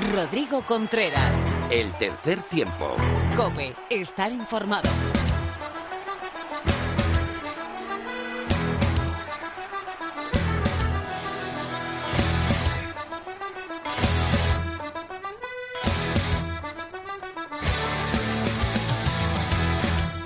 Rodrigo 0.00 0.64
Contreras. 0.66 1.38
El 1.70 1.92
tercer 1.92 2.42
tiempo. 2.44 2.96
Cope, 3.36 3.76
estar 3.90 4.32
informado. 4.32 4.88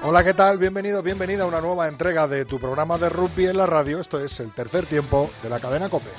Hola, 0.04 0.22
¿qué 0.22 0.34
tal? 0.34 0.58
Bienvenido, 0.58 1.02
bienvenida 1.02 1.42
a 1.42 1.46
una 1.46 1.60
nueva 1.60 1.88
entrega 1.88 2.28
de 2.28 2.44
tu 2.44 2.60
programa 2.60 2.96
de 2.96 3.08
rugby 3.08 3.46
en 3.46 3.56
la 3.56 3.66
radio. 3.66 3.98
Esto 3.98 4.20
es 4.20 4.38
el 4.38 4.52
tercer 4.52 4.86
tiempo 4.86 5.30
de 5.42 5.50
la 5.50 5.58
cadena 5.58 5.88
Cope. 5.88 6.10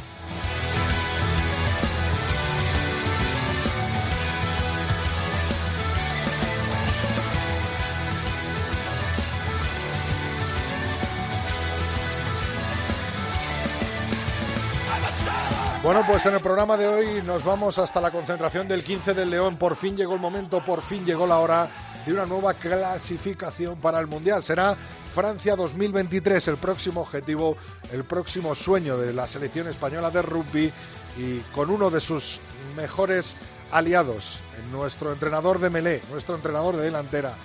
Bueno, 15.86 16.02
pues 16.08 16.26
en 16.26 16.34
el 16.34 16.40
programa 16.42 16.78
de 16.78 16.88
hoy 16.88 17.22
nos 17.22 17.44
vamos 17.44 17.78
hasta 17.78 18.02
la 18.02 18.10
concentración 18.10 18.68
del 18.68 18.84
15 18.84 19.14
del 19.14 19.30
León. 19.30 19.56
Por 19.56 19.76
fin 19.76 19.96
llegó 19.96 20.16
el 20.16 20.20
momento, 20.20 20.66
por 20.66 20.82
fin 20.82 21.06
llegó 21.06 21.28
la 21.28 21.38
hora 21.38 21.70
de 22.04 22.12
una 22.12 22.26
nueva 22.26 22.56
clasificación 22.56 23.76
para 23.76 24.00
el 24.00 24.08
Mundial. 24.08 24.42
Será 24.42 24.76
Francia 25.14 25.56
2023 25.56 26.48
el 26.48 26.58
próximo 26.58 27.02
objetivo, 27.02 27.56
el 27.92 28.04
próximo 28.04 28.56
sueño 28.56 28.98
de 28.98 29.14
la 29.14 29.28
selección 29.28 29.68
española 29.68 30.10
de 30.10 30.24
rugby 30.24 30.74
y 31.20 31.38
con 31.54 31.70
uno 31.70 31.92
de 31.92 32.00
sus 32.00 32.40
mejores 32.76 33.36
aliados, 33.72 34.40
nuestro 34.72 35.14
entrenador 35.14 35.60
de 35.60 35.70
Melé, 35.70 36.02
nuestro 36.10 36.34
entrenador 36.34 36.78
de 36.78 36.86
delantera, 36.86 37.36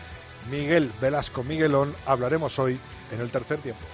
Miguel 0.50 0.90
Velasco 0.98 1.44
Miguelón, 1.44 1.94
hablaremos 2.06 2.58
hoy 2.58 2.80
en 3.12 3.20
el 3.20 3.30
tercer 3.30 3.58
tiempo. 3.58 3.84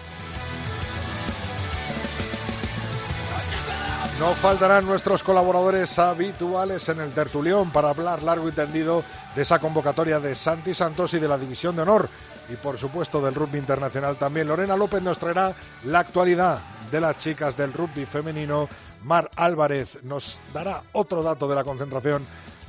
No 4.18 4.34
faltarán 4.34 4.86
nuestros 4.86 5.22
colaboradores 5.22 5.98
habituales 5.98 6.88
en 6.88 7.00
el 7.00 7.12
tertulión 7.12 7.70
para 7.70 7.90
hablar 7.90 8.22
largo 8.22 8.48
y 8.48 8.52
tendido 8.52 9.04
de 9.34 9.42
esa 9.42 9.58
convocatoria 9.58 10.18
de 10.20 10.34
Santi 10.34 10.72
Santos 10.72 11.12
y 11.12 11.18
de 11.18 11.28
la 11.28 11.36
División 11.36 11.76
de 11.76 11.82
Honor. 11.82 12.08
Y 12.48 12.56
por 12.56 12.78
supuesto 12.78 13.20
del 13.20 13.34
rugby 13.34 13.58
internacional 13.58 14.16
también. 14.16 14.48
Lorena 14.48 14.74
López 14.74 15.02
nos 15.02 15.18
traerá 15.18 15.54
la 15.84 15.98
actualidad 15.98 16.60
de 16.90 17.00
las 17.02 17.18
chicas 17.18 17.58
del 17.58 17.74
rugby 17.74 18.06
femenino. 18.06 18.70
Mar 19.04 19.30
Álvarez 19.36 20.02
nos 20.02 20.40
dará 20.54 20.82
otro 20.92 21.22
dato 21.22 21.46
de 21.46 21.54
la 21.54 21.64
concentración 21.64 22.26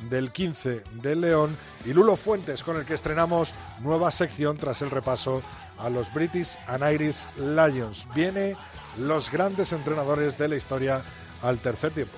del 0.10 0.34
15 0.34 0.84
del 1.02 1.22
León. 1.22 1.56
Y 1.86 1.94
Lulo 1.94 2.18
Fuentes 2.18 2.62
con 2.62 2.76
el 2.76 2.84
que 2.84 2.96
estrenamos 2.96 3.54
nueva 3.80 4.12
sección 4.12 4.58
tras 4.58 4.82
el 4.82 4.92
repaso 4.92 5.42
a 5.78 5.90
los 5.90 6.14
British 6.14 6.58
and 6.68 6.84
Irish 6.94 7.26
Lions. 7.38 8.06
Viene 8.14 8.58
los 9.00 9.32
grandes 9.32 9.72
entrenadores 9.72 10.38
de 10.38 10.50
la 10.50 10.56
historia 10.58 11.02
al 11.42 11.60
tercer 11.60 11.92
tiempo. 11.92 12.18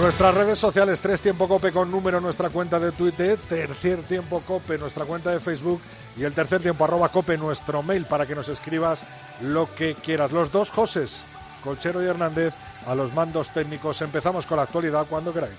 Nuestras 0.00 0.34
redes 0.34 0.58
sociales, 0.58 1.00
Tres 1.00 1.22
Tiempo 1.22 1.46
Cope 1.46 1.70
con 1.70 1.88
número, 1.88 2.20
nuestra 2.20 2.50
cuenta 2.50 2.80
de 2.80 2.90
Twitter, 2.90 3.38
Tercer 3.48 4.02
Tiempo 4.02 4.42
Cope, 4.44 4.76
nuestra 4.76 5.04
cuenta 5.04 5.30
de 5.30 5.38
Facebook 5.38 5.80
y 6.16 6.24
el 6.24 6.32
Tercer 6.32 6.60
Tiempo 6.60 6.84
arroba 6.84 7.10
Cope, 7.10 7.38
nuestro 7.38 7.80
mail 7.82 8.04
para 8.04 8.26
que 8.26 8.34
nos 8.34 8.48
escribas 8.48 9.04
lo 9.40 9.72
que 9.72 9.94
quieras. 9.94 10.32
Los 10.32 10.50
dos 10.50 10.70
Joses, 10.70 11.24
Colchero 11.62 12.02
y 12.02 12.06
Hernández, 12.06 12.54
a 12.86 12.94
los 12.96 13.14
mandos 13.14 13.50
técnicos. 13.50 14.02
Empezamos 14.02 14.46
con 14.46 14.56
la 14.56 14.64
actualidad 14.64 15.06
cuando 15.08 15.32
queráis. 15.32 15.54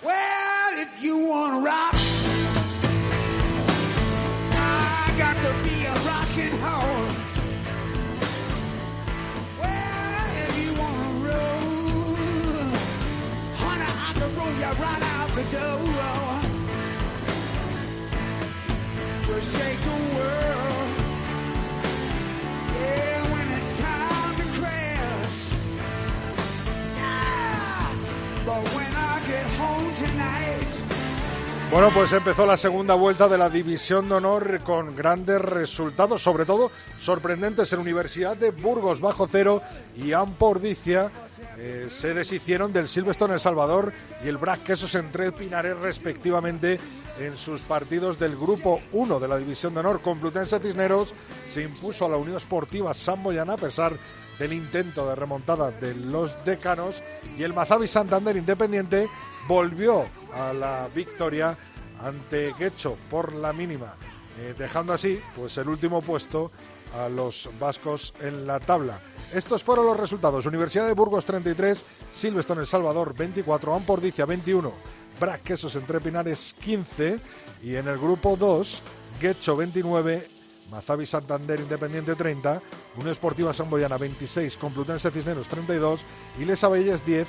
Bueno, 31.75 31.89
pues 31.93 32.13
empezó 32.13 32.45
la 32.45 32.55
segunda 32.55 32.95
vuelta 32.95 33.27
de 33.27 33.37
la 33.37 33.49
División 33.49 34.07
de 34.07 34.15
Honor 34.15 34.61
con 34.61 34.95
grandes 34.95 35.41
resultados, 35.41 36.23
sobre 36.23 36.45
todo 36.45 36.71
sorprendentes 36.97 37.73
en 37.73 37.81
Universidad 37.81 38.37
de 38.37 38.51
Burgos 38.51 39.01
bajo 39.01 39.27
cero 39.27 39.61
y 39.97 40.13
Ampordicia 40.13 41.11
eh, 41.57 41.87
se 41.89 42.13
deshicieron 42.13 42.71
del 42.71 42.87
Silverstone 42.87 43.33
El 43.33 43.41
Salvador 43.41 43.91
y 44.23 44.29
el 44.29 44.37
Brac 44.37 44.63
Quesos 44.63 44.95
entre 44.95 45.33
Pinares 45.33 45.77
respectivamente 45.77 46.79
en 47.19 47.35
sus 47.35 47.61
partidos 47.61 48.17
del 48.17 48.37
Grupo 48.37 48.79
1 48.93 49.19
de 49.19 49.27
la 49.27 49.37
División 49.37 49.73
de 49.73 49.81
Honor. 49.81 49.99
Complutense 49.99 50.57
Cisneros 50.59 51.13
se 51.45 51.63
impuso 51.63 52.05
a 52.05 52.09
la 52.09 52.15
Unión 52.15 52.37
Esportiva 52.37 52.93
San 52.93 53.21
Boyana 53.21 53.55
a 53.55 53.57
pesar 53.57 53.91
del 54.39 54.53
intento 54.53 55.09
de 55.09 55.15
remontada 55.15 55.71
de 55.71 55.93
los 55.93 56.37
decanos 56.45 57.03
y 57.37 57.43
el 57.43 57.53
Mazavi 57.53 57.89
Santander 57.89 58.37
Independiente 58.37 59.09
volvió 59.47 60.05
a 60.33 60.53
la 60.53 60.87
victoria 60.93 61.55
ante 62.01 62.53
Guecho 62.57 62.97
por 63.09 63.33
la 63.33 63.53
mínima, 63.53 63.95
eh, 64.39 64.53
dejando 64.57 64.93
así 64.93 65.19
pues 65.35 65.57
el 65.57 65.69
último 65.69 66.01
puesto 66.01 66.51
a 66.97 67.09
los 67.09 67.49
vascos 67.59 68.13
en 68.21 68.47
la 68.47 68.59
tabla. 68.59 68.99
Estos 69.33 69.63
fueron 69.63 69.85
los 69.85 69.99
resultados. 69.99 70.45
Universidad 70.45 70.87
de 70.87 70.93
Burgos 70.93 71.25
33, 71.25 71.83
Silveston 72.11 72.59
El 72.59 72.67
Salvador 72.67 73.13
24, 73.15 73.75
Ampordicia 73.75 74.25
21, 74.25 74.71
Brac 75.19 75.43
Quesos 75.43 75.75
Entre 75.75 75.99
Pinares 75.99 76.55
15 76.59 77.19
y 77.63 77.75
en 77.75 77.87
el 77.87 77.97
grupo 77.97 78.37
2, 78.37 78.81
Guecho 79.19 79.55
29, 79.57 80.27
Mazavi 80.71 81.05
Santander 81.05 81.59
Independiente 81.59 82.15
30, 82.15 82.61
Unión 82.95 83.11
Esportiva 83.11 83.53
Samboyana 83.53 83.97
26, 83.97 84.57
Complutense 84.57 85.11
Cisneros 85.11 85.47
32 85.47 86.05
y 86.39 86.45
Les 86.45 86.63
Abelles 86.63 87.05
10, 87.05 87.27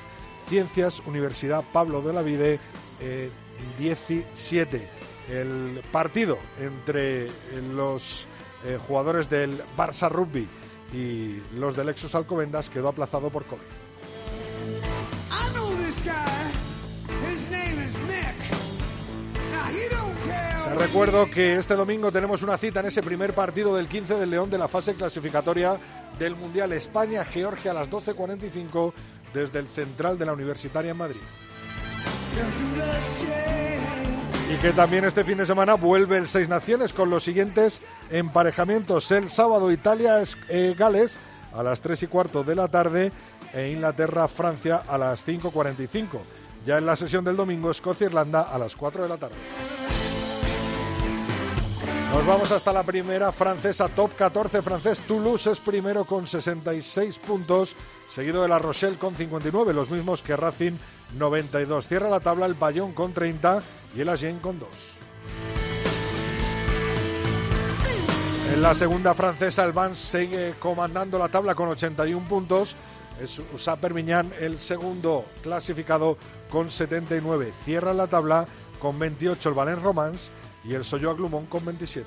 Ciencias 0.48 1.02
Universidad 1.06 1.64
Pablo 1.72 2.02
de 2.02 2.12
la 2.12 2.22
Vide 2.22 2.58
17. 3.78 4.76
Eh, 4.76 4.88
el 5.28 5.82
partido 5.90 6.38
entre 6.60 7.28
los 7.74 8.28
eh, 8.64 8.78
jugadores 8.86 9.28
del 9.28 9.60
Barça 9.76 10.10
Rugby 10.10 10.46
y 10.92 11.42
los 11.56 11.76
del 11.76 11.86
Lexus 11.86 12.14
Alcobendas 12.14 12.70
quedó 12.70 12.88
aplazado 12.88 13.30
por 13.30 13.44
COVID. 13.44 13.62
Te 20.64 20.74
recuerdo 20.74 21.26
que 21.30 21.56
este 21.56 21.74
domingo 21.74 22.12
tenemos 22.12 22.42
una 22.42 22.58
cita 22.58 22.80
en 22.80 22.86
ese 22.86 23.02
primer 23.02 23.32
partido 23.32 23.74
del 23.76 23.88
15 23.88 24.16
del 24.16 24.30
León 24.30 24.50
de 24.50 24.58
la 24.58 24.68
fase 24.68 24.94
clasificatoria 24.94 25.78
del 26.18 26.36
Mundial. 26.36 26.72
España-Georgia 26.72 27.70
a 27.70 27.74
las 27.74 27.90
12.45 27.90 28.92
desde 29.36 29.58
el 29.58 29.68
Central 29.68 30.18
de 30.18 30.24
la 30.24 30.32
Universitaria 30.32 30.92
en 30.92 30.96
Madrid. 30.96 31.20
Y 34.50 34.56
que 34.62 34.72
también 34.72 35.04
este 35.04 35.24
fin 35.24 35.36
de 35.36 35.44
semana 35.44 35.74
vuelve 35.74 36.16
el 36.16 36.26
Seis 36.26 36.48
Naciones 36.48 36.94
con 36.94 37.10
los 37.10 37.22
siguientes 37.22 37.80
emparejamientos. 38.10 39.10
El 39.10 39.30
sábado 39.30 39.70
Italia-Gales 39.70 41.16
eh, 41.16 41.18
a 41.54 41.62
las 41.62 41.82
3 41.82 42.04
y 42.04 42.06
cuarto 42.06 42.44
de 42.44 42.54
la 42.54 42.68
tarde 42.68 43.12
e 43.52 43.70
Inglaterra-Francia 43.72 44.84
a 44.88 44.96
las 44.96 45.26
5.45. 45.26 46.06
Ya 46.64 46.78
en 46.78 46.86
la 46.86 46.96
sesión 46.96 47.24
del 47.24 47.36
domingo 47.36 47.70
Escocia-Irlanda 47.70 48.42
a 48.42 48.58
las 48.58 48.74
4 48.74 49.02
de 49.02 49.08
la 49.08 49.16
tarde. 49.18 49.36
Nos 52.12 52.26
vamos 52.26 52.50
hasta 52.50 52.72
la 52.72 52.82
primera 52.82 53.30
francesa, 53.32 53.88
top 53.88 54.14
14 54.16 54.62
francés. 54.62 55.00
Toulouse 55.00 55.50
es 55.50 55.60
primero 55.60 56.04
con 56.04 56.26
66 56.26 57.18
puntos, 57.18 57.76
seguido 58.08 58.42
de 58.42 58.48
La 58.48 58.58
Rochelle 58.58 58.96
con 58.96 59.14
59, 59.14 59.74
los 59.74 59.90
mismos 59.90 60.22
que 60.22 60.36
Racing 60.36 60.78
92. 61.18 61.88
Cierra 61.88 62.08
la 62.08 62.20
tabla 62.20 62.46
el 62.46 62.54
Bayón 62.54 62.92
con 62.92 63.12
30 63.12 63.62
y 63.96 64.00
el 64.00 64.08
Agen 64.08 64.38
con 64.38 64.58
2. 64.58 64.68
En 68.54 68.62
la 68.62 68.74
segunda 68.74 69.12
francesa, 69.12 69.64
el 69.64 69.72
Vans 69.72 69.98
sigue 69.98 70.54
comandando 70.58 71.18
la 71.18 71.28
tabla 71.28 71.54
con 71.54 71.68
81 71.68 72.28
puntos. 72.28 72.76
Es 73.20 73.40
Usa 73.52 73.76
Permiñán 73.76 74.32
el 74.40 74.58
segundo 74.58 75.24
clasificado 75.42 76.16
con 76.50 76.70
79. 76.70 77.52
Cierra 77.64 77.92
la 77.92 78.06
tabla 78.06 78.46
con 78.78 78.98
28 78.98 79.48
el 79.48 79.54
Valence 79.54 79.82
Romance 79.82 80.30
y 80.68 80.74
el 80.74 80.84
Soyo 80.84 81.14
Glumón 81.14 81.46
con 81.46 81.64
27. 81.64 82.06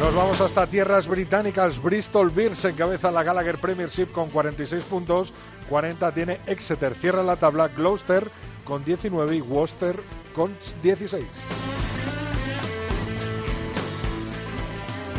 Nos 0.00 0.14
vamos 0.16 0.40
hasta 0.40 0.66
tierras 0.66 1.06
británicas. 1.06 1.80
Bristol 1.80 2.30
Bears 2.30 2.64
encabeza 2.64 3.12
la 3.12 3.22
Gallagher 3.22 3.58
Premiership 3.58 4.06
con 4.06 4.30
46 4.30 4.82
puntos. 4.82 5.32
40 5.68 6.12
tiene 6.12 6.40
Exeter. 6.46 6.94
Cierra 6.94 7.22
la 7.22 7.36
tabla 7.36 7.68
Gloucester 7.68 8.28
con 8.64 8.84
19 8.84 9.36
y 9.36 9.40
Worcester 9.40 10.00
con 10.34 10.52
16. 10.82 11.24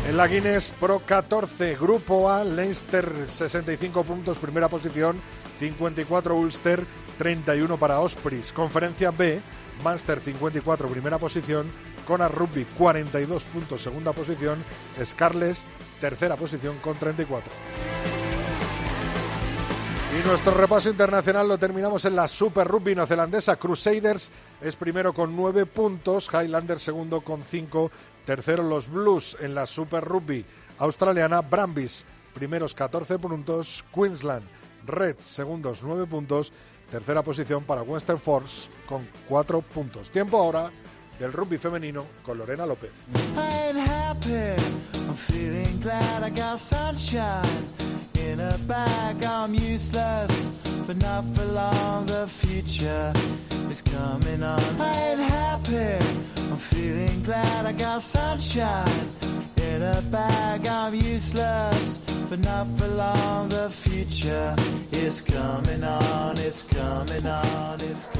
En 0.06 0.18
la 0.18 0.26
Guinness 0.26 0.70
Pro 0.78 0.98
14, 0.98 1.76
Grupo 1.76 2.30
A, 2.30 2.44
Leinster 2.44 3.10
65 3.26 4.04
puntos, 4.04 4.36
primera 4.36 4.68
posición, 4.68 5.16
54 5.58 6.36
Ulster, 6.36 6.84
31 7.16 7.78
para 7.78 8.00
Ospreys. 8.00 8.52
Conferencia 8.52 9.10
B, 9.10 9.40
Munster 9.82 10.20
54, 10.20 10.88
primera 10.88 11.18
posición, 11.18 11.70
Cona 12.06 12.28
Rugby 12.28 12.64
42 12.76 13.42
puntos, 13.44 13.82
segunda 13.82 14.12
posición, 14.12 14.62
Scarlets 15.02 15.68
tercera 16.00 16.36
posición 16.36 16.76
con 16.78 16.96
34. 16.96 17.50
Y 20.14 20.26
nuestro 20.28 20.52
repaso 20.52 20.90
internacional 20.90 21.48
lo 21.48 21.58
terminamos 21.58 22.04
en 22.04 22.14
la 22.14 22.28
Super 22.28 22.68
Rugby 22.68 22.94
neozelandesa. 22.94 23.56
Crusaders 23.56 24.30
es 24.60 24.76
primero 24.76 25.12
con 25.12 25.34
9 25.34 25.66
puntos, 25.66 26.30
Highlanders 26.32 26.82
segundo 26.82 27.22
con 27.22 27.42
5, 27.42 27.90
tercero 28.24 28.62
los 28.62 28.88
Blues 28.88 29.36
en 29.40 29.54
la 29.54 29.66
Super 29.66 30.04
Rugby 30.04 30.44
australiana, 30.78 31.40
Brambis 31.40 32.04
primeros 32.32 32.74
14 32.74 33.18
puntos, 33.18 33.84
Queensland 33.94 34.44
Reds 34.86 35.24
segundos 35.24 35.82
9 35.82 36.06
puntos, 36.06 36.52
tercera 36.90 37.22
posición 37.22 37.64
para 37.64 37.82
Western 37.82 38.18
Force 38.20 38.68
con 38.86 39.06
4 39.28 39.60
puntos. 39.62 40.10
Tiempo 40.10 40.38
ahora 40.38 40.70
del 41.18 41.32
rugby 41.32 41.58
femenino 41.58 42.04
con 42.24 42.38
Lorena 42.38 42.66
López. 42.66 42.90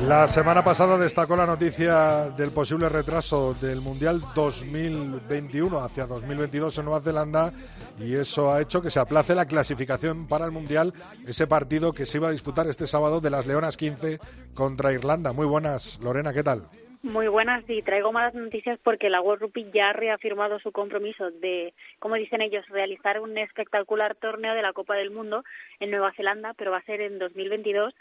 La 0.07 0.29
semana 0.29 0.63
pasada 0.63 0.99
destacó 0.99 1.37
la 1.37 1.47
noticia 1.47 2.31
del 2.31 2.51
posible 2.51 2.89
retraso 2.89 3.55
del 3.61 3.81
Mundial 3.81 4.21
2021 4.35 5.79
hacia 5.81 6.07
2022 6.07 6.79
en 6.79 6.85
Nueva 6.85 7.01
Zelanda 7.01 7.53
y 7.99 8.15
eso 8.15 8.53
ha 8.53 8.61
hecho 8.61 8.83
que 8.83 8.91
se 8.91 9.01
aplace 9.01 9.35
la 9.35 9.47
clasificación 9.47 10.27
para 10.27 10.45
el 10.45 10.53
Mundial, 10.53 10.93
ese 11.27 11.47
partido 11.47 11.93
que 11.93 12.07
se 12.07 12.19
iba 12.19 12.29
a 12.29 12.33
disputar 12.33 12.67
este 12.67 12.87
sábado 12.87 13.21
de 13.21 13.31
las 13.31 13.47
Leonas 13.47 13.77
15 13.77 14.19
contra 14.55 14.93
Irlanda. 14.93 15.33
Muy 15.33 15.47
buenas, 15.47 15.99
Lorena, 16.03 16.33
¿qué 16.33 16.43
tal? 16.43 16.69
Muy 17.05 17.29
buenas 17.29 17.63
y 17.69 17.83
traigo 17.83 18.13
malas 18.13 18.35
noticias 18.35 18.79
porque 18.83 19.11
la 19.11 19.21
World 19.21 19.43
Rugby 19.43 19.71
ya 19.75 19.91
ha 19.91 19.93
reafirmado 19.93 20.59
su 20.59 20.73
compromiso 20.73 21.31
de, 21.33 21.75
como 21.99 22.15
dicen 22.15 22.41
ellos, 22.41 22.67
realizar 22.71 23.21
un 23.21 23.37
espectacular 23.37 24.15
torneo 24.15 24.55
de 24.55 24.63
la 24.63 24.73
Copa 24.73 24.95
del 24.95 25.11
Mundo 25.11 25.45
en 25.81 25.91
Nueva 25.91 26.15
Zelanda, 26.15 26.55
pero 26.55 26.71
va 26.71 26.79
a 26.79 26.85
ser 26.85 27.03
en 27.03 27.19
2022 27.19 27.93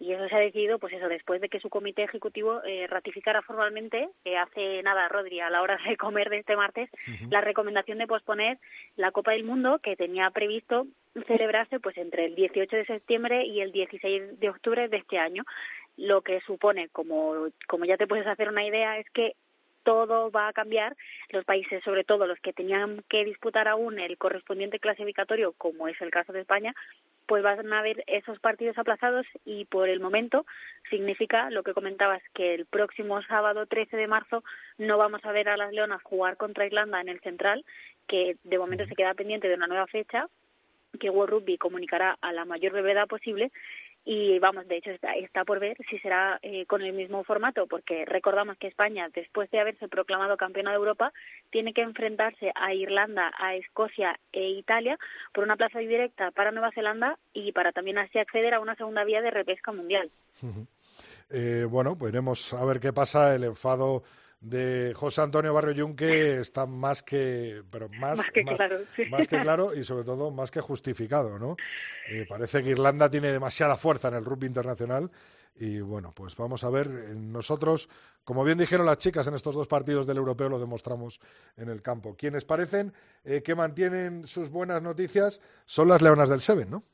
y 0.00 0.12
eso 0.12 0.28
se 0.28 0.34
ha 0.34 0.40
decidido, 0.40 0.80
pues 0.80 0.92
eso, 0.92 1.08
después 1.08 1.40
de 1.40 1.48
que 1.48 1.60
su 1.60 1.70
comité 1.70 2.02
ejecutivo 2.02 2.60
eh, 2.64 2.88
ratificara 2.88 3.42
formalmente, 3.42 4.08
que 4.24 4.36
hace 4.36 4.82
nada, 4.82 5.08
Rodri, 5.08 5.38
a 5.38 5.50
la 5.50 5.62
hora 5.62 5.78
de 5.88 5.96
comer 5.96 6.28
de 6.28 6.38
este 6.38 6.56
martes, 6.56 6.90
la 7.30 7.40
recomendación 7.40 7.98
de 7.98 8.08
posponer 8.08 8.58
la 8.96 9.12
Copa 9.12 9.32
del 9.32 9.44
Mundo 9.44 9.78
que 9.80 9.94
tenía 9.94 10.30
previsto 10.30 10.88
celebrarse 11.26 11.80
pues 11.80 11.96
entre 11.96 12.26
el 12.26 12.34
18 12.34 12.76
de 12.76 12.86
septiembre 12.86 13.44
y 13.44 13.60
el 13.60 13.72
16 13.72 14.38
de 14.38 14.50
octubre 14.50 14.88
de 14.88 14.98
este 14.98 15.18
año. 15.18 15.44
Lo 15.98 16.22
que 16.22 16.40
supone, 16.40 16.88
como, 16.88 17.48
como 17.68 17.84
ya 17.84 17.98
te 17.98 18.06
puedes 18.06 18.26
hacer 18.26 18.48
una 18.48 18.64
idea, 18.64 18.98
es 18.98 19.10
que 19.10 19.34
todo 19.82 20.30
va 20.30 20.48
a 20.48 20.52
cambiar. 20.52 20.96
Los 21.30 21.44
países, 21.44 21.82
sobre 21.82 22.04
todo 22.04 22.26
los 22.26 22.38
que 22.40 22.52
tenían 22.52 23.02
que 23.08 23.24
disputar 23.24 23.68
aún 23.68 23.98
el 23.98 24.18
correspondiente 24.18 24.78
clasificatorio, 24.78 25.54
como 25.58 25.88
es 25.88 26.00
el 26.00 26.10
caso 26.10 26.32
de 26.32 26.40
España, 26.40 26.74
pues 27.26 27.42
van 27.42 27.72
a 27.72 27.78
haber 27.78 28.04
esos 28.06 28.38
partidos 28.38 28.78
aplazados 28.78 29.26
y 29.44 29.64
por 29.66 29.88
el 29.88 30.00
momento 30.00 30.46
significa 30.88 31.50
lo 31.50 31.62
que 31.62 31.74
comentabas 31.74 32.22
que 32.34 32.54
el 32.54 32.66
próximo 32.66 33.22
sábado 33.22 33.66
13 33.66 33.96
de 33.96 34.06
marzo 34.06 34.44
no 34.78 34.96
vamos 34.98 35.24
a 35.24 35.32
ver 35.32 35.48
a 35.48 35.56
las 35.56 35.72
Leonas 35.72 36.02
jugar 36.02 36.36
contra 36.36 36.66
Irlanda 36.66 37.00
en 37.00 37.08
el 37.08 37.20
Central, 37.20 37.64
que 38.06 38.36
de 38.44 38.58
momento 38.58 38.86
se 38.86 38.94
queda 38.94 39.14
pendiente 39.14 39.48
de 39.48 39.54
una 39.54 39.66
nueva 39.66 39.86
fecha 39.86 40.28
que 40.98 41.10
World 41.10 41.32
Rugby 41.32 41.58
comunicará 41.58 42.16
a 42.20 42.32
la 42.32 42.44
mayor 42.44 42.72
brevedad 42.72 43.06
posible 43.06 43.52
y 44.04 44.38
vamos, 44.38 44.66
de 44.68 44.78
hecho 44.78 44.90
está, 44.90 45.12
está 45.14 45.44
por 45.44 45.60
ver 45.60 45.76
si 45.90 45.98
será 45.98 46.38
eh, 46.42 46.64
con 46.66 46.82
el 46.82 46.92
mismo 46.92 47.24
formato, 47.24 47.66
porque 47.66 48.04
recordamos 48.04 48.56
que 48.56 48.66
España, 48.66 49.08
después 49.14 49.50
de 49.50 49.60
haberse 49.60 49.88
proclamado 49.88 50.36
campeona 50.36 50.70
de 50.70 50.76
Europa, 50.76 51.12
tiene 51.50 51.74
que 51.74 51.82
enfrentarse 51.82 52.50
a 52.54 52.72
Irlanda, 52.72 53.30
a 53.38 53.54
Escocia 53.56 54.18
e 54.32 54.48
Italia 54.50 54.98
por 55.34 55.44
una 55.44 55.56
plaza 55.56 55.78
directa 55.80 56.30
para 56.30 56.52
Nueva 56.52 56.72
Zelanda 56.72 57.18
y 57.32 57.52
para 57.52 57.72
también 57.72 57.98
así 57.98 58.18
acceder 58.18 58.54
a 58.54 58.60
una 58.60 58.76
segunda 58.76 59.04
vía 59.04 59.20
de 59.20 59.30
repesca 59.30 59.72
mundial. 59.72 60.10
eh, 61.30 61.66
bueno, 61.68 61.96
pues 61.96 62.12
veremos 62.12 62.54
a 62.54 62.64
ver 62.64 62.80
qué 62.80 62.92
pasa. 62.92 63.34
El 63.34 63.44
enfado 63.44 64.02
de 64.40 64.92
José 64.94 65.22
Antonio 65.22 65.52
Barrio 65.52 65.72
Yunque 65.72 66.38
está 66.38 66.66
más 66.66 67.02
que, 67.02 67.62
pero 67.70 67.88
más, 67.88 68.18
más 68.18 68.30
que 68.30 68.44
claro, 68.44 68.78
más 69.10 69.28
que 69.28 69.40
claro 69.40 69.74
y 69.74 69.82
sobre 69.82 70.04
todo 70.04 70.30
más 70.30 70.50
que 70.50 70.60
justificado, 70.60 71.38
¿no? 71.38 71.56
Eh, 72.10 72.24
parece 72.28 72.62
que 72.62 72.70
Irlanda 72.70 73.10
tiene 73.10 73.32
demasiada 73.32 73.76
fuerza 73.76 74.08
en 74.08 74.14
el 74.14 74.24
rugby 74.24 74.46
internacional 74.46 75.10
y 75.60 75.80
bueno, 75.80 76.12
pues 76.14 76.36
vamos 76.36 76.62
a 76.62 76.70
ver 76.70 76.88
nosotros, 76.88 77.88
como 78.22 78.44
bien 78.44 78.58
dijeron 78.58 78.86
las 78.86 78.98
chicas 78.98 79.26
en 79.26 79.34
estos 79.34 79.56
dos 79.56 79.66
partidos 79.66 80.06
del 80.06 80.18
europeo, 80.18 80.48
lo 80.48 80.60
demostramos 80.60 81.20
en 81.56 81.68
el 81.68 81.82
campo. 81.82 82.14
Quienes 82.16 82.44
parecen 82.44 82.92
eh, 83.24 83.42
que 83.42 83.56
mantienen 83.56 84.26
sus 84.26 84.50
buenas 84.50 84.80
noticias 84.82 85.40
son 85.64 85.88
las 85.88 86.00
Leonas 86.00 86.28
del 86.28 86.42
Seven, 86.42 86.70
¿no? 86.70 86.84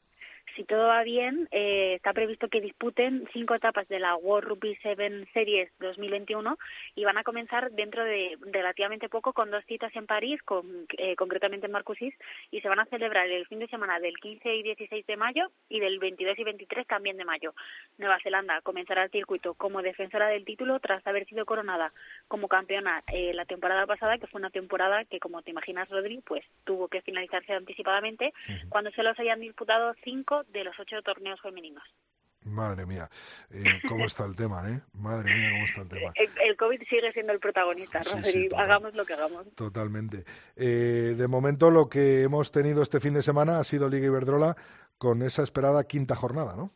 Si 0.56 0.64
todo 0.64 0.86
va 0.86 1.02
bien, 1.02 1.48
eh, 1.50 1.94
está 1.96 2.12
previsto 2.12 2.48
que 2.48 2.60
disputen 2.60 3.28
cinco 3.32 3.54
etapas 3.54 3.88
de 3.88 3.98
la 3.98 4.16
World 4.16 4.48
Rugby 4.48 4.76
Seven 4.76 5.26
Series 5.32 5.70
2021 5.80 6.56
y 6.94 7.04
van 7.04 7.18
a 7.18 7.24
comenzar 7.24 7.70
dentro 7.72 8.04
de 8.04 8.38
relativamente 8.40 9.08
poco 9.08 9.32
con 9.32 9.50
dos 9.50 9.64
citas 9.66 9.94
en 9.96 10.06
París, 10.06 10.40
con, 10.42 10.86
eh, 10.98 11.16
concretamente 11.16 11.66
en 11.66 11.72
Marcoussis, 11.72 12.14
y 12.50 12.60
se 12.60 12.68
van 12.68 12.80
a 12.80 12.86
celebrar 12.86 13.26
el 13.28 13.46
fin 13.46 13.58
de 13.58 13.68
semana 13.68 13.98
del 13.98 14.16
15 14.18 14.54
y 14.54 14.62
16 14.62 15.06
de 15.06 15.16
mayo 15.16 15.50
y 15.68 15.80
del 15.80 15.98
22 15.98 16.38
y 16.38 16.44
23 16.44 16.86
también 16.86 17.16
de 17.16 17.24
mayo. 17.24 17.54
Nueva 17.98 18.18
Zelanda 18.22 18.60
comenzará 18.62 19.04
el 19.04 19.10
circuito 19.10 19.54
como 19.54 19.82
defensora 19.82 20.28
del 20.28 20.44
título 20.44 20.78
tras 20.80 21.06
haber 21.06 21.26
sido 21.26 21.44
coronada 21.46 21.92
como 22.28 22.48
campeona 22.48 23.02
eh, 23.12 23.32
la 23.34 23.44
temporada 23.44 23.86
pasada, 23.86 24.18
que 24.18 24.26
fue 24.26 24.40
una 24.40 24.50
temporada 24.50 25.04
que, 25.04 25.18
como 25.18 25.42
te 25.42 25.50
imaginas, 25.50 25.88
Rodri, 25.88 26.20
pues 26.24 26.44
tuvo 26.64 26.88
que 26.88 27.02
finalizarse 27.02 27.52
anticipadamente 27.52 28.32
cuando 28.68 28.90
se 28.92 29.02
los 29.02 29.18
hayan 29.18 29.40
disputado 29.40 29.94
cinco 30.04 30.43
de 30.48 30.64
los 30.64 30.78
ocho 30.78 31.02
torneos 31.02 31.40
femeninos. 31.40 31.84
Madre 32.44 32.84
mía, 32.84 33.08
eh, 33.50 33.64
¿cómo 33.88 34.04
está 34.04 34.26
el 34.26 34.36
tema, 34.36 34.68
eh? 34.70 34.80
Madre 34.92 35.34
mía, 35.34 35.50
¿cómo 35.52 35.64
está 35.64 35.80
el 35.80 35.88
tema? 35.88 36.12
El, 36.14 36.56
COVID 36.56 36.82
sigue 36.88 37.12
siendo 37.12 37.32
el 37.32 37.40
protagonista, 37.40 38.00
¿no? 38.00 38.58
hagamos 38.58 38.94
lo 38.94 39.06
que 39.06 39.14
hagamos. 39.14 39.54
Totalmente. 39.54 40.24
Eh, 40.54 41.14
de 41.16 41.28
momento, 41.28 41.70
lo 41.70 41.88
que 41.88 42.22
hemos 42.22 42.52
tenido 42.52 42.82
este 42.82 43.00
fin 43.00 43.14
de 43.14 43.22
semana 43.22 43.58
ha 43.58 43.64
sido 43.64 43.88
Liga 43.88 44.06
Iberdrola 44.06 44.56
con 44.98 45.22
esa 45.22 45.42
esperada 45.42 45.84
quinta 45.84 46.14
jornada, 46.14 46.54
¿no? 46.54 46.70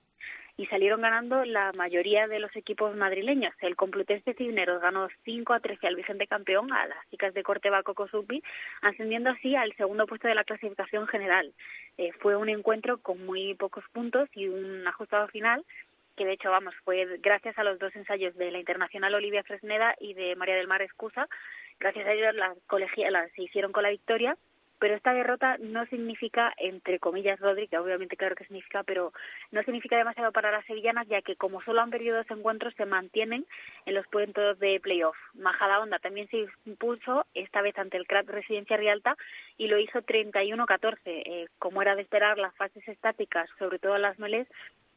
Y 0.58 0.66
salieron 0.66 1.00
ganando 1.00 1.44
la 1.44 1.72
mayoría 1.72 2.26
de 2.26 2.40
los 2.40 2.54
equipos 2.56 2.94
madrileños. 2.96 3.54
El 3.60 3.76
Complutense 3.76 4.34
Cisneros 4.34 4.82
ganó 4.82 5.08
5 5.24 5.52
a 5.54 5.60
13 5.60 5.86
al 5.86 5.94
vigente 5.94 6.26
campeón, 6.26 6.72
a 6.72 6.86
las 6.88 7.08
chicas 7.10 7.32
de 7.32 7.44
Corteva 7.44 7.84
Cocosupi, 7.84 8.42
ascendiendo 8.82 9.30
así 9.30 9.54
al 9.54 9.72
segundo 9.76 10.06
puesto 10.06 10.26
de 10.26 10.34
la 10.34 10.42
clasificación 10.42 11.06
general. 11.06 11.54
Eh, 11.96 12.10
fue 12.18 12.34
un 12.34 12.48
encuentro 12.48 12.98
con 12.98 13.24
muy 13.24 13.54
pocos 13.54 13.84
puntos 13.92 14.28
y 14.34 14.48
un 14.48 14.86
ajustado 14.86 15.28
final 15.28 15.64
que 16.16 16.24
de 16.24 16.32
hecho, 16.32 16.50
vamos, 16.50 16.74
fue 16.84 17.06
gracias 17.22 17.56
a 17.58 17.62
los 17.62 17.78
dos 17.78 17.94
ensayos 17.94 18.34
de 18.34 18.50
la 18.50 18.58
internacional 18.58 19.14
Olivia 19.14 19.44
Fresneda 19.44 19.94
y 20.00 20.14
de 20.14 20.34
María 20.34 20.56
del 20.56 20.66
Mar 20.66 20.82
Escusa, 20.82 21.28
gracias 21.78 22.08
a 22.08 22.12
ellos 22.12 22.34
las 22.34 22.58
colegialas 22.66 23.30
se 23.36 23.44
hicieron 23.44 23.70
con 23.70 23.84
la 23.84 23.90
victoria 23.90 24.36
pero 24.78 24.94
esta 24.94 25.12
derrota 25.12 25.56
no 25.58 25.86
significa, 25.86 26.52
entre 26.56 26.98
comillas, 26.98 27.40
Rodri, 27.40 27.68
que 27.68 27.78
obviamente 27.78 28.16
claro 28.16 28.34
que 28.34 28.44
significa, 28.44 28.82
pero 28.82 29.12
no 29.50 29.62
significa 29.62 29.96
demasiado 29.96 30.32
para 30.32 30.50
las 30.50 30.64
sevillanas, 30.66 31.08
ya 31.08 31.22
que 31.22 31.36
como 31.36 31.62
solo 31.62 31.80
han 31.80 31.90
perdido 31.90 32.16
dos 32.16 32.30
encuentros, 32.30 32.74
se 32.74 32.86
mantienen 32.86 33.46
en 33.86 33.94
los 33.94 34.06
puestos 34.08 34.58
de 34.58 34.80
playoff. 34.80 35.16
Majada 35.34 35.80
Onda 35.80 35.98
también 35.98 36.28
se 36.28 36.46
impuso, 36.66 37.26
esta 37.34 37.62
vez 37.62 37.78
ante 37.78 37.96
el 37.96 38.06
CRAT 38.06 38.28
Residencia 38.28 38.76
Rialta, 38.76 39.16
y 39.56 39.68
lo 39.68 39.78
hizo 39.78 40.00
31-14. 40.00 40.98
Eh, 41.04 41.48
como 41.58 41.82
era 41.82 41.94
de 41.94 42.02
esperar, 42.02 42.38
las 42.38 42.54
fases 42.56 42.86
estáticas, 42.88 43.48
sobre 43.58 43.78
todo 43.78 43.98
las 43.98 44.18
meles, 44.18 44.48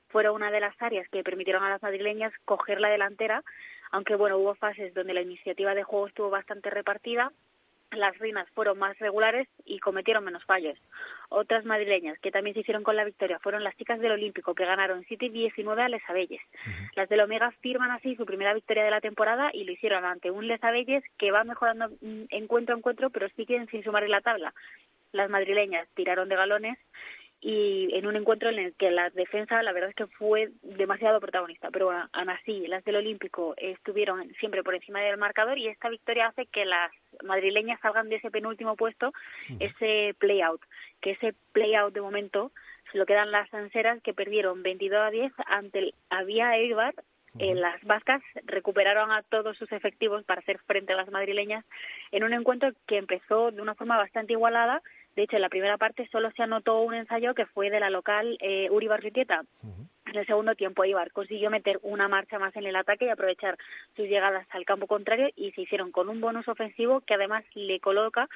fueron 0.09 0.35
una 0.35 0.51
de 0.51 0.59
las 0.59 0.79
áreas 0.81 1.07
que 1.09 1.23
permitieron 1.23 1.63
a 1.63 1.69
las 1.69 1.81
madrileñas 1.81 2.33
coger 2.45 2.81
la 2.81 2.89
delantera, 2.89 3.43
aunque 3.91 4.15
bueno, 4.15 4.37
hubo 4.37 4.55
fases 4.55 4.93
donde 4.93 5.13
la 5.13 5.21
iniciativa 5.21 5.73
de 5.73 5.83
juego 5.83 6.07
estuvo 6.07 6.29
bastante 6.29 6.69
repartida, 6.69 7.31
las 7.91 8.17
reinas 8.17 8.49
fueron 8.51 8.79
más 8.79 8.97
regulares 8.99 9.47
y 9.65 9.79
cometieron 9.79 10.23
menos 10.23 10.43
fallos. 10.45 10.77
Otras 11.29 11.65
madrileñas 11.65 12.19
que 12.19 12.31
también 12.31 12.53
se 12.53 12.61
hicieron 12.61 12.83
con 12.83 12.95
la 12.95 13.03
victoria 13.03 13.39
fueron 13.39 13.63
las 13.63 13.75
chicas 13.77 13.99
del 13.99 14.11
Olímpico, 14.11 14.55
que 14.55 14.65
ganaron 14.65 15.05
7 15.07 15.25
y 15.25 15.29
19 15.29 15.81
a 15.81 15.89
Les 15.89 16.09
Abelles. 16.09 16.41
Las 16.95 17.09
del 17.09 17.21
Omega 17.21 17.51
firman 17.61 17.91
así 17.91 18.15
su 18.15 18.25
primera 18.25 18.53
victoria 18.53 18.83
de 18.83 18.91
la 18.91 19.01
temporada 19.01 19.51
y 19.53 19.63
lo 19.63 19.71
hicieron 19.71 20.05
ante 20.05 20.31
un 20.31 20.47
Les 20.47 20.63
Abelles 20.63 21.03
que 21.17 21.31
va 21.31 21.43
mejorando 21.43 21.89
mm, 22.01 22.23
encuentro 22.29 22.75
a 22.75 22.77
encuentro, 22.77 23.09
pero 23.09 23.29
siguen 23.29 23.67
sin 23.67 23.83
sumar 23.83 24.03
en 24.03 24.11
la 24.11 24.21
tabla. 24.21 24.53
Las 25.11 25.29
madrileñas 25.29 25.87
tiraron 25.93 26.29
de 26.29 26.35
galones 26.35 26.77
y 27.43 27.89
en 27.95 28.05
un 28.05 28.15
encuentro 28.15 28.49
en 28.49 28.59
el 28.59 28.73
que 28.75 28.91
la 28.91 29.09
defensa 29.09 29.63
la 29.63 29.73
verdad 29.73 29.89
es 29.89 29.95
que 29.95 30.05
fue 30.05 30.51
demasiado 30.61 31.19
protagonista 31.19 31.69
pero 31.71 31.87
bueno, 31.87 32.07
aún 32.13 32.29
así 32.29 32.67
las 32.67 32.83
del 32.85 32.97
Olímpico 32.97 33.55
estuvieron 33.57 34.31
siempre 34.39 34.63
por 34.63 34.75
encima 34.75 35.01
del 35.01 35.17
marcador 35.17 35.57
y 35.57 35.67
esta 35.67 35.89
victoria 35.89 36.27
hace 36.27 36.45
que 36.45 36.65
las 36.65 36.91
madrileñas 37.23 37.79
salgan 37.81 38.09
de 38.09 38.17
ese 38.17 38.29
penúltimo 38.29 38.75
puesto 38.75 39.11
ese 39.59 40.15
play 40.19 40.41
out 40.41 40.61
que 41.01 41.11
ese 41.11 41.33
play 41.51 41.73
out 41.73 41.93
de 41.93 42.01
momento 42.01 42.51
se 42.91 42.99
lo 42.99 43.07
quedan 43.07 43.31
las 43.31 43.51
anseras 43.53 44.01
que 44.03 44.13
perdieron 44.13 44.61
22 44.61 44.99
a 44.99 45.09
10 45.09 45.33
ante 45.47 45.79
el 45.79 45.95
Avia 46.09 46.55
Eibar 46.57 46.93
eh, 47.39 47.55
las 47.55 47.81
vascas 47.85 48.21
recuperaron 48.43 49.09
a 49.11 49.23
todos 49.23 49.57
sus 49.57 49.71
efectivos 49.71 50.23
para 50.25 50.41
hacer 50.41 50.59
frente 50.67 50.91
a 50.91 50.97
las 50.97 51.09
madrileñas 51.09 51.63
en 52.11 52.25
un 52.25 52.33
encuentro 52.33 52.73
que 52.87 52.97
empezó 52.97 53.51
de 53.51 53.61
una 53.61 53.73
forma 53.73 53.95
bastante 53.97 54.33
igualada 54.33 54.81
de 55.15 55.23
hecho, 55.23 55.35
en 55.35 55.41
la 55.41 55.49
primera 55.49 55.77
parte 55.77 56.07
solo 56.11 56.31
se 56.31 56.43
anotó 56.43 56.81
un 56.81 56.93
ensayo 56.93 57.33
que 57.33 57.45
fue 57.45 57.69
de 57.69 57.79
la 57.79 57.89
local 57.89 58.37
eh, 58.39 58.69
Uri 58.71 58.87
Barritieta. 58.87 59.43
En 60.05 60.17
el 60.17 60.25
segundo 60.25 60.55
tiempo, 60.55 60.83
Ibar 60.83 61.11
consiguió 61.11 61.49
meter 61.49 61.79
una 61.83 62.07
marcha 62.07 62.39
más 62.39 62.55
en 62.55 62.65
el 62.65 62.75
ataque 62.75 63.05
y 63.05 63.09
aprovechar 63.09 63.57
sus 63.95 64.07
llegadas 64.07 64.45
al 64.51 64.65
campo 64.65 64.87
contrario 64.87 65.29
y 65.35 65.51
se 65.51 65.61
hicieron 65.61 65.91
con 65.91 66.09
un 66.09 66.19
bonus 66.19 66.47
ofensivo 66.47 67.01
que 67.01 67.13
además 67.13 67.43
le 67.53 67.79
coloca 67.79 68.27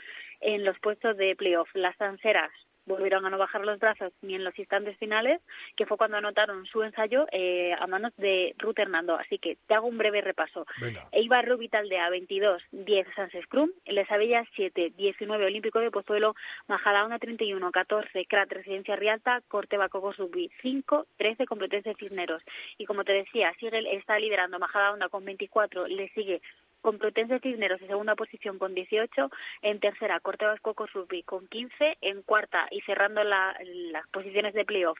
en 0.41 0.63
los 0.63 0.79
puestos 0.79 1.17
de 1.17 1.35
playoff. 1.35 1.69
Las 1.73 1.99
anseras 1.99 2.51
volvieron 2.85 3.25
a 3.25 3.29
no 3.29 3.37
bajar 3.37 3.61
los 3.65 3.79
brazos 3.79 4.13
ni 4.21 4.35
en 4.35 4.43
los 4.43 4.57
instantes 4.57 4.97
finales, 4.97 5.41
que 5.75 5.85
fue 5.85 5.97
cuando 5.97 6.17
anotaron 6.17 6.65
su 6.65 6.83
ensayo 6.83 7.25
eh, 7.31 7.73
a 7.79 7.87
manos 7.87 8.13
de 8.17 8.55
Ruth 8.57 8.79
Hernando. 8.79 9.15
Así 9.15 9.37
que 9.37 9.57
te 9.67 9.73
hago 9.73 9.87
un 9.87 9.97
breve 9.97 10.21
repaso. 10.21 10.65
Eibar 11.11 11.47
Rubital 11.47 11.89
de 11.89 11.97
A22, 11.97 12.61
10 12.71 13.07
Sans 13.15 13.31
Scrum, 13.43 13.69
Les 13.85 14.09
Abellas 14.11 14.47
7, 14.55 14.93
19 14.95 15.45
Olímpico 15.45 15.79
de 15.79 15.91
Pozuelo, 15.91 16.35
Majadahonda 16.67 17.19
31, 17.19 17.71
14 17.71 18.25
Crat 18.25 18.51
Residencia 18.51 18.95
Rialta, 18.95 19.41
Corteva 19.47 19.89
Subi 20.15 20.51
5, 20.61 21.07
13 21.17 21.45
Complutense 21.45 21.95
Cisneros. 21.95 22.43
Y 22.77 22.85
como 22.85 23.03
te 23.03 23.13
decía, 23.13 23.53
Sigel 23.59 23.87
está 23.87 24.19
liderando 24.19 24.59
Majadahonda 24.59 25.09
con 25.09 25.25
24, 25.25 25.87
le 25.87 26.09
sigue 26.09 26.41
Complutense 26.85 27.39
Cisneros 27.39 27.81
en 27.81 27.87
segunda 27.87 28.13
posición 28.13 28.59
con 28.59 28.75
18, 28.75 29.31
en 29.63 29.79
tercera 29.79 30.19
Corte 30.19 30.45
Vasco 30.45 30.75
Rugby 30.93 31.23
con 31.23 31.47
15, 31.47 31.97
en 32.01 32.21
cuarta 32.21 32.67
y 32.69 32.81
cerrando 32.81 33.23
las 33.23 34.07
posiciones 34.13 34.53
de 34.53 34.65
playoff 34.65 34.99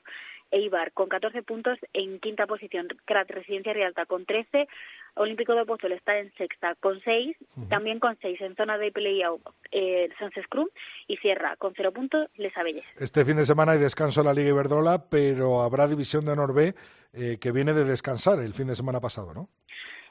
Eibar 0.49 0.93
con 0.93 1.09
14 1.09 1.43
puntos, 1.43 1.77
en 1.93 2.19
quinta 2.19 2.47
posición 2.47 2.87
Crat 3.05 3.29
Residencia 3.29 3.71
Rialta 3.71 4.07
con 4.07 4.25
13, 4.25 4.67
Olímpico 5.13 5.53
de 5.53 5.63
Pozuelo 5.63 5.93
está 5.93 6.17
en 6.17 6.33
sexta 6.33 6.73
con 6.73 6.99
6, 7.01 7.37
también 7.69 7.99
con 7.99 8.17
6 8.19 8.41
en 8.41 8.55
zona 8.55 8.79
de 8.79 8.91
playoff 8.91 9.41
eh, 9.71 10.09
Sans 10.17 10.33
Scrum 10.43 10.67
y 11.07 11.17
cierra 11.17 11.55
con 11.57 11.73
0 11.75 11.91
puntos 11.91 12.25
Les 12.35 12.57
Abelles. 12.57 12.85
Este 12.99 13.23
fin 13.25 13.37
de 13.37 13.45
semana 13.45 13.73
hay 13.73 13.79
descanso 13.79 14.21
en 14.21 14.25
la 14.25 14.33
Liga 14.33 14.49
Iberdrola, 14.49 15.07
pero 15.07 15.61
habrá 15.61 15.87
división 15.87 16.25
de 16.25 16.31
Honor 16.31 16.55
B 16.55 16.73
eh, 17.13 17.37
que 17.39 17.51
viene 17.51 17.73
de 17.73 17.85
descansar 17.85 18.39
el 18.39 18.53
fin 18.55 18.65
de 18.65 18.75
semana 18.75 18.99
pasado, 18.99 19.35
¿no? 19.35 19.49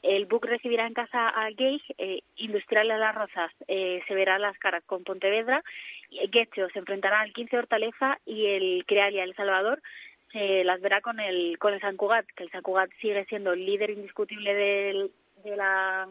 El 0.05 0.27
BUC 0.27 0.45
recibirá 0.45 0.87
en 0.87 0.93
casa 0.93 1.31
a 1.31 1.49
Geig, 1.57 1.81
eh, 1.97 2.21
Industrial 2.37 2.87
de 2.87 2.99
las 2.99 3.15
Rozas 3.15 3.51
eh, 3.69 4.03
se 4.07 4.15
verá 4.15 4.39
las 4.39 4.59
caras 4.59 4.85
con 4.85 5.03
Pontevedra, 5.03 5.65
Getxo 6.31 6.69
se 6.69 6.79
enfrentará 6.79 7.21
al 7.21 7.33
15 7.33 7.57
Hortaleza 7.57 8.19
y 8.27 8.47
el 8.47 8.85
Crealia 8.87 9.25
El 9.25 9.35
Salvador 9.35 9.81
se 10.31 10.63
las 10.63 10.81
verá 10.83 11.01
con 11.01 11.21
el 11.21 11.59
con 11.59 11.73
el 11.73 11.81
San 11.81 11.97
Cugat, 11.97 12.27
que 12.37 12.45
el 12.45 12.51
San 12.51 12.61
Cugat 12.61 12.91
sigue 13.01 13.25
siendo 13.27 13.55
el 13.55 13.65
líder 13.65 13.91
indiscutible 13.91 14.53
del, 14.53 15.11
de 15.43 15.57
la 15.57 16.07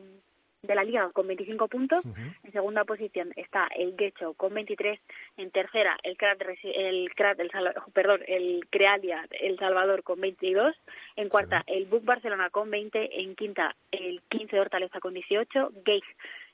de 0.64 0.76
la 0.76 0.84
liga 0.84 1.10
con 1.12 1.28
25 1.28 1.68
puntos. 1.68 2.04
En 2.44 2.52
segunda 2.52 2.86
posición 2.86 3.32
está 3.36 3.68
el 3.76 3.96
Guecho 3.96 4.34
con 4.34 4.54
23. 4.54 5.00
En 5.38 5.52
tercera 5.52 5.98
el 6.04 6.18
Crat, 6.18 6.42
el, 6.64 7.10
Crat, 7.16 7.40
el 7.40 7.52
perdón, 7.94 8.22
el 8.28 8.66
Crealia 8.70 9.28
El 9.32 9.58
Salvador 9.60 10.04
con 10.04 10.22
22. 10.22 10.76
En 11.18 11.30
cuarta 11.30 11.64
el 11.68 11.86
Buc 11.86 12.06
Barcelona 12.06 12.50
con 12.50 12.72
20. 12.72 13.22
En 13.22 13.36
quinta 13.36 13.76
el 13.92 14.22
15 14.30 14.56
de 14.56 14.62
Hortaleza 14.62 15.00
con 15.00 15.14
18. 15.14 15.72
Geig 15.86 16.04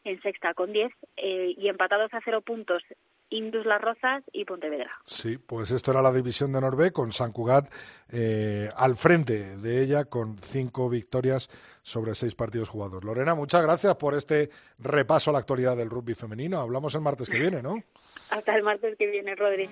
en 0.03 0.21
sexta 0.21 0.53
con 0.55 0.73
10. 0.73 0.91
Eh, 1.17 1.53
y 1.57 1.67
empatados 1.69 2.13
a 2.13 2.21
cero 2.25 2.41
puntos 2.41 2.83
Indus 3.29 3.65
Las 3.65 3.81
Rozas 3.81 4.23
y 4.31 4.45
Pontevedra. 4.45 4.91
Sí, 5.05 5.37
pues 5.37 5.71
esto 5.71 5.91
era 5.91 6.01
la 6.01 6.11
división 6.11 6.51
de 6.51 6.61
Norbe 6.61 6.91
con 6.91 7.11
San 7.11 7.31
Cugat 7.31 7.71
eh, 8.11 8.69
al 8.75 8.95
frente 8.95 9.57
de 9.57 9.83
ella 9.83 10.05
con 10.05 10.37
cinco 10.39 10.89
victorias 10.89 11.49
sobre 11.83 12.15
seis 12.15 12.35
partidos 12.35 12.69
jugados. 12.69 13.03
Lorena, 13.03 13.35
muchas 13.35 13.61
gracias 13.61 13.95
por 13.95 14.15
este 14.15 14.49
repaso 14.79 15.29
a 15.29 15.33
la 15.33 15.39
actualidad 15.39 15.77
del 15.77 15.89
rugby 15.89 16.13
femenino. 16.13 16.59
Hablamos 16.59 16.95
el 16.95 17.01
martes 17.01 17.29
que 17.29 17.39
viene, 17.39 17.61
¿no? 17.61 17.75
Hasta 18.31 18.55
el 18.55 18.63
martes 18.63 18.97
que 18.97 19.07
viene, 19.07 19.35
Rodri. 19.35 19.69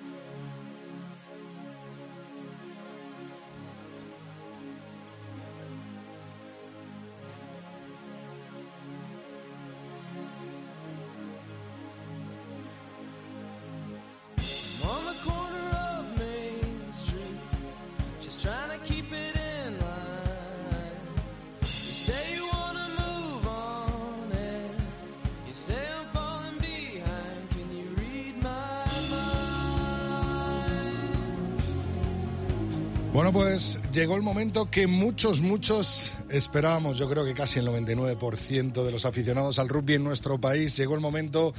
Bueno, 33.18 33.32
pues 33.32 33.80
llegó 33.92 34.14
el 34.14 34.22
momento 34.22 34.70
que 34.70 34.86
muchos, 34.86 35.40
muchos 35.40 36.14
esperábamos, 36.30 36.98
yo 36.98 37.10
creo 37.10 37.24
que 37.24 37.34
casi 37.34 37.58
el 37.58 37.66
99% 37.66 38.84
de 38.84 38.92
los 38.92 39.04
aficionados 39.06 39.58
al 39.58 39.68
rugby 39.68 39.94
en 39.94 40.04
nuestro 40.04 40.40
país, 40.40 40.76
llegó 40.76 40.94
el 40.94 41.00
momento 41.00 41.52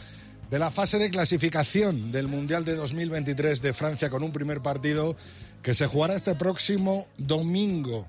de 0.49 0.57
la 0.57 0.71
fase 0.71 0.99
de 0.99 1.09
clasificación 1.09 2.13
del 2.13 2.29
Mundial 2.29 2.63
de 2.63 2.75
2023 2.75 3.61
de 3.61 3.73
Francia 3.73 4.09
con 4.09 4.23
un 4.23 4.31
primer 4.31 4.61
partido 4.61 5.17
que 5.61 5.73
se 5.73 5.85
jugará 5.85 6.15
este 6.15 6.33
próximo 6.33 7.07
domingo 7.17 8.05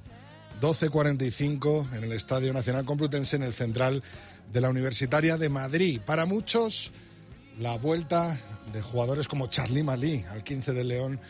12.45 0.60 1.96
en 1.96 2.04
el 2.04 2.12
Estadio 2.12 2.52
Nacional 2.52 2.84
Complutense 2.84 3.34
en 3.34 3.42
el 3.42 3.52
central 3.52 4.04
de 4.52 4.60
la 4.60 4.68
Universitaria 4.68 5.36
de 5.38 5.48
Madrid. 5.48 6.00
Para 6.06 6.24
muchos, 6.24 6.92
la 7.58 7.76
vuelta 7.78 8.38
de 8.72 8.80
jugadores 8.80 9.26
como 9.26 9.48
Charlie 9.48 9.82
Malí 9.82 10.24
al 10.30 10.44
15 10.44 10.72
de 10.72 10.84
León 10.84 11.20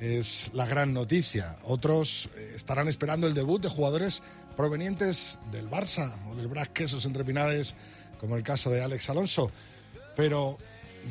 es 0.00 0.50
la 0.52 0.66
gran 0.66 0.92
noticia. 0.92 1.56
Otros 1.64 2.28
eh, 2.36 2.52
estarán 2.54 2.88
esperando 2.88 3.26
el 3.26 3.34
debut 3.34 3.62
de 3.62 3.68
jugadores 3.68 4.22
provenientes 4.56 5.38
del 5.50 5.68
Barça 5.68 6.12
o 6.30 6.34
del 6.34 6.48
Brac 6.48 6.72
Quesos 6.72 7.06
entre 7.06 7.24
Pinades, 7.24 7.74
como 8.18 8.36
el 8.36 8.42
caso 8.42 8.70
de 8.70 8.82
Alex 8.82 9.10
Alonso. 9.10 9.50
Pero 10.16 10.58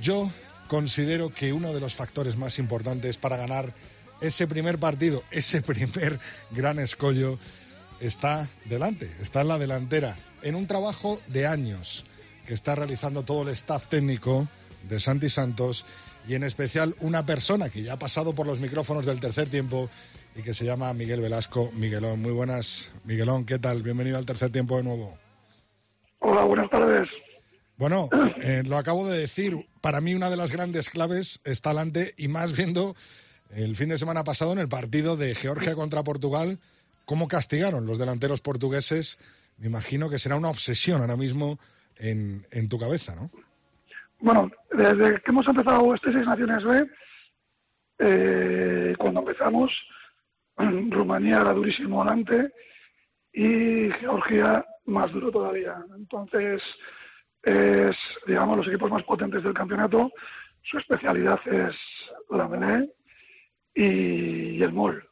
yo 0.02 0.32
considero 0.68 1.34
que 1.34 1.54
uno 1.54 1.74
de 1.74 1.80
los 1.80 1.96
factores 1.96 2.38
más 2.38 2.60
importantes 2.60 3.18
para 3.18 3.38
ganar 3.38 3.74
ese 4.22 4.48
primer 4.48 4.80
partido, 4.80 5.24
ese 5.32 5.62
primer 5.62 6.20
gran 6.52 6.80
escollo, 6.80 7.38
está 8.00 8.48
delante, 8.66 9.12
está 9.22 9.42
en 9.42 9.48
la 9.48 9.60
delantera, 9.60 10.18
en 10.42 10.56
un 10.56 10.68
trabajo 10.68 11.22
de 11.28 11.48
años 11.48 12.06
que 12.46 12.54
está 12.54 12.76
realizando 12.76 13.24
todo 13.24 13.44
el 13.44 13.50
staff 13.50 13.88
técnico 13.88 14.48
de 14.88 15.00
Santi 15.00 15.30
Santos 15.30 15.86
y 16.28 16.36
en 16.36 16.44
especial 16.44 16.96
una 17.00 17.26
persona 17.26 17.70
que 17.70 17.84
ya 17.84 17.94
ha 17.94 18.00
pasado 18.00 18.34
por 18.34 18.48
los 18.48 18.60
micrófonos 18.60 19.06
del 19.06 19.20
tercer 19.20 19.50
tiempo 19.50 19.90
y 20.36 20.42
que 20.42 20.54
se 20.54 20.66
llama 20.66 20.94
Miguel 20.94 21.22
Velasco. 21.22 21.72
Miguelón, 21.74 22.22
muy 22.22 22.32
buenas. 22.32 22.92
Miguelón, 23.04 23.46
¿qué 23.46 23.60
tal? 23.60 23.84
Bienvenido 23.84 24.18
al 24.18 24.26
tercer 24.26 24.52
tiempo 24.52 24.78
de 24.78 24.84
nuevo. 24.84 25.18
Hola, 26.20 26.44
buenas 26.44 26.70
tardes. 26.70 27.10
Bueno, 27.78 28.10
eh, 28.42 28.64
lo 28.66 28.78
acabo 28.78 29.08
de 29.08 29.18
decir, 29.18 29.68
para 29.82 30.02
mí 30.02 30.14
una 30.16 30.30
de 30.30 30.38
las 30.38 30.52
grandes 30.52 30.90
claves 30.90 31.40
está 31.44 31.70
delante 31.70 32.14
y 32.18 32.28
más 32.28 32.56
viendo 32.56 32.96
el 33.50 33.76
fin 33.76 33.90
de 33.90 33.98
semana 33.98 34.24
pasado 34.24 34.54
en 34.54 34.60
el 34.60 34.70
partido 34.70 35.18
de 35.18 35.36
Georgia 35.36 35.76
contra 35.76 36.04
Portugal, 36.04 36.60
cómo 37.06 37.28
castigaron 37.28 37.86
los 37.86 37.98
delanteros 37.98 38.42
portugueses. 38.42 39.20
Me 39.58 39.68
imagino 39.68 40.10
que 40.10 40.18
será 40.18 40.36
una 40.36 40.50
obsesión 40.50 41.02
ahora 41.02 41.18
mismo 41.18 41.60
en, 41.98 42.48
en 42.52 42.70
tu 42.70 42.80
cabeza, 42.80 43.14
¿no? 43.14 43.30
Bueno, 44.24 44.50
desde 44.72 45.20
que 45.20 45.32
hemos 45.32 45.46
empezado 45.50 45.94
este 45.94 46.14
Seis 46.14 46.26
Naciones 46.26 46.64
B, 46.64 46.90
eh, 48.00 48.96
cuando 48.98 49.20
empezamos, 49.20 49.70
Rumanía 50.58 51.42
era 51.42 51.52
durísimo 51.52 52.02
delante 52.02 52.54
y 53.34 53.92
Georgia 54.00 54.66
más 54.86 55.12
duro 55.12 55.30
todavía. 55.30 55.76
Entonces, 55.98 56.64
es, 57.42 57.98
digamos, 58.26 58.56
los 58.56 58.68
equipos 58.70 58.90
más 58.90 59.04
potentes 59.04 59.44
del 59.44 59.54
campeonato. 59.54 60.10
Su 60.62 60.78
especialidad 60.78 61.42
es 61.46 61.76
la 62.30 62.48
melee 62.48 62.94
y, 63.76 64.64
el 64.64 64.72
mol. 64.72 65.06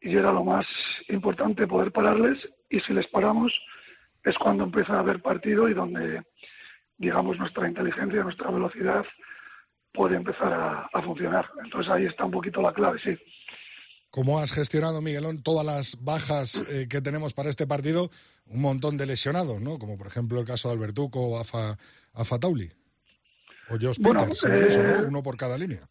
Y 0.00 0.16
era 0.16 0.32
lo 0.32 0.42
más 0.42 0.66
importante 1.08 1.68
poder 1.68 1.92
pararles 1.92 2.48
y 2.68 2.80
si 2.80 2.92
les 2.92 3.06
paramos 3.06 3.52
es 4.24 4.36
cuando 4.36 4.64
empieza 4.64 4.94
a 4.94 4.98
haber 4.98 5.22
partido 5.22 5.68
y 5.68 5.74
donde, 5.74 6.24
digamos, 6.98 7.38
nuestra 7.38 7.68
inteligencia, 7.68 8.22
nuestra 8.22 8.50
velocidad 8.50 9.06
puede 9.92 10.16
empezar 10.16 10.52
a, 10.92 11.02
funcionar. 11.02 11.48
Entonces 11.64 11.90
ahí 11.90 12.04
está 12.04 12.24
un 12.24 12.32
poquito 12.32 12.60
la 12.60 12.72
clave, 12.72 12.98
sí. 12.98 13.16
¿Cómo 14.10 14.38
has 14.40 14.52
gestionado, 14.52 15.00
Miguelón, 15.00 15.42
todas 15.42 15.64
las 15.64 16.02
bajas 16.02 16.64
eh, 16.68 16.86
que 16.88 17.00
tenemos 17.00 17.34
para 17.34 17.50
este 17.50 17.66
partido? 17.66 18.10
Un 18.46 18.60
montón 18.60 18.96
de 18.96 19.06
lesionados, 19.06 19.60
¿no? 19.60 19.78
Como 19.78 19.96
por 19.96 20.06
ejemplo 20.06 20.40
el 20.40 20.46
caso 20.46 20.68
de 20.68 20.74
Albertuco 20.74 21.20
o 21.20 21.38
Afa, 21.38 21.76
Afa 22.14 22.38
Tauli. 22.38 22.70
O 23.70 23.76
Josh 23.80 24.00
Peters, 24.02 24.44
eh, 24.44 25.04
uno 25.06 25.22
por 25.22 25.36
cada 25.36 25.58
línea. 25.58 25.86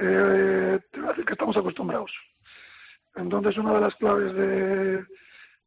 Eh, 0.00 0.80
te 0.90 1.00
voy 1.00 1.08
a 1.08 1.10
decir 1.10 1.24
que 1.24 1.32
estamos 1.32 1.56
acostumbrados. 1.56 2.10
Entonces, 3.14 3.56
una 3.58 3.74
de 3.74 3.80
las 3.80 3.94
claves 3.96 4.34
de, 4.34 5.04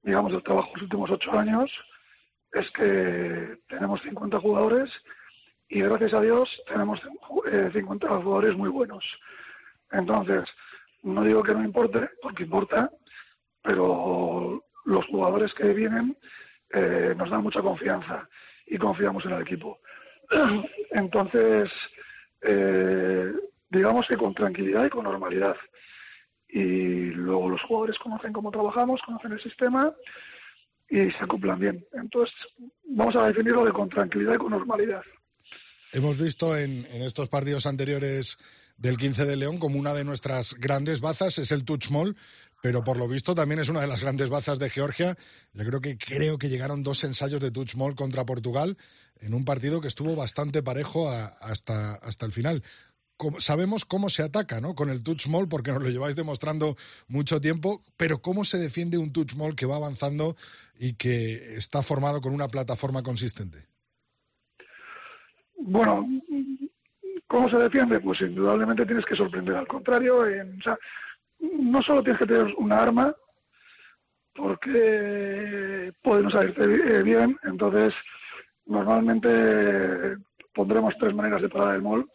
digamos, 0.04 0.34
del 0.34 0.44
trabajo 0.44 0.68
de 0.68 0.74
los 0.74 0.84
últimos 0.84 1.12
ocho 1.12 1.32
años 1.32 1.72
es 2.54 2.70
que 2.72 3.60
tenemos 3.68 4.02
50 4.02 4.40
jugadores 4.40 4.92
y 5.70 5.82
gracias 5.82 6.14
a 6.14 6.22
Dios 6.22 6.50
tenemos 6.68 7.02
50 7.74 8.08
jugadores 8.08 8.56
muy 8.56 8.70
buenos. 8.70 9.06
Entonces, 9.92 10.50
no 11.04 11.24
digo 11.24 11.44
que 11.44 11.54
no 11.54 11.64
importe, 11.64 12.10
porque 12.22 12.44
importa, 12.44 12.92
pero 13.62 14.64
los 14.86 15.06
jugadores 15.08 15.54
que 15.54 15.74
vienen 15.74 16.18
eh, 16.72 17.14
nos 17.18 17.30
dan 17.30 17.44
mucha 17.44 17.62
confianza 17.62 18.28
y 18.66 18.78
confiamos 18.78 19.26
en 19.26 19.34
el 19.34 19.42
equipo. 19.42 19.80
Entonces, 20.92 21.72
eh, 22.42 23.32
digamos 23.70 24.08
que 24.08 24.18
con 24.18 24.34
tranquilidad 24.34 24.86
y 24.86 24.90
con 24.90 25.04
normalidad. 25.04 25.56
Y 26.50 27.12
luego 27.12 27.50
los 27.50 27.62
jugadores 27.64 27.98
conocen 27.98 28.34
cómo 28.34 28.52
trabajamos, 28.52 29.02
conocen 29.04 29.32
el 29.32 29.42
sistema 29.42 29.94
y 30.92 31.10
se 31.10 31.24
acoplan 31.24 31.58
bien. 31.58 31.88
Entonces, 31.94 32.36
vamos 32.84 33.16
a 33.16 33.26
definirlo 33.28 33.66
de 33.66 33.72
con 33.72 33.90
tranquilidad 33.90 34.36
y 34.36 34.38
con 34.38 34.52
normalidad. 34.52 35.02
Hemos 35.94 36.18
visto 36.18 36.56
en, 36.58 36.86
en 36.86 37.02
estos 37.02 37.30
partidos 37.30 37.66
anteriores 37.66 38.38
del 38.78 38.98
15 38.98 39.26
de 39.26 39.38
León 39.38 39.58
como 39.58 39.80
una 39.80 39.94
de 39.94 40.04
nuestras 40.04 40.56
grandes 40.56 41.02
bazas 41.02 41.38
es 41.38 41.52
el 41.52 41.66
Touchmol, 41.66 42.16
pero 42.62 42.84
por 42.84 42.98
lo 42.98 43.08
visto 43.08 43.34
también 43.34 43.60
es 43.60 43.70
una 43.70 43.82
de 43.82 43.88
las 43.88 44.02
grandes 44.02 44.30
bazas 44.30 44.60
de 44.60 44.70
Georgia. 44.70 45.16
Yo 45.54 45.66
creo 45.66 45.82
que 45.82 45.98
creo 45.98 46.38
que 46.38 46.50
llegaron 46.50 46.84
dos 46.84 47.04
ensayos 47.04 47.42
de 47.42 47.52
Touchmol 47.52 47.96
contra 47.96 48.26
Portugal 48.26 48.78
en 49.20 49.34
un 49.34 49.46
partido 49.46 49.82
que 49.82 49.88
estuvo 49.88 50.16
bastante 50.16 50.64
parejo 50.64 51.10
hasta, 51.10 51.96
hasta 51.96 52.26
el 52.26 52.32
final. 52.32 52.64
Sabemos 53.38 53.86
cómo 53.86 54.10
se 54.10 54.24
ataca, 54.24 54.62
¿no? 54.62 54.76
Con 54.76 54.90
el 54.90 55.04
Touchmol 55.04 55.48
porque 55.48 55.72
nos 55.72 55.84
lo 55.84 55.90
lleváis 55.90 56.16
demostrando 56.16 56.76
mucho 57.08 57.40
tiempo, 57.40 57.84
pero 57.98 58.22
cómo 58.22 58.44
se 58.44 58.58
defiende 58.58 58.98
un 58.98 59.14
Touchmol 59.14 59.56
que 59.56 59.66
va 59.66 59.76
avanzando 59.76 60.36
y 60.80 60.94
que 60.94 61.56
está 61.56 61.82
formado 61.82 62.22
con 62.22 62.34
una 62.34 62.48
plataforma 62.48 63.04
consistente. 63.04 63.68
Bueno, 65.58 66.08
¿Cómo 67.32 67.48
se 67.48 67.56
defiende? 67.56 68.02
Pues 68.02 68.20
indudablemente 68.20 68.86
tienes 68.86 69.06
que 69.06 69.16
sorprender 69.16 69.56
al 69.56 69.66
contrario. 69.66 70.18
o 70.18 70.62
sea, 70.62 70.78
no 71.40 71.82
solo 71.82 72.04
tienes 72.04 72.20
que 72.20 72.28
tener 72.28 72.54
una 72.58 72.84
arma, 72.84 73.16
porque 74.36 75.94
puede 76.04 76.24
no 76.24 76.30
salirte 76.30 76.64
eh, 76.64 77.02
bien, 77.04 77.38
entonces 77.44 77.94
normalmente 78.66 80.18
pondremos 80.54 80.94
tres 81.00 81.14
maneras 81.16 81.42
de 81.42 81.48
parar 81.48 81.76
el 81.76 81.82
mol 81.82 82.12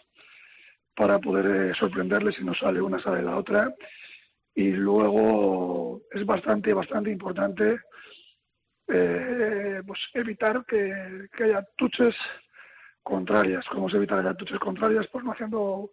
para 0.97 1.19
poder 1.19 1.71
eh, 1.71 1.75
sorprenderle 1.75 2.33
si 2.33 2.43
no 2.43 2.55
sale 2.55 2.81
una, 2.81 2.99
sale 2.99 3.23
la 3.23 3.37
otra. 3.37 3.73
Y 4.55 4.73
luego 4.73 6.03
es 6.11 6.25
bastante, 6.25 6.73
bastante 6.73 7.11
importante 7.11 7.81
eh, 8.89 9.83
pues 9.87 10.01
evitar 10.15 10.65
que, 10.65 11.29
que 11.37 11.45
haya 11.45 11.67
tuches 11.77 12.15
contrarias. 13.03 13.67
¿Cómo 13.69 13.91
se 13.91 13.99
evita 13.99 14.23
las 14.23 14.37
tuches 14.37 14.59
contrarias? 14.59 15.07
Pues 15.09 15.25
no 15.25 15.33
haciendo 15.33 15.91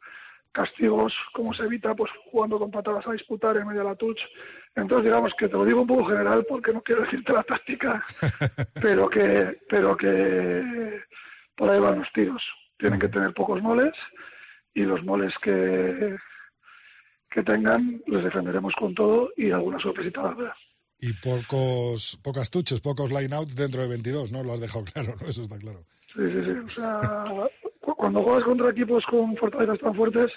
castigos, 0.53 1.13
¿cómo 1.33 1.53
se 1.53 1.63
evita? 1.63 1.95
Pues 1.95 2.11
jugando 2.31 2.57
con 2.57 2.71
patadas 2.71 3.05
a 3.07 3.11
disputar 3.11 3.57
en 3.57 3.67
medio 3.67 3.81
de 3.81 3.89
la 3.89 3.95
touch. 3.95 4.21
Entonces, 4.75 5.05
digamos 5.05 5.33
que 5.35 5.47
te 5.47 5.53
lo 5.53 5.65
digo 5.65 5.81
un 5.81 5.87
poco 5.87 6.05
general 6.05 6.45
porque 6.47 6.71
no 6.71 6.81
quiero 6.81 7.01
decirte 7.01 7.33
la 7.33 7.43
táctica, 7.43 8.05
pero 8.81 9.09
que, 9.09 9.59
pero 9.67 9.97
que 9.97 11.01
por 11.55 11.69
ahí 11.69 11.79
van 11.79 11.99
los 11.99 12.11
tiros. 12.13 12.43
Tienen 12.77 12.99
que 12.99 13.09
tener 13.09 13.33
pocos 13.33 13.61
moles 13.61 13.93
y 14.73 14.81
los 14.83 15.03
moles 15.03 15.33
que, 15.41 16.15
que 17.29 17.43
tengan 17.43 18.01
les 18.07 18.23
defenderemos 18.23 18.73
con 18.75 18.93
todo 18.95 19.31
y 19.37 19.51
alguna 19.51 19.79
sorpresita 19.79 20.21
la 20.21 20.55
Y 20.99 21.13
pocos, 21.13 22.19
pocas 22.23 22.49
tuches, 22.49 22.81
pocos 22.81 23.11
line-outs 23.11 23.55
dentro 23.55 23.81
de 23.81 23.87
22, 23.87 24.31
¿no? 24.31 24.43
Lo 24.43 24.53
has 24.53 24.61
dejado 24.61 24.85
claro, 24.93 25.15
¿no? 25.19 25.27
Eso 25.27 25.43
está 25.43 25.57
claro. 25.57 25.85
Sí, 26.13 26.21
sí, 26.31 26.43
sí. 26.43 26.51
O 26.51 26.69
sea, 26.69 27.49
cuando 27.97 28.21
juegas 28.23 28.43
contra 28.43 28.69
equipos 28.69 29.05
con 29.05 29.35
fortalezas 29.35 29.79
tan 29.79 29.95
fuertes, 29.95 30.31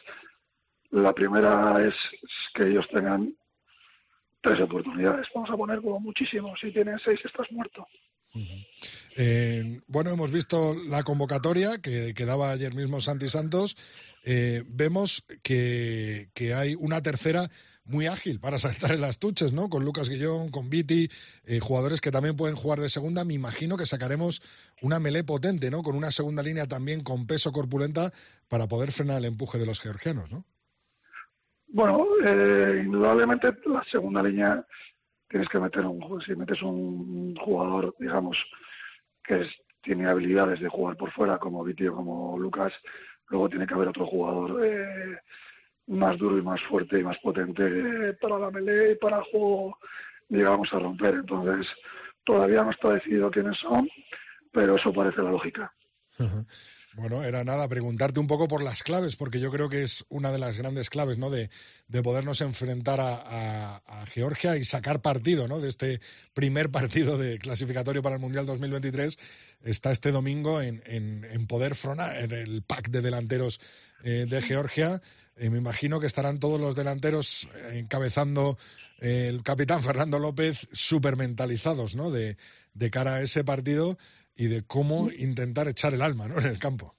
la 0.90 1.12
primera 1.12 1.86
es 1.86 1.94
que 2.54 2.68
ellos 2.68 2.88
tengan 2.88 3.34
tres 4.40 4.60
oportunidades. 4.60 5.26
Vamos 5.34 5.50
a 5.50 5.56
poner 5.56 5.80
como 5.80 6.00
muchísimo. 6.00 6.56
Si 6.56 6.72
tienen 6.72 6.98
seis, 6.98 7.20
estás 7.24 7.50
muerto. 7.52 7.86
Eh, 9.16 9.80
bueno, 9.86 10.10
hemos 10.10 10.30
visto 10.30 10.74
la 10.88 11.02
convocatoria 11.02 11.78
que, 11.78 12.12
que 12.14 12.24
daba 12.26 12.50
ayer 12.50 12.74
mismo 12.74 13.00
Santi 13.00 13.28
Santos. 13.28 13.76
Eh, 14.24 14.64
vemos 14.66 15.24
que, 15.42 16.28
que 16.34 16.54
hay 16.54 16.74
una 16.74 17.02
tercera 17.02 17.48
muy 17.86 18.06
ágil 18.06 18.40
para 18.40 18.58
saltar 18.58 18.92
en 18.92 19.00
las 19.00 19.18
tuches, 19.18 19.52
¿no? 19.52 19.70
Con 19.70 19.84
Lucas 19.84 20.08
Guillón, 20.08 20.50
con 20.50 20.68
Viti, 20.68 21.08
eh, 21.44 21.60
jugadores 21.60 22.00
que 22.00 22.10
también 22.10 22.36
pueden 22.36 22.56
jugar 22.56 22.80
de 22.80 22.88
segunda. 22.88 23.24
Me 23.24 23.34
imagino 23.34 23.76
que 23.76 23.86
sacaremos 23.86 24.42
una 24.82 24.98
melé 24.98 25.24
potente, 25.24 25.70
¿no? 25.70 25.82
Con 25.82 25.96
una 25.96 26.10
segunda 26.10 26.42
línea 26.42 26.66
también 26.66 27.02
con 27.02 27.26
peso 27.26 27.52
corpulenta 27.52 28.12
para 28.48 28.66
poder 28.66 28.92
frenar 28.92 29.18
el 29.18 29.26
empuje 29.26 29.58
de 29.58 29.66
los 29.66 29.80
georgianos, 29.80 30.30
¿no? 30.30 30.44
Bueno, 31.68 32.06
eh, 32.24 32.82
indudablemente 32.84 33.48
la 33.66 33.84
segunda 33.90 34.22
línea 34.22 34.66
tienes 35.28 35.48
que 35.48 35.58
meter 35.58 35.84
un 35.84 36.20
si 36.20 36.34
metes 36.34 36.62
un 36.62 37.34
jugador, 37.36 37.94
digamos, 37.98 38.44
que 39.22 39.46
tiene 39.80 40.08
habilidades 40.08 40.60
de 40.60 40.68
jugar 40.68 40.96
por 40.96 41.10
fuera, 41.12 41.38
como 41.38 41.64
Viti 41.64 41.86
o 41.86 41.94
como 41.94 42.38
Lucas, 42.38 42.72
luego 43.28 43.48
tiene 43.48 43.66
que 43.66 43.74
haber 43.74 43.88
otro 43.88 44.06
jugador. 44.06 44.64
Eh, 44.64 45.18
más 45.88 46.18
duro 46.18 46.38
y 46.38 46.42
más 46.42 46.60
fuerte 46.62 46.98
y 46.98 47.04
más 47.04 47.18
potente 47.18 48.12
para 48.20 48.38
la 48.38 48.50
melee 48.50 48.92
y 48.92 48.96
para 48.96 49.18
el 49.18 49.24
juego, 49.24 49.78
digamos, 50.28 50.72
a 50.72 50.78
romper. 50.78 51.14
Entonces, 51.14 51.72
todavía 52.24 52.62
no 52.62 52.70
está 52.70 52.92
decidido 52.92 53.30
quiénes 53.30 53.56
son, 53.58 53.88
pero 54.52 54.76
eso 54.76 54.92
parece 54.92 55.22
la 55.22 55.30
lógica. 55.30 55.72
Bueno, 56.96 57.22
era 57.22 57.44
nada, 57.44 57.68
preguntarte 57.68 58.20
un 58.20 58.26
poco 58.26 58.48
por 58.48 58.62
las 58.62 58.82
claves, 58.82 59.16
porque 59.16 59.38
yo 59.38 59.50
creo 59.50 59.68
que 59.68 59.82
es 59.82 60.06
una 60.08 60.32
de 60.32 60.38
las 60.38 60.56
grandes 60.56 60.88
claves, 60.88 61.18
¿no? 61.18 61.28
De, 61.28 61.50
de 61.88 62.02
podernos 62.02 62.40
enfrentar 62.40 63.00
a, 63.00 63.82
Georgia 64.14 64.56
y 64.56 64.64
sacar 64.64 65.02
partido, 65.02 65.46
¿no? 65.46 65.60
De 65.60 65.68
este 65.68 66.00
primer 66.32 66.70
partido 66.70 67.18
de 67.18 67.38
clasificatorio 67.38 68.00
para 68.00 68.14
el 68.14 68.20
Mundial 68.22 68.46
2023. 68.46 69.18
Está 69.62 69.90
este 69.90 70.10
domingo 70.10 70.62
en, 70.62 70.80
en, 70.86 71.46
poder 71.46 71.74
fronar 71.74 72.16
en 72.16 72.32
el 72.32 72.62
pack 72.62 72.88
de 72.88 73.02
delanteros 73.02 73.60
eh, 74.02 74.24
de 74.26 74.40
Georgia. 74.40 75.02
Eh, 75.36 75.50
me 75.50 75.58
imagino 75.58 76.00
que 76.00 76.06
estarán 76.06 76.38
todos 76.40 76.58
los 76.58 76.76
delanteros 76.76 77.46
eh, 77.56 77.78
encabezando 77.78 78.56
el 79.00 79.42
capitán 79.42 79.82
Fernando 79.82 80.18
López 80.18 80.66
súper 80.72 81.16
mentalizados, 81.16 81.94
¿no? 81.94 82.10
De, 82.10 82.38
de 82.72 82.90
cara 82.90 83.16
a 83.16 83.22
ese 83.22 83.44
partido 83.44 83.98
y 84.36 84.46
de 84.46 84.66
cómo 84.66 85.08
intentar 85.18 85.66
echar 85.68 85.94
el 85.94 86.02
alma 86.02 86.28
¿no? 86.28 86.38
en 86.38 86.46
el 86.46 86.58
campo. 86.58 86.94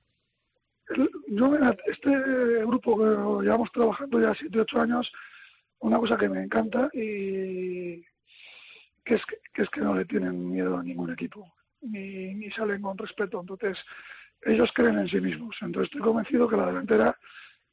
Yo, 1.27 1.53
este 1.85 2.09
grupo 2.65 2.97
que 2.97 3.43
llevamos 3.43 3.71
trabajando 3.71 4.21
ya 4.21 4.33
7, 4.33 4.61
8 4.61 4.81
años, 4.81 5.11
una 5.79 5.99
cosa 5.99 6.17
que 6.17 6.29
me 6.29 6.43
encanta 6.43 6.89
y 6.93 8.01
que 9.03 9.15
es 9.15 9.21
que, 9.25 9.61
es 9.61 9.69
que 9.69 9.81
no 9.81 9.95
le 9.95 10.05
tienen 10.05 10.49
miedo 10.49 10.77
a 10.77 10.83
ningún 10.83 11.11
equipo, 11.11 11.53
ni, 11.81 12.33
ni 12.33 12.49
salen 12.51 12.81
con 12.81 12.97
respeto. 12.97 13.41
Entonces, 13.41 13.77
ellos 14.43 14.71
creen 14.73 14.99
en 14.99 15.07
sí 15.07 15.19
mismos. 15.19 15.55
Entonces, 15.61 15.91
estoy 15.91 16.01
convencido 16.01 16.47
que 16.47 16.57
la 16.57 16.67
delantera 16.67 17.17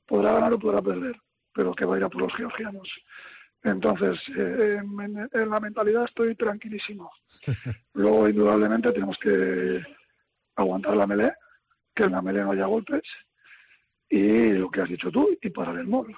podrá 0.07 0.33
ganar 0.33 0.53
o 0.53 0.59
podrá 0.59 0.83
perder, 0.83 1.17
pero 1.53 1.73
que 1.73 1.85
va 1.85 1.95
a 1.95 1.99
ir 1.99 2.05
a 2.05 2.09
por 2.09 2.23
los 2.23 2.35
georgianos. 2.35 2.89
Entonces, 3.65 4.21
eh, 4.37 4.79
en, 4.79 5.51
la 5.51 5.59
mentalidad 5.59 6.05
estoy 6.05 6.35
tranquilísimo. 6.35 7.11
Luego, 7.95 8.29
indudablemente, 8.29 8.93
tenemos 8.93 9.17
que 9.19 9.83
aguantar 10.55 10.97
la 10.97 11.07
melee, 11.07 11.33
que 11.95 12.05
en 12.05 12.13
la 12.13 12.21
melee 12.21 12.43
no 12.43 12.53
haya 12.53 12.67
golpes, 12.67 13.03
y 14.09 14.53
lo 14.53 14.71
que 14.71 14.83
has 14.83 14.89
dicho 14.91 15.11
tú, 15.11 15.37
y 15.41 15.49
parar 15.49 15.79
el 15.79 15.87
mol. 15.87 16.15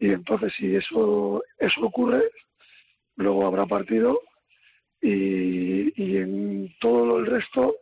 Y 0.00 0.10
entonces, 0.10 0.52
si 0.56 0.74
eso, 0.74 1.44
eso 1.56 1.80
ocurre, 1.82 2.24
luego 3.14 3.46
habrá 3.46 3.66
partido, 3.66 4.20
y, 5.00 5.92
y 6.02 6.16
en 6.16 6.74
todo 6.80 7.20
el 7.20 7.26
resto, 7.26 7.76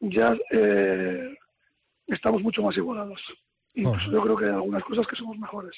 ya 0.00 0.34
eh, 0.50 1.36
estamos 2.06 2.42
mucho 2.42 2.62
más 2.62 2.76
igualados. 2.78 3.22
Incluso 3.74 4.10
yo 4.10 4.22
creo 4.22 4.36
que 4.36 4.44
hay 4.46 4.52
algunas 4.52 4.82
cosas 4.84 5.06
que 5.06 5.16
somos 5.16 5.38
mejores. 5.38 5.76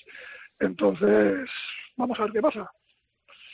Entonces, 0.60 1.48
vamos 1.96 2.18
a 2.20 2.24
ver 2.24 2.32
qué 2.32 2.40
pasa. 2.40 2.70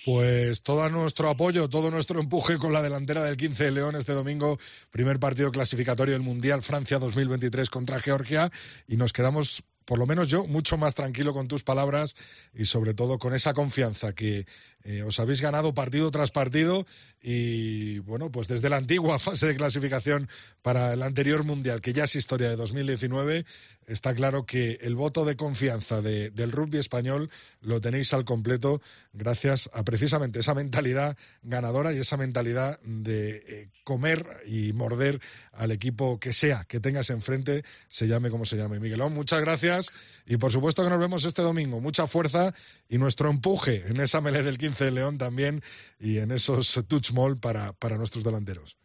Pues 0.05 0.63
todo 0.63 0.89
nuestro 0.89 1.29
apoyo, 1.29 1.69
todo 1.69 1.91
nuestro 1.91 2.21
empuje 2.21 2.59
con 2.59 2.73
la 2.73 2.81
delantera 2.83 3.25
del 3.25 3.37
15 3.37 3.65
de 3.65 3.71
León 3.73 3.97
este 3.97 4.13
domingo, 4.13 4.57
primer 4.91 5.19
partido 5.19 5.51
clasificatorio 5.51 6.15
del 6.15 6.23
Mundial 6.23 6.63
Francia 6.63 7.01
2023 7.01 7.69
contra 7.71 7.99
Georgia 7.99 8.51
y 8.87 8.97
nos 8.97 9.13
quedamos 9.13 9.65
por 9.87 9.99
lo 9.99 10.07
menos 10.07 10.29
yo, 10.29 10.47
mucho 10.47 10.77
más 10.77 10.95
tranquilo 10.95 11.33
con 11.33 11.49
tus 11.49 11.63
palabras 11.63 12.17
y 12.53 12.65
sobre 12.65 12.93
todo 12.93 13.19
con 13.19 13.33
esa 13.35 13.55
confianza 13.55 14.13
que 14.13 14.47
eh, 14.89 15.03
os 15.03 15.19
habéis 15.19 15.41
ganado 15.43 15.75
partido 15.75 16.13
tras 16.13 16.31
partido 16.31 16.87
y 17.21 17.99
bueno, 18.01 18.31
pues 18.31 18.47
desde 18.47 18.71
la 18.71 18.77
antigua 18.77 19.19
fase 19.19 19.49
de 19.49 19.57
clasificación 19.57 20.29
para 20.63 20.93
el 20.93 21.03
anterior 21.03 21.43
Mundial, 21.43 21.81
que 21.81 21.93
ya 21.93 22.05
es 22.05 22.15
historia 22.15 22.49
de 22.49 22.55
2019, 22.55 23.45
está 23.89 24.15
claro 24.15 24.47
que 24.47 24.79
el 24.83 24.95
voto 24.95 25.25
de 25.25 25.35
confianza 25.35 26.03
del 26.03 26.53
rugby 26.53 26.79
español 26.79 27.31
lo 27.61 27.81
tenéis 27.81 28.13
al 28.15 28.25
completo 28.25 28.81
gracias 29.13 29.71
a 29.73 29.83
precisamente 29.83 30.41
esa 30.41 30.55
mentalidad 30.55 31.17
ganadora 31.43 31.93
y 31.93 31.99
esa 31.99 32.17
mentalidad 32.17 32.81
de 32.83 33.43
eh, 33.47 33.69
comer 33.83 34.43
y 34.47 34.73
morder 34.73 35.21
al 35.53 35.73
equipo 35.73 36.21
que 36.21 36.33
sea 36.33 36.65
que 36.65 36.81
tengas 36.81 37.11
enfrente, 37.11 37.65
se 37.89 38.07
llame 38.07 38.31
como 38.31 38.45
se 38.45 38.57
llame. 38.57 38.79
Miguelón, 38.79 39.15
muchas 39.15 39.41
gracias 39.41 39.91
y 40.27 40.37
por 40.37 40.53
supuesto 40.53 40.85
que 40.85 40.91
nos 40.91 41.01
vemos 41.01 41.25
este 41.25 41.43
domingo. 41.43 41.81
Mucha 41.81 42.07
fuerza 42.07 42.55
y 42.89 42.99
nuestro 42.99 43.31
empuje 43.31 43.85
en 43.89 44.01
esa 44.01 44.21
melee 44.21 44.43
del 44.43 44.59
15 44.59 44.76
de 44.85 44.91
León 44.93 45.19
también 45.19 45.63
y 45.99 46.19
en 46.19 46.31
esos 46.31 46.73
touch 46.89 47.13
mall 47.13 47.39
para, 47.39 47.73
para 47.73 47.97
nuestros 47.97 48.25
delanteros. 48.25 48.79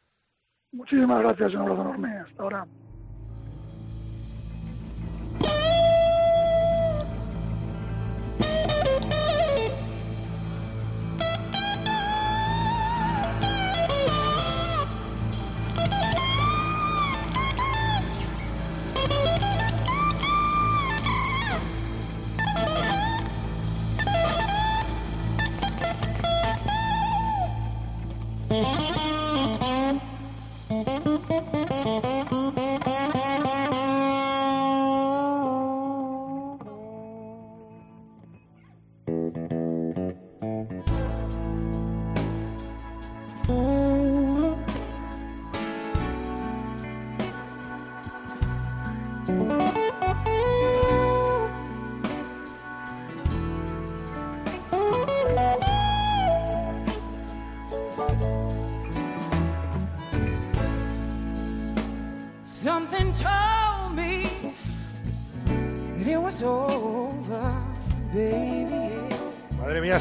Muchísimas 0.72 1.22
gracias, 1.22 1.54
un 1.54 1.62
abrazo 1.62 1.82
enorme. 1.82 2.18
Hasta 2.20 2.44
ahora. 2.44 2.68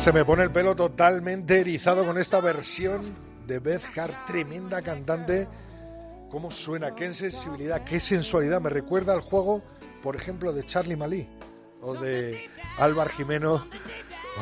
Se 0.00 0.12
me 0.14 0.24
pone 0.24 0.44
el 0.44 0.50
pelo 0.50 0.74
totalmente 0.74 1.60
erizado 1.60 2.06
con 2.06 2.16
esta 2.16 2.40
versión 2.40 3.02
de 3.46 3.58
Beth 3.58 3.82
Hart, 3.98 4.14
tremenda 4.26 4.80
cantante. 4.80 5.46
¿Cómo 6.30 6.50
suena? 6.50 6.94
¿Qué 6.94 7.12
sensibilidad? 7.12 7.84
¿Qué 7.84 8.00
sensualidad? 8.00 8.62
Me 8.62 8.70
recuerda 8.70 9.12
al 9.12 9.20
juego, 9.20 9.62
por 10.02 10.16
ejemplo, 10.16 10.54
de 10.54 10.64
Charlie 10.64 10.96
Malí, 10.96 11.28
o 11.82 11.92
de 11.92 12.48
Álvar 12.78 13.10
Jimeno, 13.10 13.66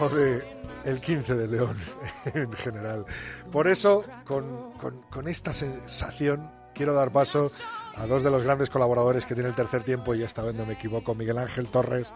o 0.01 0.09
de 0.09 0.45
El 0.85 1.01
15 1.01 1.35
de 1.35 1.49
León 1.49 1.77
en 2.35 2.53
general. 2.53 3.05
Por 3.51 3.67
eso, 3.67 4.05
con, 4.25 4.75
con 5.11 5.27
esta 5.27 5.53
sensación, 5.53 6.53
quiero 6.73 6.95
dar 6.95 7.11
paso 7.11 7.51
a 7.97 8.07
dos 8.07 8.23
de 8.23 8.31
los 8.31 8.45
grandes 8.45 8.71
colaboradores 8.71 9.27
que 9.27 9.35
tiene 9.35 9.49
el 9.49 9.57
tercer 9.57 9.83
tiempo, 9.83 10.15
y 10.15 10.23
esta 10.23 10.45
vez 10.45 10.55
no 10.55 10.65
me 10.65 10.75
equivoco, 10.75 11.17
Miguel 11.17 11.39
Ángel 11.39 11.67
Torres. 11.67 12.15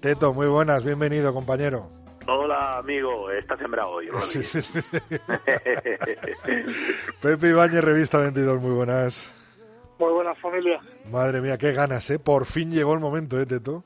Teto, 0.00 0.32
muy 0.32 0.46
buenas, 0.46 0.84
bienvenido, 0.84 1.34
compañero. 1.34 2.07
Hola, 2.30 2.76
amigo, 2.76 3.30
estás 3.30 3.58
sembrado 3.58 3.88
hoy. 3.88 4.10
Sí, 4.20 4.42
sí, 4.42 4.60
sí, 4.60 4.90
Pepe 7.22 7.48
Ibañez, 7.48 7.82
Revista 7.82 8.18
22, 8.18 8.60
muy 8.60 8.72
buenas. 8.72 9.34
Muy 9.98 10.12
buenas, 10.12 10.38
familia. 10.38 10.78
Madre 11.10 11.40
mía, 11.40 11.56
qué 11.56 11.72
ganas, 11.72 12.10
¿eh? 12.10 12.18
Por 12.18 12.44
fin 12.44 12.70
llegó 12.70 12.92
el 12.92 13.00
momento, 13.00 13.40
¿eh, 13.40 13.46
Teto? 13.46 13.82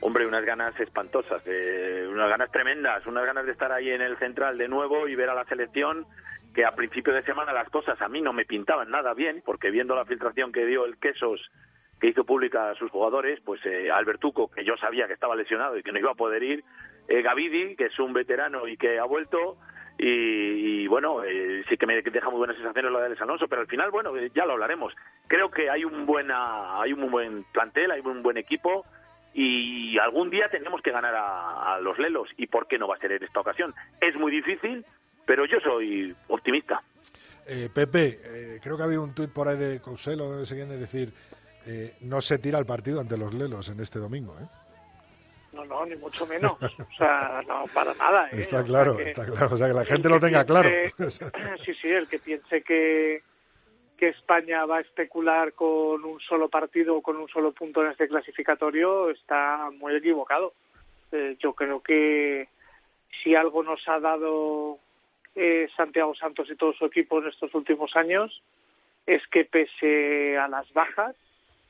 Hombre, 0.00 0.26
unas 0.26 0.44
ganas 0.44 0.78
espantosas, 0.80 1.40
eh, 1.46 2.08
unas 2.10 2.28
ganas 2.28 2.50
tremendas, 2.50 3.06
unas 3.06 3.24
ganas 3.24 3.46
de 3.46 3.52
estar 3.52 3.70
ahí 3.70 3.90
en 3.90 4.02
el 4.02 4.18
central 4.18 4.58
de 4.58 4.66
nuevo 4.66 5.06
y 5.06 5.14
ver 5.14 5.30
a 5.30 5.34
la 5.34 5.44
selección 5.44 6.04
que 6.52 6.64
a 6.64 6.74
principio 6.74 7.12
de 7.12 7.22
semana 7.22 7.52
las 7.52 7.70
cosas 7.70 8.02
a 8.02 8.08
mí 8.08 8.22
no 8.22 8.32
me 8.32 8.44
pintaban 8.44 8.90
nada 8.90 9.14
bien, 9.14 9.40
porque 9.46 9.70
viendo 9.70 9.94
la 9.94 10.04
filtración 10.04 10.50
que 10.50 10.66
dio 10.66 10.84
el 10.84 10.98
Quesos, 10.98 11.40
que 12.00 12.08
hizo 12.08 12.24
pública 12.24 12.70
a 12.70 12.74
sus 12.74 12.90
jugadores, 12.90 13.40
pues 13.44 13.64
eh, 13.66 13.88
Albertuco, 13.88 14.50
que 14.50 14.64
yo 14.64 14.76
sabía 14.78 15.06
que 15.06 15.12
estaba 15.12 15.36
lesionado 15.36 15.78
y 15.78 15.84
que 15.84 15.92
no 15.92 16.00
iba 16.00 16.10
a 16.10 16.16
poder 16.16 16.42
ir, 16.42 16.64
eh, 17.08 17.22
Gavidi, 17.22 17.76
que 17.76 17.86
es 17.86 17.98
un 17.98 18.12
veterano 18.12 18.66
y 18.68 18.76
que 18.76 18.98
ha 18.98 19.04
vuelto, 19.04 19.56
y, 19.98 20.86
bueno, 20.88 21.24
eh, 21.24 21.64
sí 21.68 21.76
que 21.78 21.86
me 21.86 22.02
deja 22.02 22.28
muy 22.28 22.38
buenas 22.38 22.56
sensaciones 22.56 22.92
lo 22.92 22.98
de 22.98 23.06
Alex 23.06 23.22
Alonso, 23.22 23.48
pero 23.48 23.62
al 23.62 23.66
final, 23.66 23.90
bueno, 23.90 24.14
eh, 24.16 24.30
ya 24.34 24.44
lo 24.44 24.52
hablaremos. 24.52 24.94
Creo 25.26 25.50
que 25.50 25.70
hay 25.70 25.84
un, 25.84 26.04
buena, 26.04 26.80
hay 26.80 26.92
un 26.92 27.10
buen 27.10 27.44
plantel, 27.44 27.90
hay 27.90 28.00
un 28.00 28.22
buen 28.22 28.36
equipo, 28.36 28.84
y 29.32 29.98
algún 29.98 30.30
día 30.30 30.48
tenemos 30.50 30.82
que 30.82 30.90
ganar 30.90 31.14
a, 31.14 31.78
los 31.80 31.98
Lelos. 31.98 32.28
¿Y 32.36 32.46
por 32.46 32.66
qué 32.66 32.78
no 32.78 32.88
va 32.88 32.96
a 32.96 32.98
ser 32.98 33.12
en 33.12 33.22
esta 33.22 33.40
ocasión? 33.40 33.74
Es 34.00 34.14
muy 34.16 34.32
difícil, 34.32 34.84
pero 35.24 35.46
yo 35.46 35.60
soy 35.60 36.14
optimista. 36.28 36.82
Eh, 37.46 37.68
Pepe, 37.72 38.18
eh, 38.24 38.60
creo 38.62 38.76
que 38.76 38.82
había 38.82 39.00
un 39.00 39.14
tuit 39.14 39.30
por 39.30 39.48
ahí 39.48 39.56
de 39.56 39.80
Couselo, 39.80 40.38
de 40.38 40.78
decir, 40.78 41.12
eh, 41.66 41.96
no 42.00 42.20
se 42.20 42.38
tira 42.38 42.58
el 42.58 42.66
partido 42.66 43.00
ante 43.00 43.16
los 43.16 43.34
Lelos 43.34 43.68
en 43.68 43.80
este 43.80 43.98
domingo, 43.98 44.36
¿eh? 44.40 44.46
No, 45.56 45.64
no, 45.64 45.86
ni 45.86 45.96
mucho 45.96 46.26
menos. 46.26 46.52
O 46.52 46.96
sea, 46.98 47.42
no, 47.48 47.64
para 47.72 47.94
nada. 47.94 48.28
¿eh? 48.30 48.40
Está 48.40 48.62
claro, 48.62 48.98
está 48.98 49.24
claro. 49.24 49.54
O 49.54 49.56
sea, 49.56 49.68
que 49.68 49.72
la 49.72 49.84
gente 49.84 50.08
lo 50.08 50.20
tenga 50.20 50.44
claro. 50.44 50.68
sí, 51.64 51.74
sí, 51.80 51.88
el 51.88 52.06
que 52.08 52.18
piense 52.18 52.62
que, 52.62 53.22
que 53.96 54.08
España 54.08 54.66
va 54.66 54.78
a 54.78 54.80
especular 54.80 55.54
con 55.54 56.04
un 56.04 56.20
solo 56.20 56.50
partido 56.50 56.96
o 56.96 57.02
con 57.02 57.16
un 57.16 57.28
solo 57.28 57.52
punto 57.52 57.82
en 57.82 57.92
este 57.92 58.06
clasificatorio 58.06 59.10
está 59.10 59.70
muy 59.78 59.96
equivocado. 59.96 60.52
Eh, 61.12 61.36
yo 61.38 61.54
creo 61.54 61.82
que 61.82 62.48
si 63.22 63.34
algo 63.34 63.62
nos 63.62 63.80
ha 63.88 63.98
dado 63.98 64.78
eh, 65.34 65.68
Santiago 65.76 66.14
Santos 66.14 66.48
y 66.50 66.56
todo 66.56 66.74
su 66.74 66.84
equipo 66.84 67.18
en 67.18 67.28
estos 67.28 67.54
últimos 67.54 67.96
años 67.96 68.42
es 69.06 69.22
que 69.28 69.44
pese 69.44 70.36
a 70.36 70.48
las 70.48 70.70
bajas, 70.72 71.16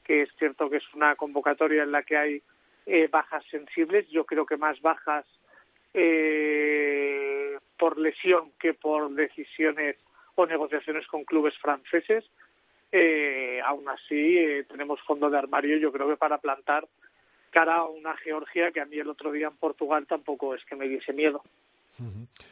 que 0.05 0.23
es 0.23 0.31
cierto 0.39 0.71
que 0.71 0.79
es 0.79 0.95
una 0.95 1.15
convocatoria 1.15 1.83
en 1.83 1.93
la 1.93 2.03
que 2.03 2.17
hay 2.17 2.43
eh, 2.87 3.09
bajas 3.11 3.45
sensibles, 3.51 4.09
yo 4.09 4.25
creo 4.25 4.47
que 4.47 4.57
más 4.57 4.81
bajas 4.81 5.27
eh, 5.93 7.59
por 7.79 7.99
lesión 7.99 8.53
que 8.59 8.75
por 8.75 9.11
decisiones 9.15 9.97
o 10.35 10.47
negociaciones 10.47 11.07
con 11.07 11.25
clubes 11.25 11.55
franceses, 11.59 12.25
eh, 12.93 13.61
aún 13.65 13.89
así 13.89 14.39
eh, 14.39 14.65
tenemos 14.69 15.01
fondo 15.03 15.29
de 15.29 15.39
armario 15.39 15.77
yo 15.79 15.93
creo 15.93 16.09
que 16.09 16.17
para 16.17 16.39
plantar 16.39 16.87
cara 17.51 17.77
a 17.77 17.85
una 17.85 18.17
Georgia 18.19 18.71
que 18.71 18.81
a 18.81 18.85
mí 18.85 18.99
el 18.99 19.09
otro 19.09 19.33
día 19.33 19.49
en 19.49 19.57
Portugal 19.57 20.07
tampoco 20.07 20.55
es 20.55 20.65
que 20.65 20.77
me 20.77 20.89
diese 20.89 21.13
miedo. 21.13 21.43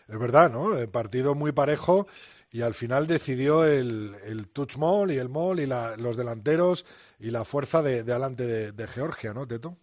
Es 0.08 0.18
verdad, 0.18 0.50
¿no? 0.50 0.76
El 0.76 0.88
partido 0.88 1.34
muy 1.34 1.52
parejo 1.52 2.06
y 2.50 2.62
al 2.62 2.72
final 2.72 3.06
decidió 3.06 3.66
el, 3.66 4.14
el 4.24 4.48
touch 4.48 4.76
mall 4.76 5.10
y 5.10 5.18
el 5.18 5.28
mall 5.28 5.60
y 5.60 5.66
la, 5.66 5.96
los 5.98 6.16
delanteros 6.16 6.86
y 7.20 7.30
la 7.30 7.44
fuerza 7.44 7.82
de, 7.82 8.02
de 8.02 8.12
adelante 8.12 8.46
de, 8.46 8.72
de, 8.72 8.86
Georgia, 8.86 9.34
¿no, 9.34 9.46
Teto? 9.46 9.76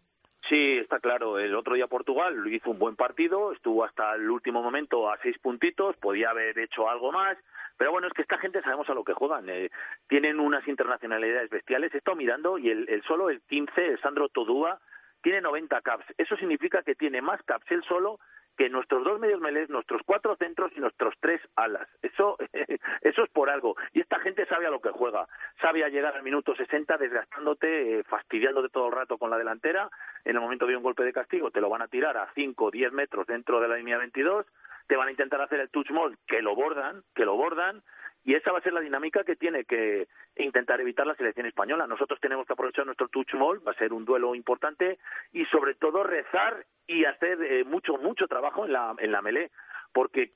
Sí, 0.52 0.80
está 0.80 1.00
claro. 1.00 1.40
El 1.40 1.56
otro 1.56 1.76
día 1.76 1.88
Portugal 1.88 2.46
hizo 2.54 2.72
un 2.72 2.78
buen 2.78 2.98
partido, 2.98 3.54
estuvo 3.54 3.86
hasta 3.86 4.16
el 4.16 4.30
último 4.30 4.62
momento 4.62 5.10
a 5.10 5.18
seis 5.24 5.38
puntitos, 5.40 5.96
podía 5.96 6.32
haber 6.32 6.60
hecho 6.60 6.90
algo 6.90 7.14
más, 7.14 7.38
pero 7.78 7.94
bueno, 7.94 8.08
es 8.08 8.14
que 8.14 8.22
esta 8.22 8.38
gente 8.38 8.62
sabemos 8.62 8.90
a 8.90 8.94
lo 8.94 9.06
que 9.06 9.14
juegan. 9.14 9.50
Eh, 9.50 9.72
tienen 10.10 10.42
unas 10.42 10.68
internacionalidades 10.68 11.50
bestiales. 11.50 11.94
He 11.94 12.00
estado 12.00 12.18
mirando 12.18 12.58
y 12.58 12.70
el, 12.70 12.86
el 12.90 13.02
solo, 13.04 13.30
el 13.30 13.40
15, 13.44 13.92
el 13.92 14.02
Sandro 14.02 14.28
Todúa, 14.28 14.82
tiene 15.24 15.40
90 15.40 15.80
caps. 15.84 16.04
Eso 16.18 16.36
significa 16.36 16.84
que 16.84 16.96
tiene 16.96 17.22
más 17.22 17.42
caps 17.44 17.72
él 17.72 17.82
solo 17.88 18.20
que 18.62 18.70
nuestros 18.70 19.04
dos 19.04 19.20
medios 19.20 19.42
melés, 19.42 19.72
nuestros 19.72 20.04
cuatro 20.06 20.36
centros 20.36 20.72
y 20.76 20.80
nuestros 20.80 21.16
tres 21.20 21.42
alas. 21.56 21.90
Eso, 22.04 22.38
eso 23.02 23.24
es 23.24 23.30
por 23.32 23.50
algo. 23.50 23.76
Y 23.92 24.02
esta 24.02 24.20
gente 24.20 24.46
sabe 24.46 24.68
a 24.68 24.70
lo 24.70 24.80
que 24.80 24.92
juega. 24.92 25.28
Sabe 25.60 25.84
a 25.84 25.90
llegar 25.90 26.16
al 26.16 26.22
minuto 26.22 26.56
60 26.56 26.96
desgastándote, 26.98 28.02
eh, 28.02 28.04
fastidiándote 28.04 28.70
todo 28.70 28.90
el 28.90 28.94
rato 28.94 29.18
con 29.18 29.32
la 29.32 29.40
delantera. 29.40 29.90
En 30.26 30.36
el 30.36 30.42
momento 30.44 30.68
de 30.68 30.78
un 30.78 30.84
golpe 30.84 31.04
de 31.04 31.12
castigo 31.12 31.50
te 31.50 31.60
lo 31.60 31.70
van 31.70 31.82
a 31.82 31.88
tirar 31.88 32.18
a 32.18 32.32
5 32.36 32.66
o 32.66 32.70
10 32.70 32.92
metros 32.92 33.26
dentro 33.26 33.60
de 33.60 33.68
la 33.68 33.78
línea 33.78 33.98
22. 33.98 34.46
Te 34.86 34.96
van 34.96 35.08
a 35.08 35.12
intentar 35.12 35.42
hacer 35.42 35.60
el 35.60 35.72
touch 35.72 35.90
mold 35.90 36.16
que 36.28 36.44
lo 36.44 36.54
bordan, 36.54 37.02
que 37.16 37.26
lo 37.26 37.36
bordan 37.38 37.82
y 38.24 38.36
esa 38.36 38.52
va 38.52 38.60
a 38.60 38.62
ser 38.62 38.74
la 38.74 38.82
dinámica 38.82 39.24
que 39.24 39.36
tiene 39.36 39.66
que 39.66 40.08
intentar 40.36 40.80
evitar 40.80 41.08
la 41.08 41.16
selección 41.16 41.48
española. 41.48 41.88
Nosotros 41.88 42.20
tenemos 42.20 42.46
que 42.46 42.54
aprovechar 42.54 42.86
nuestro 42.86 43.08
touch 43.08 43.34
mall, 43.34 43.66
va 43.68 43.72
a 43.72 43.78
ser 43.78 43.94
un 43.94 44.06
duelo 44.06 44.36
importante 44.36 45.00
y 45.34 45.46
sobre 45.46 45.74
todo 45.74 46.04
rezar 46.04 46.66
y 46.88 47.06
hacer 47.06 47.42
eh, 47.44 47.64
mucho 47.64 47.98
mucho 47.98 48.28
trabajo 48.28 48.66
en 48.66 48.74
la 48.74 48.96
en 49.00 49.12
la 49.12 49.22
melé, 49.22 49.52
porque 49.94 50.34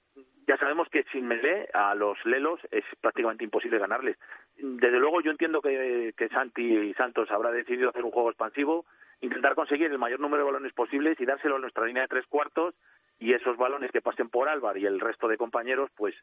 ya 0.47 0.57
sabemos 0.57 0.87
que 0.89 1.03
sin 1.11 1.27
melé 1.27 1.67
a 1.73 1.95
los 1.95 2.23
lelos 2.25 2.59
es 2.71 2.83
prácticamente 3.01 3.43
imposible 3.43 3.79
ganarles. 3.79 4.17
Desde 4.57 4.99
luego 4.99 5.21
yo 5.21 5.31
entiendo 5.31 5.61
que, 5.61 6.13
que 6.15 6.29
Santi 6.29 6.61
y 6.61 6.93
Santos 6.93 7.31
habrá 7.31 7.51
decidido 7.51 7.89
hacer 7.89 8.03
un 8.03 8.11
juego 8.11 8.29
expansivo, 8.29 8.85
intentar 9.21 9.55
conseguir 9.55 9.91
el 9.91 9.97
mayor 9.97 10.19
número 10.19 10.43
de 10.43 10.51
balones 10.51 10.73
posibles 10.73 11.19
y 11.19 11.25
dárselo 11.25 11.55
a 11.55 11.59
nuestra 11.59 11.85
línea 11.85 12.03
de 12.03 12.09
tres 12.09 12.25
cuartos 12.27 12.75
y 13.17 13.33
esos 13.33 13.57
balones 13.57 13.91
que 13.91 14.01
pasen 14.01 14.29
por 14.29 14.49
Álvar 14.49 14.77
y 14.77 14.85
el 14.85 14.99
resto 14.99 15.27
de 15.27 15.37
compañeros, 15.37 15.89
pues, 15.95 16.13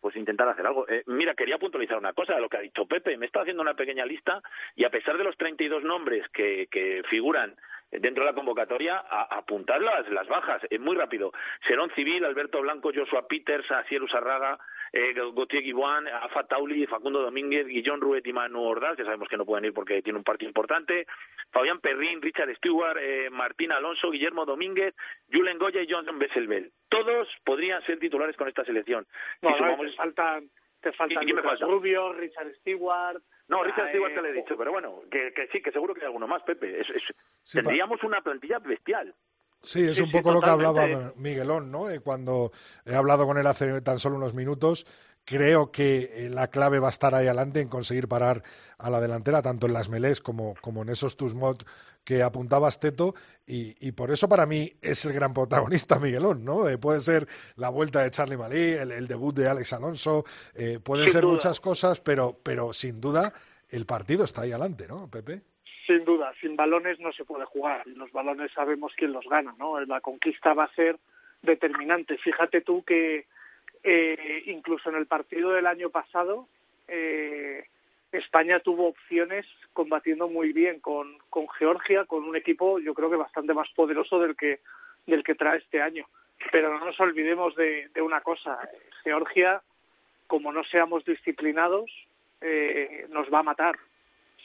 pues 0.00 0.14
intentar 0.16 0.48
hacer 0.48 0.66
algo. 0.66 0.86
Eh, 0.88 1.02
mira, 1.06 1.34
quería 1.34 1.58
puntualizar 1.58 1.98
una 1.98 2.12
cosa, 2.12 2.38
lo 2.38 2.48
que 2.48 2.58
ha 2.58 2.60
dicho 2.60 2.86
Pepe. 2.86 3.16
Me 3.16 3.26
está 3.26 3.40
haciendo 3.40 3.62
una 3.62 3.74
pequeña 3.74 4.04
lista 4.04 4.42
y 4.76 4.84
a 4.84 4.90
pesar 4.90 5.16
de 5.16 5.24
los 5.24 5.36
32 5.36 5.82
nombres 5.82 6.28
que, 6.28 6.68
que 6.70 7.02
figuran 7.08 7.56
dentro 8.00 8.24
de 8.24 8.30
la 8.30 8.34
convocatoria, 8.34 8.96
a, 8.96 9.36
apuntar 9.36 9.80
las, 9.80 10.08
las 10.10 10.26
bajas. 10.26 10.62
Es 10.70 10.80
muy 10.80 10.96
rápido. 10.96 11.32
Serón 11.66 11.90
Civil, 11.94 12.24
Alberto 12.24 12.60
Blanco, 12.60 12.90
Joshua 12.94 13.26
Peters, 13.28 13.70
Asier 13.70 14.02
Usarraga, 14.02 14.58
eh, 14.92 15.12
Gautier 15.14 15.62
Guibuán, 15.62 16.06
Afa 16.08 16.44
Tauli, 16.44 16.86
Facundo 16.86 17.22
Domínguez, 17.22 17.66
Guillón 17.66 18.00
Ruet 18.00 18.26
y 18.26 18.32
Manu 18.32 18.62
Ordaz, 18.62 18.96
ya 18.98 19.04
sabemos 19.04 19.28
que 19.28 19.36
no 19.36 19.46
pueden 19.46 19.64
ir 19.64 19.72
porque 19.72 20.02
tiene 20.02 20.18
un 20.18 20.24
partido 20.24 20.48
importante, 20.48 21.06
Fabián 21.50 21.80
Perrín, 21.80 22.20
Richard 22.20 22.54
Stewart, 22.56 22.98
eh, 23.00 23.30
Martín 23.30 23.72
Alonso, 23.72 24.10
Guillermo 24.10 24.44
Domínguez, 24.44 24.94
Julen 25.32 25.58
Goya 25.58 25.82
y 25.82 25.90
John 25.90 26.18
Besselbel. 26.18 26.72
Todos 26.88 27.28
podrían 27.44 27.82
ser 27.86 27.98
titulares 27.98 28.36
con 28.36 28.48
esta 28.48 28.64
selección. 28.64 29.06
No, 29.40 29.56
te 29.56 29.92
faltan, 29.96 30.50
te 30.80 30.92
faltan 30.92 31.26
Rubio, 31.60 32.12
Richard 32.12 32.52
Stewart... 32.56 33.22
No, 33.48 33.62
Richard 33.62 33.90
Stewart 33.90 34.14
te 34.14 34.22
lo 34.22 34.28
he 34.28 34.32
dicho, 34.32 34.56
pero 34.56 34.72
bueno, 34.72 35.02
que, 35.10 35.32
que 35.34 35.48
sí, 35.48 35.60
que 35.60 35.72
seguro 35.72 35.94
que 35.94 36.00
hay 36.00 36.06
alguno 36.06 36.26
más, 36.26 36.42
Pepe. 36.42 36.80
Es, 36.80 36.86
tendríamos 37.52 38.02
una 38.02 38.20
plantilla 38.22 38.58
bestial. 38.58 39.14
Sí, 39.62 39.84
es 39.84 40.00
un 40.00 40.10
poco 40.10 40.32
lo 40.32 40.40
que 40.40 40.50
hablaba 40.50 41.12
Miguelón, 41.16 41.70
¿no? 41.70 41.88
Eh, 41.88 42.00
cuando 42.00 42.50
he 42.84 42.96
hablado 42.96 43.26
con 43.26 43.38
él 43.38 43.46
hace 43.46 43.80
tan 43.80 44.00
solo 44.00 44.16
unos 44.16 44.34
minutos, 44.34 44.86
creo 45.24 45.70
que 45.70 46.10
eh, 46.12 46.30
la 46.30 46.48
clave 46.48 46.78
va 46.78 46.88
a 46.88 46.90
estar 46.90 47.14
ahí 47.14 47.26
adelante 47.26 47.60
en 47.60 47.68
conseguir 47.68 48.08
parar 48.08 48.42
a 48.78 48.90
la 48.90 49.00
delantera, 49.00 49.42
tanto 49.42 49.66
en 49.66 49.72
las 49.72 49.88
melés 49.88 50.20
como, 50.20 50.54
como 50.60 50.82
en 50.82 50.88
esos 50.88 51.16
Tusmod 51.16 51.62
que 52.04 52.22
apuntabas, 52.22 52.80
Teto, 52.80 53.14
y, 53.46 53.92
por 53.92 54.10
eso 54.10 54.28
para 54.28 54.44
mí 54.44 54.72
es 54.80 55.04
el 55.04 55.12
gran 55.12 55.32
protagonista 55.32 56.00
Miguelón, 56.00 56.44
¿no? 56.44 56.68
Eh, 56.68 56.76
puede 56.76 57.00
ser 57.00 57.28
la 57.54 57.68
vuelta 57.68 58.02
de 58.02 58.10
Charlie 58.10 58.36
Malí, 58.36 58.72
el, 58.72 59.06
debut 59.06 59.34
de 59.36 59.48
Alex 59.48 59.72
Alonso, 59.72 60.24
pueden 60.82 61.08
ser 61.08 61.24
muchas 61.24 61.60
cosas, 61.60 62.00
pero, 62.00 62.36
pero 62.42 62.72
sin 62.72 63.00
duda 63.00 63.32
el 63.68 63.86
partido 63.86 64.24
está 64.24 64.42
ahí 64.42 64.50
adelante, 64.50 64.88
¿no, 64.88 65.08
Pepe? 65.08 65.42
Sin 65.86 66.04
duda, 66.04 66.32
sin 66.40 66.56
balones 66.56 66.98
no 67.00 67.12
se 67.12 67.24
puede 67.24 67.44
jugar. 67.44 67.82
y 67.86 67.90
Los 67.90 68.10
balones 68.12 68.52
sabemos 68.52 68.92
quién 68.96 69.12
los 69.12 69.26
gana, 69.28 69.54
¿no? 69.58 69.80
La 69.80 70.00
conquista 70.00 70.54
va 70.54 70.64
a 70.64 70.74
ser 70.74 70.98
determinante. 71.42 72.18
Fíjate 72.18 72.60
tú 72.60 72.84
que 72.84 73.26
eh, 73.82 74.42
incluso 74.46 74.90
en 74.90 74.96
el 74.96 75.06
partido 75.06 75.50
del 75.50 75.66
año 75.66 75.90
pasado 75.90 76.46
eh, 76.88 77.64
España 78.12 78.60
tuvo 78.60 78.88
opciones 78.88 79.46
combatiendo 79.72 80.28
muy 80.28 80.52
bien 80.52 80.80
con, 80.80 81.18
con 81.30 81.48
Georgia, 81.48 82.04
con 82.04 82.24
un 82.24 82.36
equipo 82.36 82.78
yo 82.78 82.94
creo 82.94 83.10
que 83.10 83.16
bastante 83.16 83.54
más 83.54 83.68
poderoso 83.74 84.18
del 84.20 84.36
que 84.36 84.60
del 85.06 85.24
que 85.24 85.34
trae 85.34 85.58
este 85.58 85.82
año. 85.82 86.06
Pero 86.50 86.76
no 86.76 86.84
nos 86.84 86.98
olvidemos 87.00 87.54
de, 87.56 87.88
una 88.00 88.20
cosa: 88.20 88.58
Georgia, 89.04 89.62
como 90.26 90.52
no 90.52 90.64
seamos 90.64 91.04
disciplinados, 91.04 91.90
eh, 92.40 93.06
nos 93.10 93.32
va 93.32 93.40
a 93.40 93.44
matar 93.44 93.76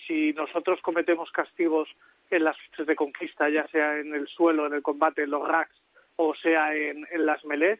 si 0.06 0.34
nosotros 0.34 0.82
cometemos 0.82 1.32
castigos 1.32 1.89
en 2.30 2.43
las 2.43 2.58
fases 2.69 2.88
de 2.88 2.95
conquista, 2.95 3.50
ya 3.50 3.67
sea 3.67 4.00
en 4.00 4.13
el 4.13 4.28
suelo, 4.28 4.67
en 4.67 4.73
el 4.73 4.82
combate, 4.82 5.23
en 5.23 5.32
los 5.32 5.47
racks, 5.47 5.76
o 6.15 6.34
sea 6.36 6.73
en, 6.73 7.06
las 7.26 7.43
melés, 7.45 7.80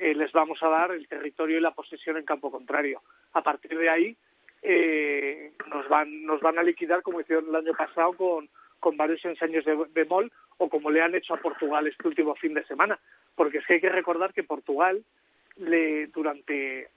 eh, 0.00 0.14
les 0.14 0.32
vamos 0.32 0.62
a 0.62 0.68
dar 0.68 0.92
el 0.92 1.06
territorio 1.06 1.58
y 1.58 1.60
la 1.60 1.72
posesión 1.72 2.16
en 2.16 2.24
campo 2.24 2.50
contrario. 2.50 3.02
A 3.34 3.42
partir 3.42 3.76
de 3.78 3.90
ahí 3.90 4.16
eh, 4.62 5.52
nos 5.68 5.86
van 5.90 6.24
nos 6.24 6.40
van 6.40 6.58
a 6.58 6.62
liquidar 6.62 7.02
como 7.02 7.20
hicieron 7.20 7.50
el 7.50 7.56
año 7.56 7.74
pasado 7.74 8.14
con, 8.14 8.48
con 8.78 8.96
varios 8.96 9.22
ensayos 9.26 9.62
de, 9.66 9.76
de 9.92 10.04
mol 10.06 10.32
o 10.56 10.70
como 10.70 10.90
le 10.90 11.02
han 11.02 11.14
hecho 11.14 11.34
a 11.34 11.40
Portugal 11.40 11.86
este 11.86 12.08
último 12.08 12.34
fin 12.34 12.54
de 12.54 12.64
semana. 12.64 12.98
Porque 13.34 13.58
es 13.58 13.66
que 13.66 13.74
hay 13.74 13.80
que 13.82 13.90
recordar 13.90 14.32
que 14.32 14.42
Portugal 14.42 15.04
le 15.56 16.06
durante 16.06 16.88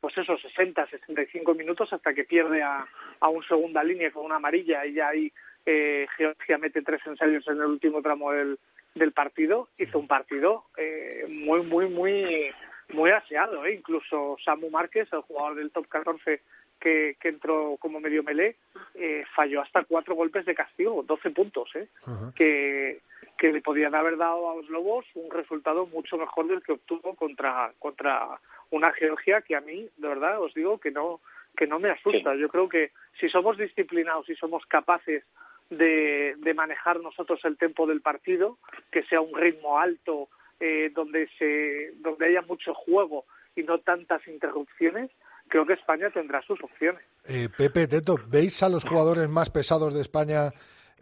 pues 0.00 0.18
esos 0.18 0.42
60, 0.42 0.86
65 0.88 1.54
minutos 1.54 1.92
hasta 1.92 2.12
que 2.12 2.24
pierde 2.24 2.62
a, 2.62 2.84
a 3.20 3.28
un 3.28 3.44
segunda 3.44 3.84
línea 3.84 4.10
con 4.10 4.26
una 4.26 4.36
amarilla 4.36 4.84
y 4.84 4.94
ya 4.94 5.08
ahí 5.08 5.32
eh, 5.64 6.06
Georgia 6.16 6.58
mete 6.58 6.82
tres 6.82 7.00
ensayos 7.06 7.46
en 7.46 7.58
el 7.58 7.66
último 7.66 8.02
tramo 8.02 8.32
del, 8.32 8.58
del 8.94 9.12
partido. 9.12 9.68
Hizo 9.78 9.98
un 9.98 10.06
partido 10.06 10.64
eh, 10.76 11.26
muy, 11.28 11.62
muy, 11.62 11.88
muy, 11.88 12.50
muy 12.92 13.10
aseado. 13.10 13.64
¿eh? 13.66 13.74
Incluso 13.74 14.36
Samu 14.44 14.70
Márquez, 14.70 15.08
el 15.12 15.22
jugador 15.22 15.56
del 15.56 15.70
top 15.70 15.88
14 15.88 16.42
que, 16.80 17.16
que 17.20 17.28
entró 17.28 17.76
como 17.78 18.00
medio 18.00 18.22
melé, 18.22 18.56
eh, 18.94 19.24
falló 19.34 19.62
hasta 19.62 19.84
cuatro 19.84 20.14
golpes 20.14 20.44
de 20.44 20.54
castigo, 20.54 21.02
12 21.02 21.30
puntos, 21.30 21.70
¿eh? 21.76 21.88
que, 22.34 23.00
que 23.38 23.52
le 23.52 23.62
podían 23.62 23.94
haber 23.94 24.16
dado 24.16 24.50
a 24.50 24.56
los 24.56 24.68
Lobos 24.68 25.06
un 25.14 25.30
resultado 25.30 25.86
mucho 25.86 26.16
mejor 26.18 26.46
del 26.48 26.62
que 26.62 26.72
obtuvo 26.72 27.14
contra, 27.14 27.72
contra 27.78 28.38
una 28.70 28.92
Georgia 28.92 29.40
que 29.40 29.56
a 29.56 29.60
mí, 29.60 29.88
de 29.96 30.08
verdad, 30.08 30.40
os 30.42 30.52
digo 30.54 30.78
que 30.78 30.90
no 30.90 31.20
que 31.56 31.66
no 31.68 31.78
me 31.78 31.90
asusta. 31.90 32.34
Yo 32.34 32.48
creo 32.48 32.68
que 32.68 32.90
si 33.20 33.28
somos 33.28 33.56
disciplinados 33.56 34.28
y 34.28 34.34
somos 34.34 34.66
capaces 34.66 35.24
de, 35.70 36.36
manejar 36.54 37.00
nosotros 37.00 37.40
el 37.44 37.56
tiempo 37.56 37.86
del 37.86 38.00
partido, 38.00 38.58
que 38.90 39.02
sea 39.04 39.20
un 39.20 39.34
ritmo 39.34 39.78
alto, 39.78 40.28
eh, 40.60 40.90
donde 40.94 41.28
se 41.38 41.92
donde 42.00 42.26
haya 42.26 42.42
mucho 42.42 42.72
juego 42.74 43.24
y 43.56 43.62
no 43.62 43.78
tantas 43.78 44.26
interrupciones, 44.28 45.10
creo 45.48 45.66
que 45.66 45.74
España 45.74 46.10
tendrá 46.10 46.42
sus 46.42 46.62
opciones. 46.62 47.02
Eh, 47.24 47.48
Pepe, 47.56 47.86
Teto, 47.88 48.16
¿veis 48.28 48.62
a 48.62 48.68
los 48.68 48.84
jugadores 48.84 49.28
más 49.28 49.50
pesados 49.50 49.94
de 49.94 50.00
España 50.00 50.52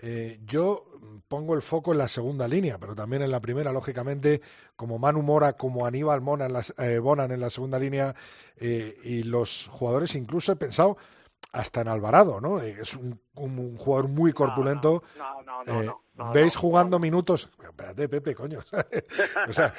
eh, 0.05 0.41
yo 0.45 0.85
pongo 1.29 1.55
el 1.55 1.63
foco 1.63 1.93
en 1.93 1.99
la 1.99 2.09
segunda 2.09 2.49
línea, 2.49 2.77
pero 2.79 2.97
también 2.97 3.23
en 3.23 3.31
la 3.31 3.41
primera, 3.41 3.71
lógicamente, 3.71 4.41
como 4.75 4.99
Manu 4.99 5.23
Mora, 5.23 5.53
como 5.53 5.87
Aníbal 5.87 6.21
Mona 6.21 6.47
en 6.47 6.57
eh, 6.79 6.99
Bonan 6.99 7.31
en 7.31 7.41
la 7.41 7.51
segunda 7.51 7.79
línea, 7.79 8.13
eh, 8.57 8.97
y 9.05 9.23
los 9.23 9.69
jugadores, 9.71 10.17
incluso 10.17 10.51
he 10.51 10.57
pensado 10.57 10.97
hasta 11.53 11.83
en 11.83 11.89
Alvarado, 11.89 12.41
¿no? 12.41 12.61
es 12.61 12.95
un, 12.95 13.21
jugador 13.77 14.09
muy 14.09 14.33
corpulento. 14.33 15.03
No, 15.17 15.43
no, 15.65 16.01
no, 16.15 16.33
¿Veis 16.33 16.57
jugando 16.57 16.99
minutos? 16.99 17.51
Espérate, 17.63 18.09
Pepe, 18.09 18.35
coño. 18.35 18.59
o 19.49 19.53
sea, 19.53 19.75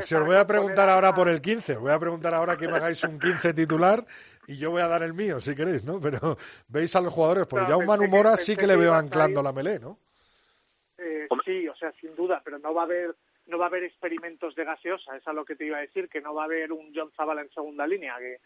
si, 0.00 0.14
os 0.14 0.24
voy 0.24 0.36
a 0.36 0.46
preguntar 0.46 0.88
ahora 0.88 1.12
por 1.12 1.28
el 1.28 1.40
15, 1.40 1.76
os 1.76 1.80
voy 1.80 1.92
a 1.92 1.98
preguntar 1.98 2.32
ahora 2.32 2.56
que 2.56 2.68
me 2.68 2.76
hagáis 2.76 3.02
un 3.04 3.18
15 3.18 3.54
titular 3.54 4.04
y 4.46 4.56
yo 4.56 4.70
voy 4.70 4.82
a 4.82 4.88
dar 4.88 5.02
el 5.02 5.14
mío, 5.14 5.40
si 5.40 5.54
queréis, 5.54 5.84
¿no? 5.84 6.00
Pero 6.00 6.38
veis 6.68 6.94
a 6.94 7.00
los 7.00 7.12
jugadores, 7.12 7.46
porque 7.46 7.68
ya 7.68 7.76
un 7.76 7.86
Manu 7.86 8.06
Mora 8.08 8.36
sí 8.36 8.56
que 8.56 8.66
le 8.66 8.76
veo 8.76 8.94
anclando 8.94 9.42
la 9.42 9.52
melé, 9.52 9.80
¿no? 9.80 9.98
Eh, 10.98 11.26
sí, 11.44 11.66
o 11.66 11.74
sea, 11.74 11.92
sin 12.00 12.14
duda, 12.14 12.40
pero 12.44 12.58
no 12.58 12.72
va 12.72 12.82
a 12.82 12.84
haber 12.84 13.16
no 13.52 13.58
va 13.58 13.66
a 13.66 13.68
haber 13.68 13.84
experimentos 13.84 14.54
de 14.54 14.64
gaseosa, 14.64 15.16
es 15.16 15.28
a 15.28 15.32
lo 15.32 15.44
que 15.44 15.54
te 15.54 15.66
iba 15.66 15.76
a 15.76 15.82
decir, 15.82 16.08
que 16.08 16.20
no 16.20 16.34
va 16.34 16.42
a 16.42 16.44
haber 16.46 16.72
un 16.72 16.90
John 16.94 17.12
Zavala 17.14 17.42
en 17.42 17.50
segunda 17.50 17.86
línea, 17.86 18.16
que, 18.18 18.38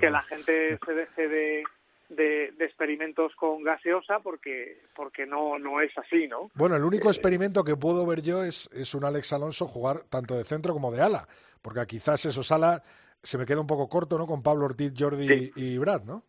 que 0.00 0.10
la 0.10 0.22
gente 0.22 0.78
se 0.78 0.94
deje 0.94 1.28
de, 1.28 1.64
de, 2.08 2.64
experimentos 2.64 3.34
con 3.34 3.62
gaseosa 3.64 4.20
porque 4.20 4.78
porque 4.94 5.26
no 5.26 5.58
no 5.58 5.80
es 5.80 5.90
así, 5.98 6.28
¿no? 6.28 6.50
Bueno, 6.54 6.76
el 6.76 6.84
único 6.84 7.08
eh, 7.08 7.10
experimento 7.10 7.64
que 7.64 7.76
puedo 7.76 8.06
ver 8.06 8.22
yo 8.22 8.44
es, 8.44 8.70
es 8.72 8.94
un 8.94 9.04
Alex 9.04 9.32
Alonso 9.32 9.66
jugar 9.66 10.04
tanto 10.08 10.36
de 10.36 10.44
centro 10.44 10.72
como 10.72 10.92
de 10.92 11.02
ala, 11.02 11.26
porque 11.60 11.84
quizás 11.86 12.24
eso 12.24 12.42
sala 12.42 12.82
se 13.22 13.36
me 13.36 13.44
queda 13.44 13.60
un 13.60 13.66
poco 13.66 13.88
corto, 13.88 14.16
¿no? 14.16 14.26
Con 14.26 14.42
Pablo 14.42 14.66
Ortiz, 14.66 14.92
Jordi 14.96 15.52
y 15.56 15.76
Brad, 15.78 16.04
¿no? 16.04 16.22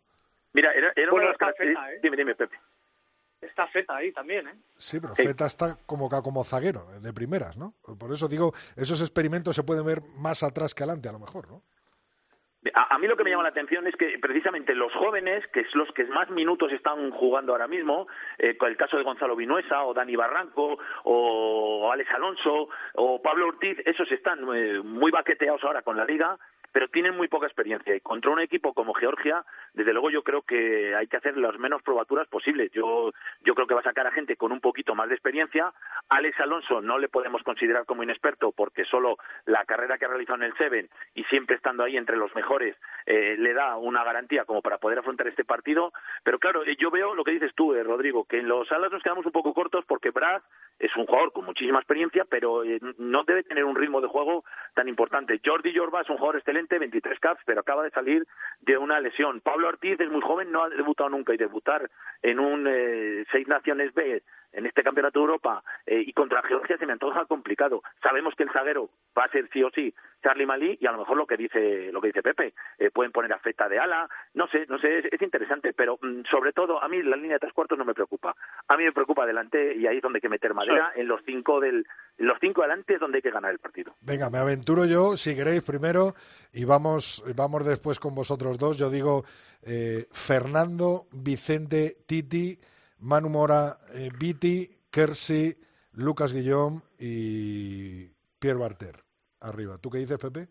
Mira, 0.54 0.72
era, 0.74 0.92
era 0.96 1.12
bueno, 1.12 1.32
está 1.32 1.54
Feta, 1.54 1.94
¿eh? 1.94 2.00
Dime, 2.02 2.18
dime, 2.18 2.34
Pepe. 2.34 2.58
Está 3.40 3.68
Feta 3.68 3.96
ahí 3.96 4.12
también, 4.12 4.48
¿eh? 4.48 4.56
Sí, 4.78 5.00
pero 5.00 5.16
Feta 5.16 5.46
está 5.46 5.78
como, 5.86 6.10
como 6.10 6.44
zaguero, 6.44 6.88
de 7.00 7.14
primeras, 7.14 7.56
¿no? 7.56 7.74
Por 8.00 8.12
eso 8.12 8.28
digo, 8.28 8.54
esos 8.76 9.00
experimentos 9.02 9.56
se 9.56 9.64
pueden 9.64 9.86
ver 9.86 10.02
más 10.18 10.42
atrás 10.42 10.74
que 10.74 10.84
adelante, 10.84 11.10
a 11.10 11.12
lo 11.12 11.20
mejor, 11.20 11.48
¿no? 11.48 11.62
A, 12.74 12.98
mí 12.98 13.08
lo 13.08 13.16
que 13.16 13.24
me 13.24 13.30
llama 13.30 13.44
la 13.44 13.50
atención 13.50 13.86
es 13.88 13.96
que 13.96 14.18
precisamente 14.20 14.74
los 14.74 14.92
jóvenes, 14.94 15.46
que 15.54 15.62
es 15.62 15.76
los 15.76 15.92
que 15.94 16.04
más 16.06 16.30
minutos 16.30 16.72
están 16.72 17.12
jugando 17.12 17.52
ahora 17.52 17.68
mismo, 17.68 18.08
eh, 18.38 18.58
con 18.58 18.70
el 18.70 18.78
caso 18.78 18.98
de 18.98 19.04
Gonzalo 19.04 19.36
Vinuesa 19.36 19.84
o 19.84 19.94
Dani 19.94 20.16
Barranco 20.16 20.78
o 21.04 21.92
Alex 21.92 22.10
Alonso 22.12 22.70
o 22.96 23.22
Pablo 23.22 23.48
Ortiz, 23.48 23.78
esos 23.86 24.12
están 24.12 24.40
eh, 24.56 24.82
muy 24.84 25.12
baqueteados 25.12 25.64
ahora 25.64 25.84
con 25.84 25.98
la 25.98 26.06
liga 26.06 26.38
pero 26.78 26.90
tienen 26.90 27.18
muy 27.18 27.28
poca 27.28 27.48
experiencia 27.48 27.96
y 27.96 28.02
contra 28.02 28.30
un 28.30 28.40
equipo 28.40 28.72
como 28.72 28.94
Georgia, 28.94 29.44
desde 29.74 29.94
luego 29.94 30.12
yo 30.12 30.22
creo 30.22 30.44
que 30.44 30.94
hay 30.94 31.08
que 31.08 31.18
hacer 31.18 31.36
las 31.36 31.58
menos 31.58 31.82
probaturas 31.82 32.28
posibles. 32.28 32.72
Yo, 32.72 33.12
yo 33.42 33.56
creo 33.56 33.66
que 33.66 33.74
va 33.74 33.80
a 33.80 33.84
sacar 33.84 34.06
a 34.06 34.12
gente 34.12 34.36
con 34.36 34.52
un 34.52 34.60
poquito 34.60 34.94
más 34.94 35.10
de 35.10 35.16
experiencia. 35.16 35.74
Alex 36.10 36.40
Alonso 36.40 36.80
no 36.80 37.00
le 37.00 37.10
podemos 37.10 37.42
considerar 37.42 37.86
como 37.88 38.04
inexperto 38.04 38.52
porque 38.52 38.86
solo 38.86 39.18
la 39.48 39.66
carrera 39.66 39.98
que 39.98 40.06
ha 40.06 40.10
realizado 40.10 40.36
en 40.36 40.52
el 40.52 40.56
Seven 40.56 40.88
y 41.16 41.24
siempre 41.24 41.56
estando 41.56 41.84
ahí 41.84 41.98
entre 41.98 42.16
los 42.16 42.36
mejores 42.36 42.76
eh, 43.08 43.36
le 43.40 43.56
da 43.56 43.76
una 43.78 44.04
garantía 44.04 44.46
como 44.46 44.62
para 44.62 44.78
poder 44.78 45.00
afrontar 45.00 45.28
este 45.28 45.46
partido. 45.46 45.94
Pero 46.24 46.38
claro, 46.38 46.64
eh, 46.64 46.76
yo 46.78 46.92
veo 46.92 47.16
lo 47.16 47.24
que 47.24 47.32
dices 47.32 47.56
tú, 47.56 47.74
eh, 47.74 47.82
Rodrigo, 47.82 48.26
que 48.26 48.38
en 48.38 48.48
los 48.48 48.72
alas 48.72 48.92
nos 48.92 49.02
quedamos 49.02 49.26
un 49.26 49.32
poco 49.32 49.56
cortos 49.56 49.84
porque 49.88 50.12
Brad 50.12 50.44
es 50.80 50.96
un 50.96 51.06
jugador 51.06 51.32
con 51.32 51.46
muchísima 51.46 51.80
experiencia, 51.80 52.26
pero 52.30 52.64
no 52.98 53.24
debe 53.24 53.44
tener 53.44 53.66
un 53.66 53.76
ritmo 53.76 54.02
de 54.02 54.08
juego 54.08 54.44
tan 54.76 54.88
importante. 54.88 55.40
Jordi 55.44 55.76
Jorba 55.76 56.02
es 56.02 56.10
un 56.10 56.18
jugador 56.18 56.38
excelente 56.38 56.78
23 56.78 57.20
caps, 57.20 57.42
pero 57.46 57.62
acaba 57.62 57.84
de 57.84 57.92
salir 57.92 58.28
de 58.62 58.78
una 58.78 59.00
lesión. 59.00 59.42
Pablo 59.42 59.68
Ortiz 59.68 60.00
es 60.00 60.10
muy 60.10 60.22
joven, 60.22 60.52
no 60.52 60.64
ha 60.64 60.70
debutado 60.70 61.10
nunca 61.10 61.34
y 61.34 61.38
debutar 61.38 61.90
en 62.22 62.40
un 62.40 62.68
eh, 62.68 63.26
Seis 63.32 63.48
Naciones 63.48 63.94
B 63.94 64.22
en 64.58 64.66
este 64.66 64.84
Campeonato 64.84 65.20
de 65.20 65.26
Europa 65.26 65.64
eh, 65.86 66.04
y 66.06 66.14
contra 66.14 66.42
Georgia 66.42 66.78
se 66.78 66.86
me 66.88 66.94
antoja 66.94 67.26
complicado. 67.26 67.84
Sabemos 68.02 68.34
que 68.36 68.44
el 68.44 68.52
zaguero 68.52 68.90
va 69.18 69.26
a 69.26 69.30
ser 69.30 69.48
sí 69.54 69.62
o 69.62 69.70
sí 69.70 69.94
Charlie 70.24 70.48
Malí 70.48 70.78
y 70.82 70.88
a 70.88 70.92
lo 70.92 70.98
mejor 70.98 71.16
lo 71.16 71.28
que 71.28 71.38
dice 71.38 71.92
lo 71.92 72.02
que 72.02 72.08
dice 72.08 72.24
Pepe 72.24 72.56
eh, 72.80 72.90
pueden 72.90 73.12
poner 73.12 73.32
a 73.34 73.40
Feta 73.40 73.70
de 73.70 73.78
ala, 73.78 74.10
no 74.34 74.48
sé, 74.48 74.66
no 74.68 74.80
sé, 74.80 75.08
es, 75.12 75.22
interesante, 75.22 75.74
pero 75.74 76.00
mm, 76.02 76.24
sobre 76.30 76.54
todo 76.54 76.82
a 76.82 76.88
mí 76.88 77.04
la 77.04 77.16
línea 77.16 77.34
de 77.34 77.40
tres 77.40 77.54
cuartos 77.54 77.78
no 77.78 77.86
me 77.86 77.94
preocupa. 77.94 78.36
A 78.68 78.78
mí 78.78 78.84
me 78.84 78.92
preocupa 78.92 79.24
adelante 79.24 79.76
y 79.76 79.86
ahí 79.86 79.98
es 79.98 80.02
donde 80.02 80.18
hay 80.18 80.22
que 80.22 80.30
meter 80.30 80.56
madera 80.56 80.92
en 80.96 81.08
los 81.08 81.22
cinco 81.24 81.60
del 81.60 81.86
los 82.18 82.40
cinco 82.42 82.62
adelante 82.62 82.96
es 82.96 83.00
donde 83.00 83.20
hay 83.20 83.22
que 83.22 83.30
ganar 83.30 83.52
el 83.52 83.60
partido. 83.60 83.94
Venga, 84.02 84.32
me 84.32 84.40
aventuro 84.40 84.86
yo, 84.86 85.16
si 85.18 85.36
queréis 85.36 85.62
primero 85.62 86.16
y 86.52 86.66
vamos 86.66 87.24
vamos 87.36 87.64
después 87.64 88.00
con 88.00 88.16
vosotros 88.16 88.58
dos. 88.58 88.76
Yo 88.80 88.90
digo 88.90 89.24
eh, 89.62 90.08
Fernando, 90.12 91.06
Vicente, 91.12 91.98
Titi 92.08 92.58
Manu 93.00 93.30
Mora, 93.30 93.78
eh, 93.94 94.10
Viti, 94.18 94.70
Kersi, 94.92 95.56
Lucas 95.94 96.34
Guillón 96.34 96.84
y 97.00 98.08
Pierre 98.40 98.60
Barter. 98.60 99.04
Arriba. 99.40 99.78
¿Tú 99.78 99.90
qué 99.90 100.00
dices, 100.00 100.18
Pepe? 100.18 100.48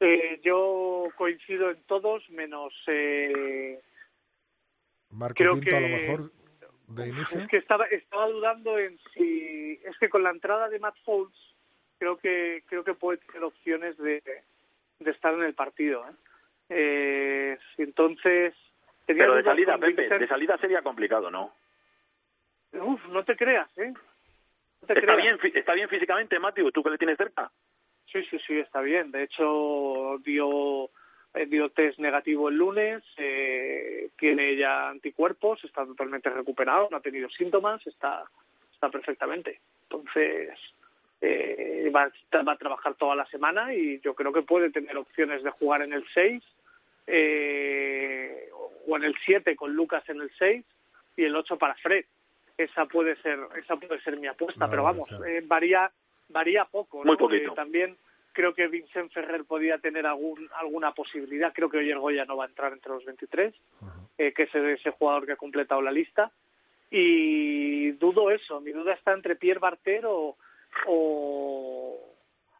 Eh, 0.00 0.40
yo 0.42 1.08
coincido 1.16 1.70
en 1.70 1.82
todos, 1.84 2.28
menos. 2.30 2.72
Eh, 2.86 3.80
Marco 5.10 5.36
creo 5.36 5.54
Pinto, 5.54 5.70
que, 5.70 5.76
a 5.76 5.80
lo 5.80 5.88
mejor, 5.88 6.32
de 6.88 7.08
inicio. 7.08 7.40
Es 7.40 7.48
que 7.48 7.58
estaba, 7.58 7.84
estaba 7.86 8.28
dudando 8.28 8.78
en 8.78 8.98
si. 9.12 9.80
Es 9.84 9.96
que 9.98 10.08
con 10.08 10.22
la 10.22 10.30
entrada 10.30 10.68
de 10.68 10.78
Matt 10.78 10.96
Holtz, 11.04 11.36
creo 11.98 12.16
que, 12.16 12.64
creo 12.66 12.82
que 12.82 12.94
puede 12.94 13.18
tener 13.18 13.44
opciones 13.44 13.96
de, 13.98 14.22
de 14.98 15.10
estar 15.10 15.34
en 15.34 15.42
el 15.42 15.54
partido. 15.54 16.04
¿eh? 16.08 16.14
Eh, 16.70 17.58
entonces, 17.78 18.54
pero 19.06 19.34
de 19.34 19.42
salida, 19.42 19.78
Pepe, 19.78 20.08
de 20.08 20.28
salida 20.28 20.56
sería 20.58 20.82
complicado, 20.82 21.30
¿no? 21.30 21.52
Uf, 22.72 23.06
no 23.08 23.24
te 23.24 23.36
creas, 23.36 23.68
¿eh? 23.78 23.92
está, 24.88 25.16
Bien, 25.16 25.38
está 25.54 25.74
bien 25.74 25.88
físicamente, 25.88 26.38
Matthew, 26.38 26.70
¿tú 26.72 26.82
que 26.82 26.90
le 26.90 26.98
tienes 26.98 27.16
cerca? 27.16 27.50
Sí, 28.10 28.22
sí, 28.30 28.38
sí, 28.46 28.58
está 28.58 28.80
bien. 28.80 29.10
De 29.10 29.24
hecho, 29.24 30.18
dio, 30.24 30.90
eh, 31.34 31.46
dio 31.46 31.70
test 31.70 31.98
negativo 31.98 32.48
el 32.48 32.56
lunes, 32.56 33.02
eh, 33.16 34.10
tiene 34.18 34.56
ya 34.56 34.88
anticuerpos, 34.88 35.62
está 35.64 35.84
totalmente 35.84 36.30
recuperado, 36.30 36.88
no 36.90 36.96
ha 36.96 37.00
tenido 37.00 37.28
síntomas, 37.30 37.84
está, 37.86 38.24
está 38.72 38.88
perfectamente. 38.88 39.60
Entonces, 39.84 40.58
eh, 41.20 41.90
va, 41.94 42.10
va 42.46 42.52
a 42.52 42.58
trabajar 42.58 42.94
toda 42.94 43.16
la 43.16 43.26
semana 43.26 43.74
y 43.74 44.00
yo 44.00 44.14
creo 44.14 44.32
que 44.32 44.42
puede 44.42 44.70
tener 44.70 44.96
opciones 44.96 45.42
de 45.42 45.50
jugar 45.50 45.82
en 45.82 45.92
el 45.92 46.04
6 46.14 46.42
eh, 47.06 48.48
o 48.86 48.96
en 48.96 49.04
el 49.04 49.14
7 49.24 49.56
con 49.56 49.74
Lucas 49.74 50.08
en 50.08 50.20
el 50.20 50.30
6 50.38 50.64
y 51.16 51.24
el 51.24 51.36
8 51.36 51.56
para 51.58 51.74
Fred. 51.74 52.04
Esa 52.56 52.86
puede 52.86 53.16
ser 53.16 53.38
esa 53.56 53.76
puede 53.76 54.00
ser 54.02 54.16
mi 54.18 54.28
apuesta, 54.28 54.68
pero 54.70 54.84
vamos, 54.84 55.08
eh, 55.26 55.42
varía 55.44 55.90
varía 56.28 56.64
poco. 56.64 57.04
Muy 57.04 57.16
poquito. 57.16 57.52
Eh, 57.52 57.54
también 57.54 57.96
creo 58.32 58.54
que 58.54 58.66
Vincent 58.68 59.12
Ferrer 59.12 59.44
podía 59.44 59.78
tener 59.78 60.06
algún, 60.06 60.48
alguna 60.56 60.92
posibilidad. 60.92 61.52
Creo 61.54 61.70
que 61.70 61.78
Oyer 61.78 61.98
Goya 61.98 62.24
no 62.24 62.36
va 62.36 62.44
a 62.44 62.48
entrar 62.48 62.72
entre 62.72 62.92
los 62.92 63.04
23, 63.04 63.54
eh, 64.18 64.32
que 64.32 64.42
es 64.42 64.54
ese 64.54 64.90
jugador 64.90 65.24
que 65.24 65.32
ha 65.32 65.36
completado 65.36 65.80
la 65.80 65.92
lista. 65.92 66.30
Y 66.90 67.92
dudo 67.92 68.30
eso. 68.30 68.60
Mi 68.60 68.72
duda 68.72 68.92
está 68.92 69.12
entre 69.12 69.36
Pierre 69.36 69.60
Barter 69.60 70.04
o, 70.06 70.36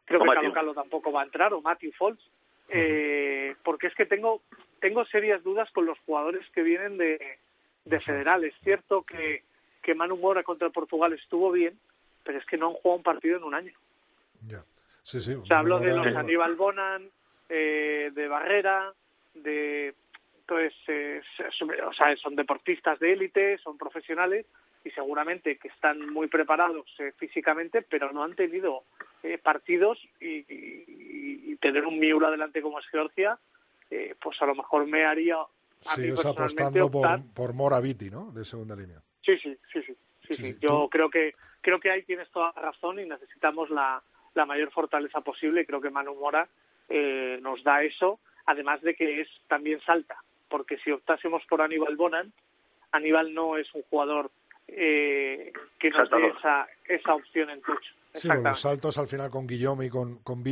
creo 0.05 0.21
que 0.21 0.27
Carlos 0.27 0.55
Calo 0.55 0.75
tampoco 0.75 1.13
va 1.13 1.23
a 1.23 1.25
entrar 1.25 1.53
o 1.53 1.61
Matthew 1.61 1.93
Foltz. 1.93 2.23
Eh, 2.69 3.55
porque 3.63 3.89
es 3.89 3.95
que 3.95 4.07
tengo 4.07 4.43
tengo 4.81 5.05
serias 5.07 5.43
dudas 5.43 5.71
con 5.71 5.87
los 5.87 5.99
jugadores 6.01 6.47
que 6.51 6.63
vienen 6.63 6.99
de, 6.99 7.39
de 7.85 8.01
Federal. 8.01 8.45
Es 8.45 8.55
cierto 8.63 9.03
que, 9.03 9.43
que 9.83 9.95
Manu 9.95 10.17
Mora 10.17 10.43
contra 10.43 10.69
Portugal 10.71 11.13
estuvo 11.15 11.51
bien, 11.53 11.79
pero 12.23 12.39
es 12.39 12.45
que 12.45 12.59
no 12.59 12.69
han 12.69 12.75
jugado 12.75 12.97
un 12.99 13.03
partido 13.03 13.39
en 13.39 13.45
un 13.45 13.55
año. 13.55 13.73
Ya. 14.47 14.63
Sí, 15.03 15.21
sí. 15.21 15.35
O 15.35 15.47
sea, 15.47 15.61
hablo 15.61 15.79
de 15.79 15.95
los 15.95 16.07
Aníbal 16.15 16.55
Bonan, 16.55 17.09
eh, 17.49 18.11
de 18.15 18.29
Barrera, 18.29 18.93
de 19.35 19.95
entonces 20.41 20.75
eh, 20.89 21.23
o 21.87 21.93
sea, 21.95 22.15
son 22.17 22.37
deportistas 22.37 22.99
de 22.99 23.13
élite, 23.13 23.59
son 23.59 23.79
profesionales 23.79 24.45
y 24.85 24.91
seguramente 24.91 25.57
que 25.57 25.69
están 25.69 26.13
muy 26.13 26.29
preparados 26.29 26.87
eh, 26.99 27.13
físicamente, 27.17 27.83
pero 27.83 28.13
no 28.13 28.23
han 28.23 28.35
tenido 28.35 28.85
eh, 29.23 29.39
partidos 29.39 29.99
y, 30.21 30.45
y, 30.49 31.57
tener 31.57 31.87
un 31.87 31.99
Miura 31.99 32.31
delante 32.31 32.61
como 32.61 32.79
es 32.79 32.87
Georgia, 32.89 33.39
eh, 33.91 34.15
pues 34.21 34.37
a 34.43 34.47
lo 34.47 34.55
mejor 34.55 34.87
me 34.87 35.07
haría 35.07 35.37
a 35.37 35.95
Sigues 35.95 36.27
apostando 36.27 36.91
por, 36.91 37.33
por 37.33 37.55
Moraviti, 37.55 38.11
¿no? 38.11 38.31
De 38.33 38.45
segunda 38.45 38.77
línea. 38.77 39.01
Sí, 39.23 39.39
sí, 39.39 39.57
sí, 39.73 39.83
sí. 39.83 39.97
sí, 40.29 40.35
sí. 40.35 40.57
Yo 40.61 40.89
creo 40.91 41.09
que 41.09 41.35
creo 41.63 41.81
que 41.81 41.91
ahí 41.91 42.03
tienes 42.03 42.31
toda 42.31 42.53
la 42.55 42.63
razón 42.63 43.01
y 43.01 43.07
necesitamos 43.07 43.71
la, 43.71 44.03
la 44.35 44.47
mayor 44.47 44.71
fortaleza 44.71 45.23
posible 45.23 45.63
y 45.63 45.67
creo 45.67 45.81
que 45.81 45.91
Manu 45.91 46.15
Mora 46.15 46.47
eh, 46.89 47.39
nos 47.41 47.63
da 47.65 47.83
eso, 47.83 48.21
además 48.47 48.83
de 48.83 48.95
que 48.95 49.23
es 49.23 49.29
también 49.49 49.81
salta, 49.81 50.17
porque 50.49 50.77
si 50.79 50.91
optásemos 50.91 51.43
por 51.49 51.63
Aníbal 51.63 51.97
Bonan, 51.97 52.33
Aníbal 52.93 53.33
no 53.33 53.57
es 53.57 53.73
un 53.75 53.83
jugador 53.83 54.31
eh, 54.69 55.53
que 55.79 55.91
nos 55.91 56.11
dé 56.11 56.29
esa, 56.29 56.67
esa 56.87 57.15
opción 57.15 57.51
en 57.51 57.61
touch. 57.63 57.85
Sí, 58.15 58.29
los 58.29 58.61
saltos 58.61 58.97
al 58.99 59.09
final 59.09 59.31
con 59.31 59.47
Guillaume 59.47 59.87
y 59.87 59.91
con, 59.91 60.19
con 60.19 60.45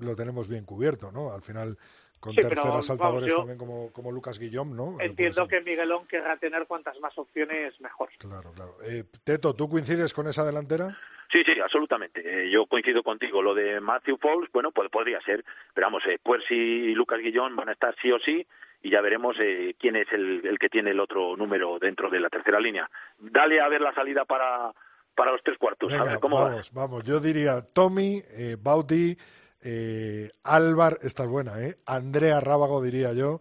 lo 0.00 0.16
tenemos 0.16 0.48
bien 0.48 0.64
cubierto, 0.64 1.12
¿no? 1.12 1.32
Al 1.32 1.42
final 1.42 1.76
con 2.18 2.34
terceros 2.34 2.86
saltadores 2.86 3.34
también 3.34 3.58
como, 3.58 3.92
como 3.92 4.12
Lucas 4.12 4.38
Guillaume, 4.38 4.74
¿no? 4.74 4.96
Entiendo 5.00 5.46
que 5.48 5.60
Miguelón 5.60 6.06
querrá 6.06 6.36
tener 6.36 6.66
cuantas 6.66 6.98
más 7.00 7.16
opciones 7.18 7.78
mejor. 7.80 8.10
Claro, 8.18 8.52
claro. 8.52 8.76
Eh, 8.84 9.04
Teto, 9.24 9.54
¿tú 9.54 9.68
coincides 9.68 10.14
con 10.14 10.28
esa 10.28 10.44
delantera? 10.44 10.96
Sí, 11.32 11.42
sí, 11.44 11.60
absolutamente. 11.60 12.20
Eh, 12.24 12.50
yo 12.50 12.66
coincido 12.66 13.02
contigo. 13.02 13.42
Lo 13.42 13.54
de 13.54 13.80
Matthew 13.80 14.18
Falls, 14.18 14.50
bueno, 14.52 14.70
pues 14.70 14.88
podría 14.88 15.20
ser. 15.22 15.44
Pero 15.74 15.88
vamos, 15.88 16.04
eh, 16.06 16.18
Puersi 16.22 16.54
y 16.54 16.94
Lucas 16.94 17.20
Guillón 17.20 17.56
van 17.56 17.70
a 17.70 17.72
estar 17.72 17.94
sí 18.00 18.12
o 18.12 18.18
sí 18.20 18.46
y 18.82 18.90
ya 18.90 19.00
veremos 19.00 19.36
eh, 19.40 19.74
quién 19.78 19.96
es 19.96 20.08
el, 20.12 20.44
el 20.44 20.58
que 20.58 20.68
tiene 20.68 20.90
el 20.90 21.00
otro 21.00 21.36
número 21.36 21.78
dentro 21.78 22.10
de 22.10 22.20
la 22.20 22.28
tercera 22.28 22.60
línea. 22.60 22.90
Dale 23.18 23.60
a 23.60 23.68
ver 23.68 23.80
la 23.80 23.94
salida 23.94 24.24
para, 24.24 24.72
para 25.14 25.32
los 25.32 25.42
tres 25.42 25.58
cuartos. 25.58 25.92
a 25.92 26.04
ver 26.04 26.20
cómo 26.20 26.40
vamos, 26.42 26.72
vamos. 26.72 27.04
Yo 27.04 27.20
diría 27.20 27.62
Tommy, 27.62 28.22
eh, 28.30 28.56
Bauti, 28.60 29.16
eh, 29.62 30.30
Álvar, 30.42 30.98
esta 31.02 31.22
es 31.22 31.28
buena, 31.28 31.62
¿eh? 31.62 31.76
Andrea 31.86 32.40
Rábago, 32.40 32.82
diría 32.82 33.12
yo. 33.12 33.40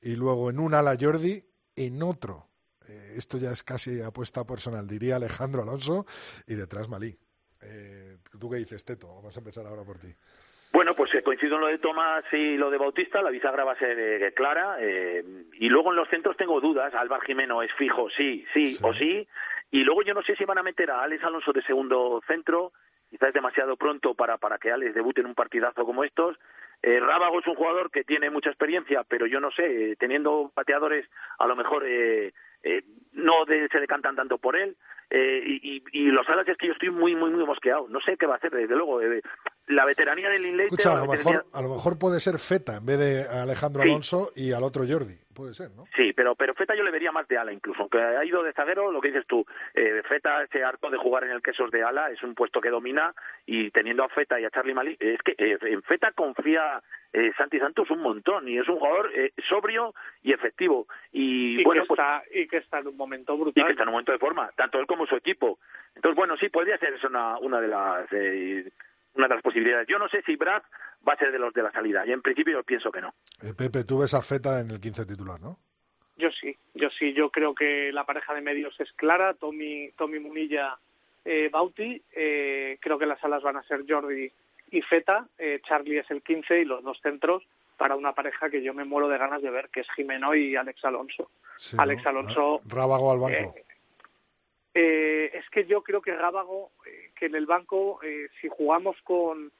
Y 0.00 0.14
luego 0.14 0.50
en 0.50 0.60
un 0.60 0.74
ala 0.74 0.96
Jordi, 0.98 1.42
en 1.74 2.02
otro. 2.02 2.46
Eh, 2.88 3.14
esto 3.16 3.38
ya 3.38 3.50
es 3.50 3.64
casi 3.64 4.00
apuesta 4.00 4.44
personal, 4.44 4.86
diría 4.86 5.16
Alejandro 5.16 5.62
Alonso 5.62 6.06
y 6.46 6.54
detrás 6.54 6.88
Malí. 6.88 7.18
Eh, 7.60 8.18
¿Tú 8.38 8.48
qué 8.48 8.58
dices, 8.58 8.84
Teto? 8.84 9.08
Vamos 9.08 9.36
a 9.36 9.40
empezar 9.40 9.66
ahora 9.66 9.82
por 9.82 9.98
ti. 9.98 10.14
Bueno, 10.72 10.94
pues 10.94 11.14
eh, 11.14 11.22
coincido 11.22 11.56
en 11.56 11.62
lo 11.62 11.66
de 11.68 11.78
Tomás 11.78 12.24
y 12.32 12.56
lo 12.56 12.70
de 12.70 12.78
Bautista, 12.78 13.22
la 13.22 13.30
bisagra 13.30 13.64
va 13.64 13.72
a 13.72 13.78
ser 13.78 13.98
eh, 13.98 14.32
clara. 14.34 14.76
Eh, 14.80 15.24
y 15.54 15.68
luego 15.68 15.90
en 15.90 15.96
los 15.96 16.08
centros 16.08 16.36
tengo 16.36 16.60
dudas. 16.60 16.94
Álvaro 16.94 17.22
Jimeno 17.22 17.62
es 17.62 17.72
fijo, 17.74 18.08
sí, 18.10 18.44
sí, 18.52 18.76
o 18.82 18.92
sí. 18.92 19.26
Y 19.70 19.84
luego 19.84 20.02
yo 20.02 20.14
no 20.14 20.22
sé 20.22 20.36
si 20.36 20.44
van 20.44 20.58
a 20.58 20.62
meter 20.62 20.90
a 20.90 21.02
Alex 21.02 21.24
Alonso 21.24 21.52
de 21.52 21.62
segundo 21.62 22.20
centro. 22.26 22.72
Quizás 23.10 23.28
es 23.28 23.34
demasiado 23.34 23.76
pronto 23.76 24.14
para, 24.14 24.36
para 24.36 24.58
que 24.58 24.70
Alex 24.70 24.94
debute 24.94 25.20
en 25.20 25.28
un 25.28 25.34
partidazo 25.34 25.84
como 25.84 26.04
estos. 26.04 26.36
Eh, 26.82 27.00
Rábago 27.00 27.40
es 27.40 27.46
un 27.46 27.54
jugador 27.54 27.90
que 27.90 28.04
tiene 28.04 28.30
mucha 28.30 28.50
experiencia, 28.50 29.02
pero 29.08 29.26
yo 29.26 29.40
no 29.40 29.50
sé, 29.50 29.96
teniendo 29.98 30.50
pateadores 30.54 31.08
a 31.38 31.46
lo 31.46 31.56
mejor 31.56 31.84
eh, 31.86 32.32
eh, 32.62 32.82
no 33.12 33.44
se 33.46 33.80
decantan 33.80 34.16
tanto 34.16 34.38
por 34.38 34.56
él. 34.56 34.76
Eh, 35.08 35.42
y, 35.46 35.82
y, 35.92 36.06
los 36.06 36.28
alas 36.28 36.48
es 36.48 36.56
que 36.56 36.66
yo 36.66 36.72
estoy 36.72 36.90
muy, 36.90 37.14
muy, 37.14 37.30
muy 37.30 37.44
mosqueado. 37.44 37.86
No 37.88 38.00
sé 38.00 38.16
qué 38.16 38.26
va 38.26 38.34
a 38.34 38.36
hacer, 38.38 38.50
desde 38.50 38.74
luego. 38.74 39.00
La 39.68 39.84
veteranía 39.84 40.28
del 40.30 40.42
Linklater... 40.42 40.66
Escucha, 40.72 40.92
a 40.92 41.04
lo, 41.04 41.10
veteranía- 41.10 41.32
mejor, 41.42 41.46
a 41.52 41.62
lo 41.62 41.68
mejor 41.70 41.98
puede 41.98 42.20
ser 42.20 42.38
Feta 42.38 42.76
en 42.76 42.86
vez 42.86 42.98
de 42.98 43.22
Alejandro 43.28 43.82
Sí. 43.82 43.88
Alonso 43.88 44.30
y 44.36 44.52
al 44.52 44.62
otro 44.62 44.84
Jordi. 44.88 45.16
Puede 45.34 45.52
ser, 45.52 45.70
¿no? 45.72 45.84
Sí, 45.94 46.14
pero, 46.14 46.34
pero 46.34 46.54
Feta 46.54 46.74
yo 46.74 46.82
le 46.82 46.90
vería 46.90 47.12
más 47.12 47.28
de 47.28 47.36
ala 47.36 47.52
incluso, 47.52 47.80
aunque 47.82 47.98
ha 48.00 48.24
ido 48.24 48.42
de 48.42 48.54
zaguero, 48.54 48.90
lo 48.90 49.02
que 49.02 49.08
dices 49.08 49.26
tú, 49.26 49.44
eh, 49.74 50.02
Feta 50.08 50.46
se 50.46 50.64
harto 50.64 50.88
de 50.88 50.96
jugar 50.96 51.24
en 51.24 51.30
el 51.32 51.42
quesos 51.42 51.70
de 51.70 51.82
ala, 51.82 52.10
es 52.10 52.22
un 52.22 52.34
puesto 52.34 52.58
que 52.60 52.70
domina 52.70 53.14
y 53.44 53.70
teniendo 53.70 54.02
a 54.02 54.08
Feta 54.08 54.40
y 54.40 54.44
a 54.46 54.50
Charlie 54.50 54.72
Mali, 54.72 54.96
es 54.98 55.20
que 55.22 55.34
eh, 55.36 55.58
en 55.60 55.82
Feta 55.82 56.12
confía 56.12 56.82
eh, 57.12 57.32
Santi 57.36 57.58
Santos 57.58 57.90
un 57.90 58.00
montón 58.00 58.48
y 58.48 58.56
es 58.56 58.66
un 58.66 58.78
jugador 58.78 59.10
eh, 59.14 59.32
sobrio 59.46 59.94
y 60.22 60.32
efectivo 60.32 60.86
y, 61.12 61.60
y, 61.60 61.64
bueno 61.64 61.82
que 61.82 61.88
pues 61.88 61.98
está, 62.00 62.22
y 62.32 62.48
que 62.48 62.56
está 62.58 62.78
en 62.78 62.86
un 62.86 62.96
momento 62.96 63.34
y 63.34 63.40
brutal. 63.40 63.66
que 63.66 63.72
está 63.72 63.82
en 63.82 63.88
un 63.90 63.92
momento 63.94 64.12
de 64.12 64.18
forma, 64.18 64.50
tanto 64.56 64.78
él 64.78 64.86
como 64.86 65.06
su 65.06 65.16
equipo. 65.16 65.58
Entonces, 65.94 66.16
bueno, 66.16 66.36
sí, 66.38 66.48
podría 66.48 66.78
ser 66.78 66.94
eso 66.94 67.08
una, 67.08 67.36
una 67.38 67.60
de 67.60 67.68
las 67.68 68.06
eh, 68.12 68.70
una 69.16 69.28
de 69.28 69.34
las 69.34 69.42
posibilidades. 69.42 69.88
Yo 69.88 69.98
no 69.98 70.08
sé 70.08 70.22
si 70.22 70.36
Brad 70.36 70.62
va 71.06 71.14
a 71.14 71.16
ser 71.16 71.32
de 71.32 71.38
los 71.38 71.52
de 71.54 71.62
la 71.62 71.72
salida, 71.72 72.06
y 72.06 72.12
en 72.12 72.22
principio 72.22 72.54
yo 72.54 72.62
pienso 72.64 72.90
que 72.90 73.00
no. 73.00 73.14
Eh, 73.42 73.54
Pepe, 73.56 73.84
tú 73.84 74.00
ves 74.00 74.14
a 74.14 74.22
Feta 74.22 74.60
en 74.60 74.70
el 74.70 74.80
15 74.80 75.06
titular, 75.06 75.40
¿no? 75.40 75.58
Yo 76.16 76.30
sí, 76.30 76.56
yo 76.74 76.88
sí, 76.98 77.12
yo 77.12 77.30
creo 77.30 77.54
que 77.54 77.92
la 77.92 78.04
pareja 78.04 78.34
de 78.34 78.40
medios 78.40 78.78
es 78.80 78.90
clara, 78.92 79.34
Tommy, 79.34 79.90
Tommy 79.98 80.18
Munilla, 80.18 80.78
eh, 81.24 81.50
Bauti, 81.52 82.00
eh, 82.14 82.78
creo 82.80 82.98
que 82.98 83.04
las 83.04 83.22
alas 83.22 83.42
van 83.42 83.56
a 83.56 83.62
ser 83.64 83.84
Jordi 83.86 84.30
y 84.70 84.82
Feta, 84.82 85.26
eh, 85.38 85.60
Charlie 85.66 85.98
es 85.98 86.10
el 86.10 86.22
15 86.22 86.60
y 86.60 86.64
los 86.64 86.82
dos 86.82 86.98
centros 87.02 87.42
para 87.76 87.96
una 87.96 88.14
pareja 88.14 88.48
que 88.48 88.62
yo 88.62 88.72
me 88.72 88.84
muero 88.84 89.08
de 89.08 89.18
ganas 89.18 89.42
de 89.42 89.50
ver, 89.50 89.68
que 89.68 89.80
es 89.80 89.86
Jimeno 89.94 90.34
y 90.34 90.56
Alex 90.56 90.84
Alonso. 90.86 91.30
Sí, 91.58 91.76
Alex 91.78 92.02
¿no? 92.04 92.10
Alonso, 92.10 92.60
Rábago 92.66 93.12
al 93.12 93.18
banco. 93.18 93.54
Eh, 94.78 95.30
es 95.34 95.48
que 95.50 95.64
yo 95.64 95.82
creo 95.82 96.02
que 96.02 96.14
Rábago, 96.14 96.70
eh, 96.86 97.10
que 97.18 97.26
en 97.26 97.34
el 97.34 97.46
banco, 97.46 97.98
eh, 98.02 98.28
si 98.42 98.48
jugamos 98.48 98.94
con, 99.04 99.50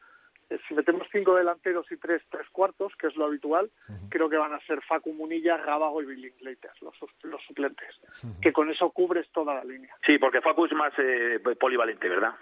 eh, 0.50 0.58
si 0.68 0.74
metemos 0.74 1.08
cinco 1.10 1.34
delanteros 1.34 1.90
y 1.90 1.96
tres 1.96 2.22
tres 2.30 2.46
cuartos, 2.50 2.92
que 2.96 3.06
es 3.06 3.16
lo 3.16 3.24
habitual, 3.24 3.70
creo 4.10 4.28
que 4.28 4.36
van 4.36 4.52
a 4.52 4.60
ser 4.66 4.82
Facu 4.82 5.14
Munilla, 5.14 5.56
Rábago 5.56 6.02
y 6.02 6.04
Billy 6.06 6.32
los, 6.82 6.94
los 7.22 7.42
suplentes. 7.46 7.88
Que 8.42 8.52
con 8.52 8.70
eso 8.70 8.90
cubres 8.90 9.26
toda 9.32 9.54
la 9.54 9.64
línea, 9.64 9.96
Sí, 10.04 10.18
porque 10.18 10.42
Facu 10.42 10.66
es 10.66 10.72
más 10.72 10.92
eh, 10.98 11.40
polivalente, 11.58 12.08
¿verdad? 12.10 12.34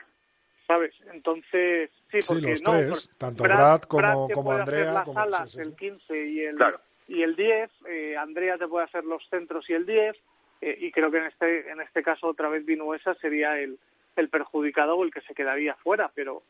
¿sabes? 0.66 0.94
Entonces, 1.12 1.90
sí, 2.10 2.22
Sí, 2.22 2.26
porque 2.26 2.50
los 2.50 2.62
no, 2.62 2.70
tres, 2.72 3.06
por- 3.08 3.18
tanto 3.18 3.42
Brad 3.44 3.82
como- 3.82 4.26
te 4.26 4.34
como 4.34 4.46
puede 4.50 4.62
hacer 4.62 4.74
Andrea, 4.74 4.92
las 4.94 5.04
como- 5.04 5.20
alas, 5.20 5.50
sí, 5.52 5.56
sí, 5.58 5.60
el 5.62 5.70
sí. 5.70 5.76
15 5.76 6.26
y 6.26 6.40
el, 6.40 6.56
Claro. 6.56 6.80
y 7.06 7.22
el 7.22 7.36
10, 7.36 7.70
eh, 7.86 8.16
Andrea 8.16 8.56
te 8.58 8.66
puede 8.66 8.86
hacer 8.86 9.04
los 9.04 9.22
centros 9.28 9.68
y 9.70 9.74
el 9.74 9.84
10, 9.86 10.16
eh, 10.60 10.76
y 10.80 10.90
creo 10.92 11.10
que 11.10 11.18
en 11.18 11.26
este 11.26 11.70
en 11.70 11.80
este 11.80 12.02
caso 12.02 12.26
otra 12.28 12.48
vez 12.48 12.64
Vinuesa 12.64 13.14
sería 13.16 13.58
el, 13.58 13.78
el 14.16 14.28
perjudicado 14.28 14.96
o 14.96 15.04
el 15.04 15.12
que 15.12 15.20
se 15.22 15.34
quedaría 15.34 15.74
fuera, 15.76 16.10
pero 16.14 16.42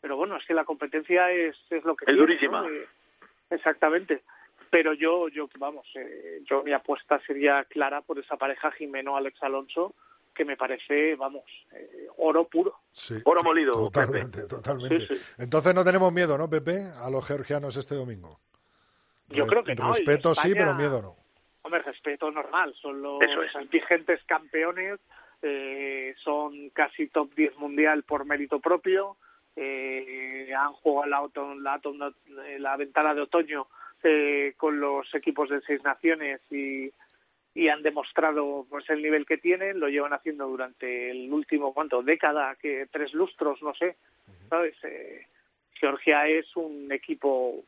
pero 0.00 0.16
bueno, 0.16 0.36
es 0.36 0.44
que 0.46 0.54
la 0.54 0.64
competencia 0.64 1.30
es, 1.32 1.56
es 1.70 1.84
lo 1.84 1.96
que 1.96 2.04
Es 2.04 2.06
tiene, 2.06 2.20
durísima. 2.20 2.62
¿no? 2.62 2.68
Eh, 2.68 2.86
exactamente. 3.50 4.22
Pero 4.70 4.92
yo, 4.94 5.28
yo 5.28 5.48
vamos, 5.58 5.86
eh, 5.94 6.42
yo 6.44 6.62
mi 6.62 6.72
apuesta 6.72 7.20
sería 7.26 7.64
clara 7.64 8.02
por 8.02 8.18
esa 8.18 8.36
pareja 8.36 8.70
Jimeno-Alex 8.72 9.42
Alonso, 9.42 9.94
que 10.34 10.44
me 10.44 10.56
parece, 10.56 11.14
vamos, 11.14 11.44
eh, 11.72 12.08
oro 12.18 12.44
puro. 12.46 12.74
Sí, 12.92 13.14
Oro 13.24 13.42
molido, 13.42 13.72
Totalmente, 13.72 14.42
Pepe. 14.42 14.48
totalmente. 14.48 14.98
Sí, 15.06 15.14
sí. 15.14 15.22
Entonces 15.38 15.74
no 15.74 15.84
tenemos 15.84 16.12
miedo, 16.12 16.36
¿no, 16.36 16.50
Pepe? 16.50 16.90
A 17.02 17.08
los 17.10 17.26
georgianos 17.26 17.76
este 17.76 17.94
domingo. 17.94 18.38
Yo 19.28 19.44
Re- 19.44 19.50
creo 19.50 19.64
que 19.64 19.74
no, 19.76 19.92
Respeto 19.92 20.34
sí, 20.34 20.52
pero 20.52 20.74
miedo 20.74 21.00
no. 21.00 21.16
Hombre, 21.66 21.82
respeto 21.82 22.30
normal, 22.30 22.74
son 22.80 23.02
los 23.02 23.20
es. 23.64 23.70
vigentes 23.70 24.22
campeones, 24.24 25.00
eh, 25.42 26.14
son 26.22 26.70
casi 26.70 27.08
top 27.08 27.34
10 27.34 27.56
mundial 27.58 28.04
por 28.04 28.24
mérito 28.24 28.60
propio, 28.60 29.16
eh, 29.56 30.52
han 30.56 30.72
jugado 30.74 31.08
la, 31.10 31.16
auto- 31.18 31.54
la, 31.56 31.74
auto- 31.74 31.94
la 32.58 32.76
ventana 32.76 33.14
de 33.14 33.22
otoño 33.22 33.66
eh, 34.04 34.54
con 34.56 34.78
los 34.78 35.12
equipos 35.14 35.48
de 35.48 35.60
seis 35.62 35.82
naciones 35.82 36.40
y, 36.52 36.90
y 37.54 37.68
han 37.68 37.82
demostrado 37.82 38.64
pues 38.70 38.88
el 38.90 39.02
nivel 39.02 39.26
que 39.26 39.38
tienen, 39.38 39.80
lo 39.80 39.88
llevan 39.88 40.12
haciendo 40.12 40.46
durante 40.46 41.10
el 41.10 41.32
último, 41.32 41.74
¿cuánto? 41.74 42.02
Década, 42.02 42.54
que 42.62 42.86
tres 42.92 43.12
lustros, 43.12 43.60
no 43.62 43.74
sé, 43.74 43.96
¿sabes? 44.48 44.76
Eh, 44.84 45.26
Georgia 45.74 46.28
es 46.28 46.54
un 46.56 46.92
equipo 46.92 47.64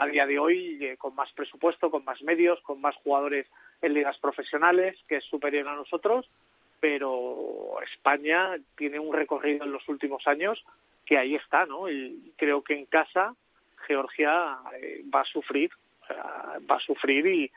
a 0.00 0.06
día 0.06 0.26
de 0.26 0.38
hoy 0.38 0.78
eh, 0.84 0.96
con 0.96 1.14
más 1.14 1.32
presupuesto, 1.32 1.90
con 1.90 2.04
más 2.04 2.20
medios, 2.22 2.60
con 2.62 2.80
más 2.80 2.94
jugadores 2.96 3.46
en 3.82 3.94
ligas 3.94 4.18
profesionales, 4.18 4.96
que 5.08 5.16
es 5.16 5.24
superior 5.24 5.68
a 5.68 5.76
nosotros, 5.76 6.28
pero 6.80 7.76
España 7.92 8.56
tiene 8.76 8.98
un 8.98 9.12
recorrido 9.12 9.64
en 9.64 9.72
los 9.72 9.88
últimos 9.88 10.26
años 10.26 10.62
que 11.06 11.18
ahí 11.18 11.34
está, 11.34 11.66
¿no? 11.66 11.90
Y 11.90 12.32
creo 12.36 12.62
que 12.62 12.74
en 12.74 12.86
casa 12.86 13.34
Georgia 13.86 14.58
eh, 14.80 15.02
va 15.14 15.20
a 15.20 15.24
sufrir, 15.24 15.70
o 16.02 16.06
sea, 16.06 16.58
va 16.70 16.76
a 16.76 16.80
sufrir 16.80 17.26
y, 17.26 17.50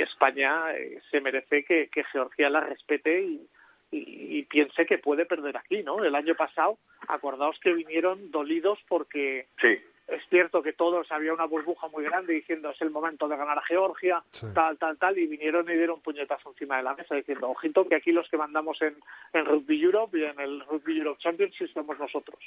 España 0.00 0.72
eh, 0.74 1.00
se 1.10 1.20
merece 1.20 1.64
que, 1.64 1.88
Georgia 2.12 2.48
la 2.48 2.60
respete 2.60 3.22
y, 3.22 3.48
y 3.90 4.42
piense 4.44 4.86
que 4.86 4.98
puede 4.98 5.26
perder 5.26 5.56
aquí, 5.56 5.82
¿no? 5.82 6.04
El 6.04 6.14
año 6.14 6.34
pasado, 6.34 6.78
acordaos 7.08 7.58
que 7.60 7.72
vinieron 7.72 8.30
dolidos 8.30 8.78
porque 8.88 9.46
Sí. 9.60 9.78
Es 10.08 10.22
cierto 10.28 10.62
que 10.62 10.72
todos 10.72 11.10
había 11.10 11.32
una 11.32 11.46
burbuja 11.46 11.88
muy 11.88 12.04
grande 12.04 12.32
diciendo 12.34 12.70
es 12.70 12.80
el 12.80 12.90
momento 12.90 13.26
de 13.28 13.36
ganar 13.36 13.58
a 13.58 13.62
Georgia, 13.62 14.22
Sí. 14.30 14.46
tal, 14.54 14.78
tal, 14.78 14.96
tal, 14.98 15.18
y 15.18 15.26
vinieron 15.26 15.68
y 15.68 15.74
dieron 15.74 16.00
puñetazo 16.00 16.50
encima 16.50 16.76
de 16.76 16.82
la 16.84 16.94
mesa 16.94 17.14
diciendo, 17.14 17.48
ojito, 17.48 17.88
que 17.88 17.96
aquí 17.96 18.12
los 18.12 18.28
que 18.28 18.36
mandamos 18.36 18.80
en, 18.82 18.94
en 19.32 19.44
Rugby 19.46 19.82
Europe 19.82 20.18
y 20.18 20.24
en 20.24 20.38
el 20.38 20.60
Rugby 20.66 20.98
Europe 20.98 21.20
Championship 21.20 21.68
somos 21.72 21.98
nosotros. 21.98 22.38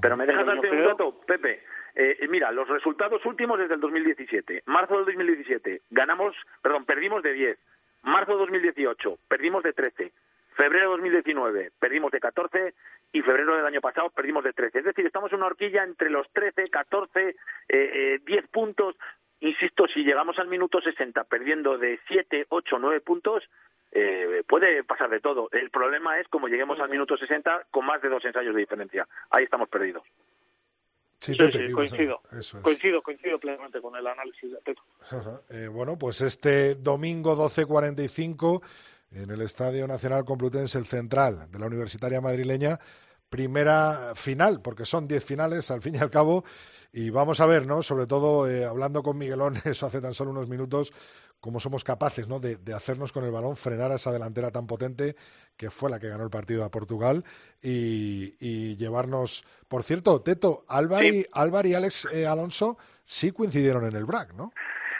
Pero 0.00 0.16
me 0.16 0.26
dejas 0.26 0.46
darte 0.46 0.70
un 0.70 0.84
dato, 0.84 1.20
Pepe. 1.26 1.62
Eh, 1.94 2.18
eh, 2.20 2.28
mira, 2.28 2.52
los 2.52 2.68
resultados 2.68 3.24
últimos 3.24 3.58
desde 3.58 3.74
el 3.74 3.80
2017. 3.80 4.64
Marzo 4.66 4.96
del 4.96 5.06
2017, 5.06 5.82
ganamos, 5.90 6.34
perdón, 6.60 6.84
perdimos 6.84 7.22
de 7.22 7.32
10. 7.32 7.58
Marzo 8.02 8.36
2018, 8.36 9.18
perdimos 9.28 9.62
de 9.62 9.72
13. 9.72 10.12
Febrero 10.56 10.92
2019, 10.92 11.72
perdimos 11.78 12.10
de 12.12 12.20
14. 12.20 12.74
Y 13.12 13.22
febrero 13.22 13.56
del 13.56 13.64
año 13.64 13.80
pasado, 13.80 14.10
perdimos 14.10 14.44
de 14.44 14.52
13. 14.52 14.80
Es 14.80 14.84
decir, 14.84 15.06
estamos 15.06 15.32
en 15.32 15.38
una 15.38 15.46
horquilla 15.46 15.84
entre 15.84 16.10
los 16.10 16.26
13, 16.32 16.68
14, 16.68 17.28
eh, 17.28 17.34
eh, 17.68 18.20
10 18.26 18.48
puntos. 18.48 18.96
Insisto, 19.40 19.86
si 19.86 20.02
llegamos 20.02 20.38
al 20.38 20.48
minuto 20.48 20.80
60 20.80 21.24
perdiendo 21.24 21.78
de 21.78 21.98
7, 22.08 22.46
8, 22.48 22.78
9 22.78 23.00
puntos, 23.00 23.44
eh, 23.92 24.42
puede 24.46 24.82
pasar 24.84 25.08
de 25.08 25.20
todo. 25.20 25.48
El 25.52 25.70
problema 25.70 26.18
es 26.18 26.28
como 26.28 26.48
lleguemos 26.48 26.78
al 26.80 26.90
minuto 26.90 27.16
60 27.16 27.68
con 27.70 27.86
más 27.86 28.02
de 28.02 28.08
dos 28.08 28.24
ensayos 28.24 28.54
de 28.54 28.60
diferencia. 28.60 29.06
Ahí 29.30 29.44
estamos 29.44 29.68
perdidos. 29.68 30.02
Sí, 31.20 31.32
Sí, 31.32 31.38
Pepe, 31.38 31.68
sí, 31.68 31.72
coincido. 31.72 32.20
Eso 32.30 32.58
es. 32.58 32.62
Coincido, 32.62 33.02
coincido 33.02 33.38
plenamente 33.38 33.80
con 33.80 33.96
el 33.96 34.06
análisis 34.06 34.52
de 34.52 34.58
Pepe. 34.58 34.80
Eh, 35.50 35.68
bueno, 35.68 35.96
pues 35.98 36.20
este 36.20 36.74
domingo 36.74 37.34
12.45 37.34 38.62
en 39.10 39.30
el 39.30 39.40
Estadio 39.40 39.86
Nacional 39.86 40.24
Complutense, 40.24 40.78
el 40.78 40.86
central 40.86 41.48
de 41.50 41.58
la 41.58 41.66
Universitaria 41.66 42.20
Madrileña, 42.20 42.78
primera 43.28 44.12
final, 44.14 44.60
porque 44.62 44.86
son 44.86 45.08
10 45.08 45.24
finales 45.24 45.70
al 45.70 45.82
fin 45.82 45.96
y 45.96 45.98
al 45.98 46.10
cabo, 46.10 46.44
y 46.92 47.10
vamos 47.10 47.40
a 47.40 47.46
ver, 47.46 47.66
¿no? 47.66 47.82
Sobre 47.82 48.06
todo 48.06 48.48
eh, 48.48 48.64
hablando 48.64 49.02
con 49.02 49.18
Miguelón, 49.18 49.56
eso 49.64 49.86
hace 49.86 50.00
tan 50.00 50.14
solo 50.14 50.30
unos 50.30 50.48
minutos, 50.48 50.92
cómo 51.40 51.60
somos 51.60 51.84
capaces, 51.84 52.26
¿no? 52.28 52.40
De, 52.40 52.56
de 52.56 52.72
hacernos 52.72 53.12
con 53.12 53.24
el 53.24 53.30
balón, 53.30 53.56
frenar 53.56 53.92
a 53.92 53.96
esa 53.96 54.10
delantera 54.12 54.50
tan 54.50 54.66
potente 54.66 55.16
que 55.56 55.70
fue 55.70 55.90
la 55.90 55.98
que 55.98 56.08
ganó 56.08 56.24
el 56.24 56.30
partido 56.30 56.64
a 56.64 56.70
Portugal 56.70 57.24
y, 57.62 58.34
y 58.40 58.76
llevarnos, 58.76 59.44
por 59.68 59.82
cierto, 59.82 60.20
Teto, 60.22 60.64
Álvaro, 60.68 61.04
y, 61.04 61.22
Sí. 61.22 61.26
Álvaro 61.32 61.68
y 61.68 61.74
Alex 61.74 62.08
eh, 62.12 62.26
Alonso 62.26 62.78
sí 63.04 63.32
coincidieron 63.32 63.84
en 63.84 63.96
el 63.96 64.04
BRAC, 64.04 64.34
¿no? 64.34 64.52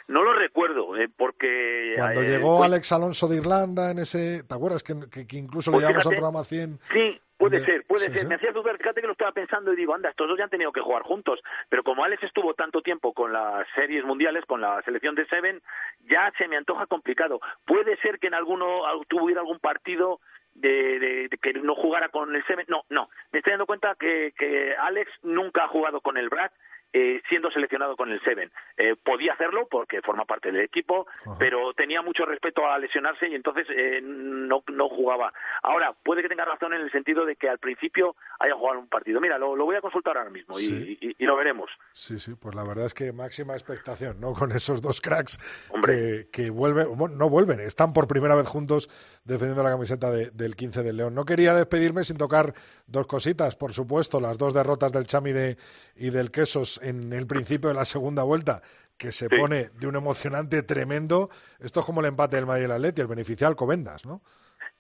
No 0.08 0.22
lo 0.22 0.32
recuerdo, 0.34 0.96
eh, 0.96 1.08
porque... 1.16 1.94
Cuando 1.96 2.22
eh, 2.22 2.28
llegó 2.28 2.58
pues, 2.58 2.70
Alex 2.70 2.92
Alonso 2.92 3.26
de 3.28 3.36
Irlanda 3.38 3.90
en 3.90 3.98
ese, 3.98 4.44
¿te 4.44 4.54
acuerdas 4.54 4.82
que, 4.84 4.94
que- 5.10 5.26
que 5.26 5.36
incluso 5.36 5.72
Pues 5.72 5.82
le 5.82 5.88
llamamos 5.88 6.06
al 6.06 6.12
programa 6.12 6.44
100? 6.44 6.78
Sí, 6.92 7.20
puede 7.36 7.58
de- 7.58 7.64
ser, 7.66 7.84
puede 7.86 8.06
sí, 8.06 8.12
ser. 8.12 8.20
sí. 8.20 8.26
Me 8.28 8.36
hacía 8.36 8.52
dudar, 8.52 8.78
fíjate 8.78 9.00
que 9.00 9.06
lo 9.08 9.14
estaba 9.14 9.32
pensando 9.32 9.72
y 9.72 9.76
digo, 9.76 9.94
anda, 9.94 10.10
estos 10.10 10.28
dos 10.28 10.38
ya 10.38 10.44
han 10.44 10.50
tenido 10.50 10.70
que 10.70 10.80
jugar 10.80 11.02
juntos. 11.02 11.40
Pero 11.68 11.82
como 11.82 12.04
Alex 12.04 12.22
estuvo 12.22 12.54
tanto 12.54 12.82
tiempo 12.82 13.12
con 13.14 13.32
las 13.32 13.66
series 13.74 14.04
mundiales, 14.04 14.44
con 14.46 14.60
la 14.60 14.80
selección 14.82 15.16
de 15.16 15.26
Seven, 15.26 15.60
ya 16.08 16.32
se 16.38 16.46
me 16.46 16.56
antoja 16.56 16.86
complicado. 16.86 17.40
Puede 17.66 17.96
ser 17.96 18.20
que 18.20 18.28
en 18.28 18.34
alguno 18.34 18.86
al- 18.86 19.06
tuviera 19.08 19.40
algún 19.40 19.58
partido 19.58 20.20
de, 20.54 21.00
de- 21.00 21.28
de 21.28 21.38
que 21.42 21.52
no 21.54 21.74
jugara 21.74 22.10
con 22.10 22.32
el 22.34 22.44
Seven. 22.46 22.64
No, 22.68 22.84
no. 22.90 23.08
Me 23.32 23.40
estoy 23.40 23.50
dando 23.54 23.66
cuenta 23.66 23.96
que, 23.98 24.32
que 24.38 24.72
Alex 24.76 25.10
nunca 25.24 25.64
ha 25.64 25.68
jugado 25.68 26.00
con 26.00 26.16
el 26.16 26.28
Brad. 26.28 26.52
Eh, 26.98 27.20
siendo 27.28 27.50
seleccionado 27.50 27.94
con 27.94 28.10
el 28.10 28.22
Seven. 28.22 28.50
Eh, 28.78 28.96
podía 28.96 29.34
hacerlo 29.34 29.68
porque 29.70 30.00
forma 30.00 30.24
parte 30.24 30.50
del 30.50 30.62
equipo, 30.62 31.06
pero 31.38 31.74
tenía 31.74 32.00
mucho 32.00 32.24
respeto 32.24 32.66
a 32.66 32.78
lesionarse 32.78 33.28
y 33.28 33.34
entonces 33.34 33.66
eh, 33.68 34.00
no, 34.02 34.62
no 34.72 34.88
jugaba. 34.88 35.30
Ahora, 35.62 35.92
puede 35.92 36.22
que 36.22 36.30
tenga 36.30 36.46
razón 36.46 36.72
en 36.72 36.80
el 36.80 36.90
sentido 36.90 37.26
de 37.26 37.36
que 37.36 37.50
al 37.50 37.58
principio 37.58 38.16
haya 38.38 38.54
jugado 38.54 38.78
un 38.78 38.88
partido. 38.88 39.20
Mira, 39.20 39.36
lo, 39.36 39.54
voy 39.56 39.76
a 39.76 39.82
consultar 39.82 40.16
ahora 40.16 40.30
mismo 40.30 40.58
y, 40.58 41.14
y, 41.18 41.26
lo 41.26 41.36
veremos. 41.36 41.68
Sí, 41.92 42.18
sí, 42.18 42.32
pues 42.34 42.54
la 42.54 42.64
verdad 42.64 42.86
es 42.86 42.94
que 42.94 43.12
máxima 43.12 43.52
expectación, 43.52 44.18
¿no? 44.18 44.32
Con 44.32 44.52
esos 44.52 44.80
dos 44.80 45.02
cracks 45.02 45.38
que, 45.84 46.28
que, 46.32 46.48
vuelven, 46.48 46.88
no 46.96 47.28
vuelven, 47.28 47.60
están 47.60 47.92
por 47.92 48.08
primera 48.08 48.36
vez 48.36 48.48
juntos 48.48 48.88
defendiendo 49.24 49.62
la 49.62 49.70
camiseta 49.70 50.10
del 50.10 50.56
15 50.56 50.82
del 50.82 50.96
León. 50.96 51.14
No 51.14 51.26
quería 51.26 51.52
despedirme 51.52 52.04
sin 52.04 52.16
tocar 52.16 52.54
dos 52.86 53.06
cositas, 53.06 53.54
por 53.54 53.74
supuesto, 53.74 54.18
las 54.18 54.38
dos 54.38 54.54
derrotas 54.54 54.94
del 54.94 55.06
Chami 55.06 55.32
de, 55.32 55.58
y 55.94 56.08
del 56.08 56.30
Quesos 56.30 56.80
en 56.88 57.12
el 57.12 57.26
principio 57.26 57.68
de 57.68 57.74
la 57.74 57.84
segunda 57.84 58.22
vuelta, 58.22 58.62
que 58.96 59.12
se 59.12 59.28
pone 59.28 59.70
de 59.74 59.86
un 59.86 59.96
emocionante 59.96 60.62
tremendo. 60.62 61.28
Esto 61.58 61.80
es 61.80 61.86
como 61.86 62.00
el 62.00 62.06
empate 62.06 62.36
del 62.36 62.46
Madrid 62.46 62.62
y 62.62 62.64
el 62.66 62.72
Atleti, 62.72 63.00
el 63.00 63.08
beneficial 63.08 63.56
Covendas, 63.56 64.06
¿no? 64.06 64.22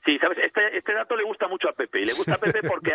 Sí, 0.04 0.16
sabes, 0.20 0.38
este, 0.38 0.78
este 0.78 0.94
dato 0.94 1.16
le 1.16 1.24
gusta 1.24 1.48
mucho 1.48 1.68
a 1.68 1.72
Pepe, 1.72 2.02
y 2.02 2.06
le 2.06 2.12
gusta 2.12 2.34
a 2.34 2.38
Pepe 2.38 2.60
porque, 2.62 2.92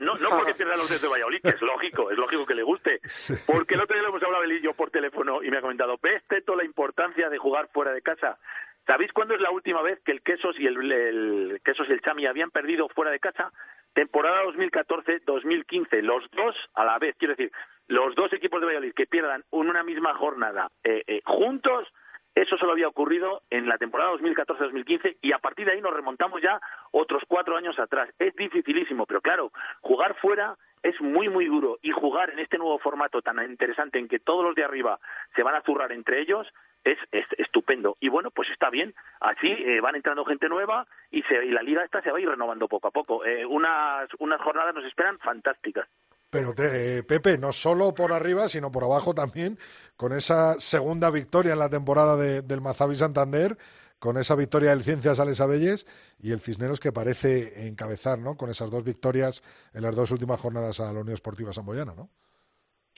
no, 0.00 0.14
no 0.14 0.30
porque 0.30 0.54
pierda 0.54 0.74
los 0.74 0.88
dedos 0.88 1.02
de 1.02 1.08
Valladolid, 1.08 1.42
que 1.42 1.50
es 1.50 1.60
lógico, 1.60 2.10
es 2.10 2.16
lógico 2.16 2.46
que 2.46 2.54
le 2.54 2.62
guste, 2.62 3.00
porque 3.46 3.74
el 3.74 3.82
otro 3.82 3.94
día 3.94 4.02
lo 4.02 4.08
hemos 4.08 4.22
hablado 4.22 4.42
él 4.42 4.52
y 4.52 4.62
yo 4.62 4.72
por 4.72 4.90
teléfono 4.90 5.42
y 5.42 5.50
me 5.50 5.58
ha 5.58 5.60
comentado, 5.60 5.98
¿ves 6.02 6.22
toda 6.46 6.56
la 6.56 6.64
importancia 6.64 7.28
de 7.28 7.36
jugar 7.36 7.68
fuera 7.74 7.92
de 7.92 8.00
casa? 8.00 8.38
¿Sabéis 8.86 9.12
cuándo 9.12 9.34
es 9.34 9.40
la 9.42 9.50
última 9.50 9.82
vez 9.82 10.00
que 10.02 10.12
el 10.12 10.22
Quesos 10.22 10.56
y 10.58 10.66
el, 10.66 10.90
el 10.90 11.60
Quesos 11.62 11.86
y 11.90 11.92
el 11.92 12.00
Chami 12.00 12.24
habían 12.24 12.50
perdido 12.50 12.88
fuera 12.88 13.10
de 13.10 13.20
casa? 13.20 13.52
Temporada 13.92 14.42
2014-2015, 14.44 16.00
los 16.00 16.24
dos 16.30 16.56
a 16.74 16.86
la 16.86 16.98
vez, 16.98 17.16
quiero 17.18 17.34
decir, 17.34 17.52
los 17.88 18.14
dos 18.14 18.32
equipos 18.32 18.60
de 18.60 18.66
Valladolid 18.66 18.94
que 18.94 19.06
pierdan 19.06 19.44
en 19.50 19.58
una 19.58 19.82
misma 19.82 20.14
jornada 20.14 20.70
eh, 20.84 21.02
eh, 21.06 21.20
juntos 21.24 21.88
eso 22.36 22.58
solo 22.58 22.72
había 22.72 22.88
ocurrido 22.88 23.40
en 23.48 23.66
la 23.66 23.78
temporada 23.78 24.12
2014-2015 24.12 25.16
y 25.22 25.32
a 25.32 25.38
partir 25.38 25.64
de 25.64 25.72
ahí 25.72 25.80
nos 25.80 25.94
remontamos 25.94 26.42
ya 26.42 26.60
otros 26.90 27.22
cuatro 27.26 27.56
años 27.56 27.78
atrás. 27.78 28.10
Es 28.18 28.36
dificilísimo, 28.36 29.06
pero 29.06 29.22
claro, 29.22 29.52
jugar 29.80 30.14
fuera 30.20 30.54
es 30.82 31.00
muy, 31.00 31.30
muy 31.30 31.46
duro 31.46 31.78
y 31.80 31.92
jugar 31.92 32.28
en 32.28 32.38
este 32.38 32.58
nuevo 32.58 32.78
formato 32.78 33.22
tan 33.22 33.42
interesante 33.42 33.98
en 33.98 34.06
que 34.06 34.18
todos 34.18 34.44
los 34.44 34.54
de 34.54 34.64
arriba 34.64 35.00
se 35.34 35.42
van 35.42 35.54
a 35.54 35.62
zurrar 35.62 35.92
entre 35.92 36.20
ellos 36.20 36.46
es, 36.84 36.98
estupendo. 37.38 37.96
Y 38.00 38.10
bueno, 38.10 38.30
pues 38.30 38.50
está 38.50 38.68
bien. 38.68 38.94
Así 39.18 39.48
eh, 39.48 39.80
van 39.80 39.96
entrando 39.96 40.26
gente 40.26 40.50
nueva 40.50 40.86
y, 41.10 41.22
se, 41.22 41.42
y 41.42 41.50
la 41.52 41.62
liga 41.62 41.84
esta 41.84 42.02
se 42.02 42.10
va 42.10 42.18
a 42.18 42.20
ir 42.20 42.28
renovando 42.28 42.68
poco 42.68 42.88
a 42.88 42.92
poco. 42.92 43.24
Eh, 43.24 43.46
unas, 43.46 44.10
unas 44.18 44.42
jornadas 44.42 44.74
nos 44.74 44.84
esperan 44.84 45.18
fantásticas. 45.20 45.88
Pero 46.30 46.54
eh, 46.58 47.02
Pepe, 47.06 47.38
no 47.38 47.52
solo 47.52 47.94
por 47.94 48.12
arriba, 48.12 48.48
sino 48.48 48.70
por 48.70 48.84
abajo 48.84 49.14
también, 49.14 49.58
con 49.96 50.12
esa 50.12 50.58
segunda 50.58 51.10
victoria 51.10 51.52
en 51.52 51.58
la 51.58 51.68
temporada 51.68 52.16
del 52.16 52.60
Mazavi 52.60 52.96
Santander, 52.96 53.56
con 53.98 54.18
esa 54.18 54.36
victoria 54.36 54.70
del 54.70 54.82
Ciencias 54.82 55.20
Ales 55.20 55.40
Abelles 55.40 55.86
y 56.18 56.32
el 56.32 56.40
Cisneros 56.40 56.80
que 56.80 56.92
parece 56.92 57.66
encabezar, 57.66 58.18
¿no? 58.18 58.36
Con 58.36 58.50
esas 58.50 58.70
dos 58.70 58.84
victorias 58.84 59.42
en 59.74 59.82
las 59.82 59.96
dos 59.96 60.10
últimas 60.10 60.40
jornadas 60.40 60.80
a 60.80 60.92
la 60.92 61.00
Unión 61.00 61.14
Esportiva 61.14 61.52
Samboyana, 61.52 61.94
¿no? 61.94 62.08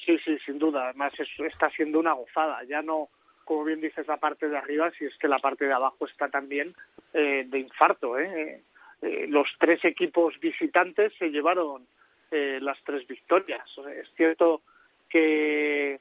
Sí, 0.05 0.19
sí, 0.25 0.39
sin 0.45 0.59
duda. 0.59 0.85
Además, 0.85 1.13
eso 1.19 1.45
está 1.45 1.71
siendo 1.71 2.01
una 2.01 2.15
gozada. 2.15 2.65
Ya 2.65 2.83
no, 2.83 3.11
como 3.45 3.65
bien 3.65 3.81
dices, 3.81 4.07
la 4.07 4.17
parte 4.17 4.49
de 4.49 4.57
arriba, 4.57 4.91
si 4.99 5.05
es 5.05 5.17
que 5.19 5.29
la 5.29 5.39
parte 5.39 5.67
de 5.67 5.73
abajo 5.73 6.07
está 6.07 6.29
también 6.29 6.75
eh, 7.13 7.47
de 7.47 7.59
infarto. 7.59 8.19
¿eh? 8.19 8.63
¿eh? 9.03 9.27
los 9.29 9.47
tres 9.59 9.85
equipos 9.85 10.39
visitantes 10.41 11.13
se 11.19 11.29
llevaron 11.29 11.87
eh, 12.31 12.59
las 12.61 12.79
tres 12.85 13.07
victorias. 13.07 13.67
Es 13.97 14.09
cierto 14.17 14.63
que 15.09 16.01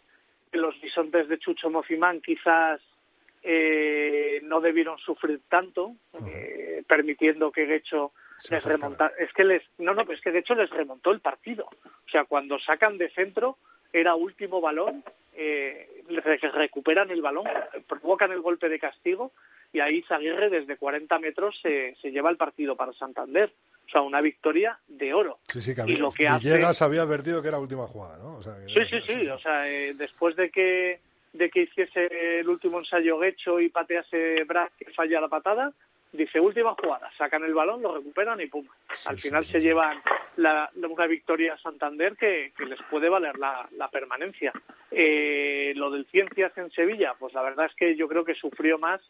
los 0.51 0.79
bisontes 0.81 1.27
de 1.27 1.39
Chucho 1.39 1.69
Mofimán 1.69 2.21
quizás 2.21 2.81
eh, 3.43 4.39
no 4.43 4.59
debieron 4.59 4.97
sufrir 4.97 5.41
tanto, 5.47 5.93
eh, 6.25 6.83
permitiendo 6.87 7.51
que 7.51 7.65
Gecho 7.65 8.11
les 8.49 8.63
remontara. 8.63 9.13
Es 9.17 9.31
que 9.33 9.43
les, 9.43 9.63
no, 9.77 9.93
no, 9.93 10.01
es 10.01 10.21
que 10.21 10.31
de 10.31 10.39
hecho 10.39 10.55
les 10.55 10.69
remontó 10.69 11.11
el 11.11 11.21
partido. 11.21 11.65
O 11.65 12.09
sea, 12.11 12.25
cuando 12.25 12.59
sacan 12.59 12.97
de 12.97 13.09
centro 13.09 13.57
era 13.93 14.15
último 14.15 14.59
balón, 14.59 15.03
eh, 15.33 16.03
recuperan 16.53 17.09
el 17.11 17.21
balón, 17.21 17.47
provocan 17.87 18.31
el 18.31 18.41
golpe 18.41 18.69
de 18.69 18.79
castigo 18.79 19.31
y 19.73 19.79
ahí 19.79 20.01
Zaguirre 20.03 20.49
desde 20.49 20.77
40 20.77 21.19
metros 21.19 21.55
se, 21.61 21.95
se 22.01 22.11
lleva 22.11 22.29
el 22.29 22.37
partido 22.37 22.75
para 22.75 22.93
Santander. 22.93 23.53
O 23.85 23.89
sea, 23.89 24.01
una 24.01 24.19
victoria 24.19 24.77
de 24.87 25.13
oro. 25.13 25.39
Sí, 25.47 25.61
sí, 25.61 25.73
que 25.73 25.81
había, 25.81 25.95
y 25.95 25.97
lo 25.97 26.11
que 26.11 26.27
Villegas 26.27 26.81
había 26.81 27.03
advertido 27.03 27.41
que 27.41 27.47
era 27.47 27.57
última 27.57 27.87
jugada, 27.87 28.17
¿no? 28.17 28.41
sí, 28.41 28.85
sí, 28.89 28.99
sí. 29.05 29.27
O 29.29 29.39
sea, 29.39 29.69
eh, 29.69 29.93
después 29.93 30.35
de 30.35 30.49
que 30.49 30.99
de 31.33 31.49
que 31.49 31.63
hiciese 31.63 32.39
el 32.39 32.49
último 32.49 32.79
ensayo 32.79 33.23
hecho 33.23 33.59
y 33.59 33.69
patease 33.69 34.43
Brad 34.45 34.69
que 34.77 34.91
falla 34.91 35.21
la 35.21 35.27
patada, 35.27 35.71
dice 36.11 36.39
última 36.39 36.75
jugada, 36.75 37.09
sacan 37.17 37.43
el 37.43 37.53
balón, 37.53 37.81
lo 37.81 37.95
recuperan 37.95 38.41
y 38.41 38.47
pum. 38.47 38.65
Al 39.05 39.17
final 39.17 39.45
se 39.45 39.59
llevan 39.59 40.01
la, 40.37 40.69
una 40.75 41.05
victoria 41.05 41.53
a 41.53 41.57
Santander 41.59 42.15
que, 42.15 42.53
que, 42.57 42.65
les 42.65 42.81
puede 42.89 43.09
valer 43.09 43.37
la, 43.37 43.67
la 43.77 43.89
permanencia. 43.89 44.51
Eh, 44.91 45.73
lo 45.75 45.91
del 45.91 46.05
Ciencias 46.07 46.57
en 46.57 46.71
Sevilla, 46.71 47.13
pues 47.19 47.33
la 47.33 47.43
verdad 47.43 47.67
es 47.67 47.75
que 47.75 47.95
yo 47.95 48.07
creo 48.07 48.25
que 48.25 48.35
sufrió 48.35 48.77
más, 48.77 49.01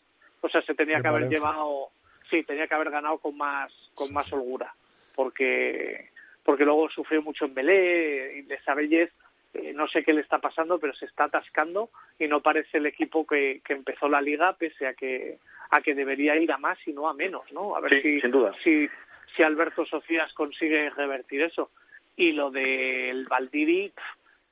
o 0.41 0.49
sea, 0.49 0.61
se 0.61 0.75
tenía 0.75 1.01
que 1.01 1.07
haber 1.07 1.29
llevado 1.29 1.89
sí, 2.29 2.43
tenía 2.43 2.67
que 2.67 2.75
haber 2.75 2.91
ganado 2.91 3.17
con 3.17 3.38
más, 3.38 3.71
con 3.93 4.13
más 4.13 4.31
holgura, 4.31 4.73
porque, 5.15 6.09
porque 6.43 6.65
luego 6.65 6.89
sufrió 6.89 7.21
mucho 7.21 7.45
en 7.45 7.53
Belé, 7.53 8.38
y 8.38 8.41
de 8.43 8.59
Sabelles, 8.61 9.11
eh, 9.53 9.73
no 9.73 9.88
sé 9.88 10.03
qué 10.03 10.13
le 10.13 10.21
está 10.21 10.39
pasando, 10.39 10.79
pero 10.79 10.93
se 10.93 11.05
está 11.05 11.25
atascando 11.25 11.89
y 12.19 12.27
no 12.27 12.41
parece 12.41 12.77
el 12.77 12.85
equipo 12.85 13.25
que, 13.25 13.61
que 13.65 13.73
empezó 13.73 14.07
la 14.07 14.21
liga, 14.21 14.53
pese 14.53 14.88
a 14.88 14.93
que, 14.93 15.38
a 15.71 15.81
que 15.81 15.95
debería 15.95 16.35
ir 16.35 16.51
a 16.51 16.57
más 16.57 16.77
y 16.85 16.93
no 16.93 17.09
a 17.09 17.13
menos, 17.13 17.51
¿no? 17.51 17.75
A 17.75 17.79
ver 17.79 18.01
si, 18.01 18.21
si, 18.63 18.89
si 19.35 19.43
Alberto 19.43 19.85
Sofías 19.85 20.33
consigue 20.33 20.89
revertir 20.91 21.41
eso. 21.41 21.71
Y 22.15 22.31
lo 22.31 22.49
del 22.49 23.25
Valdiri, 23.25 23.93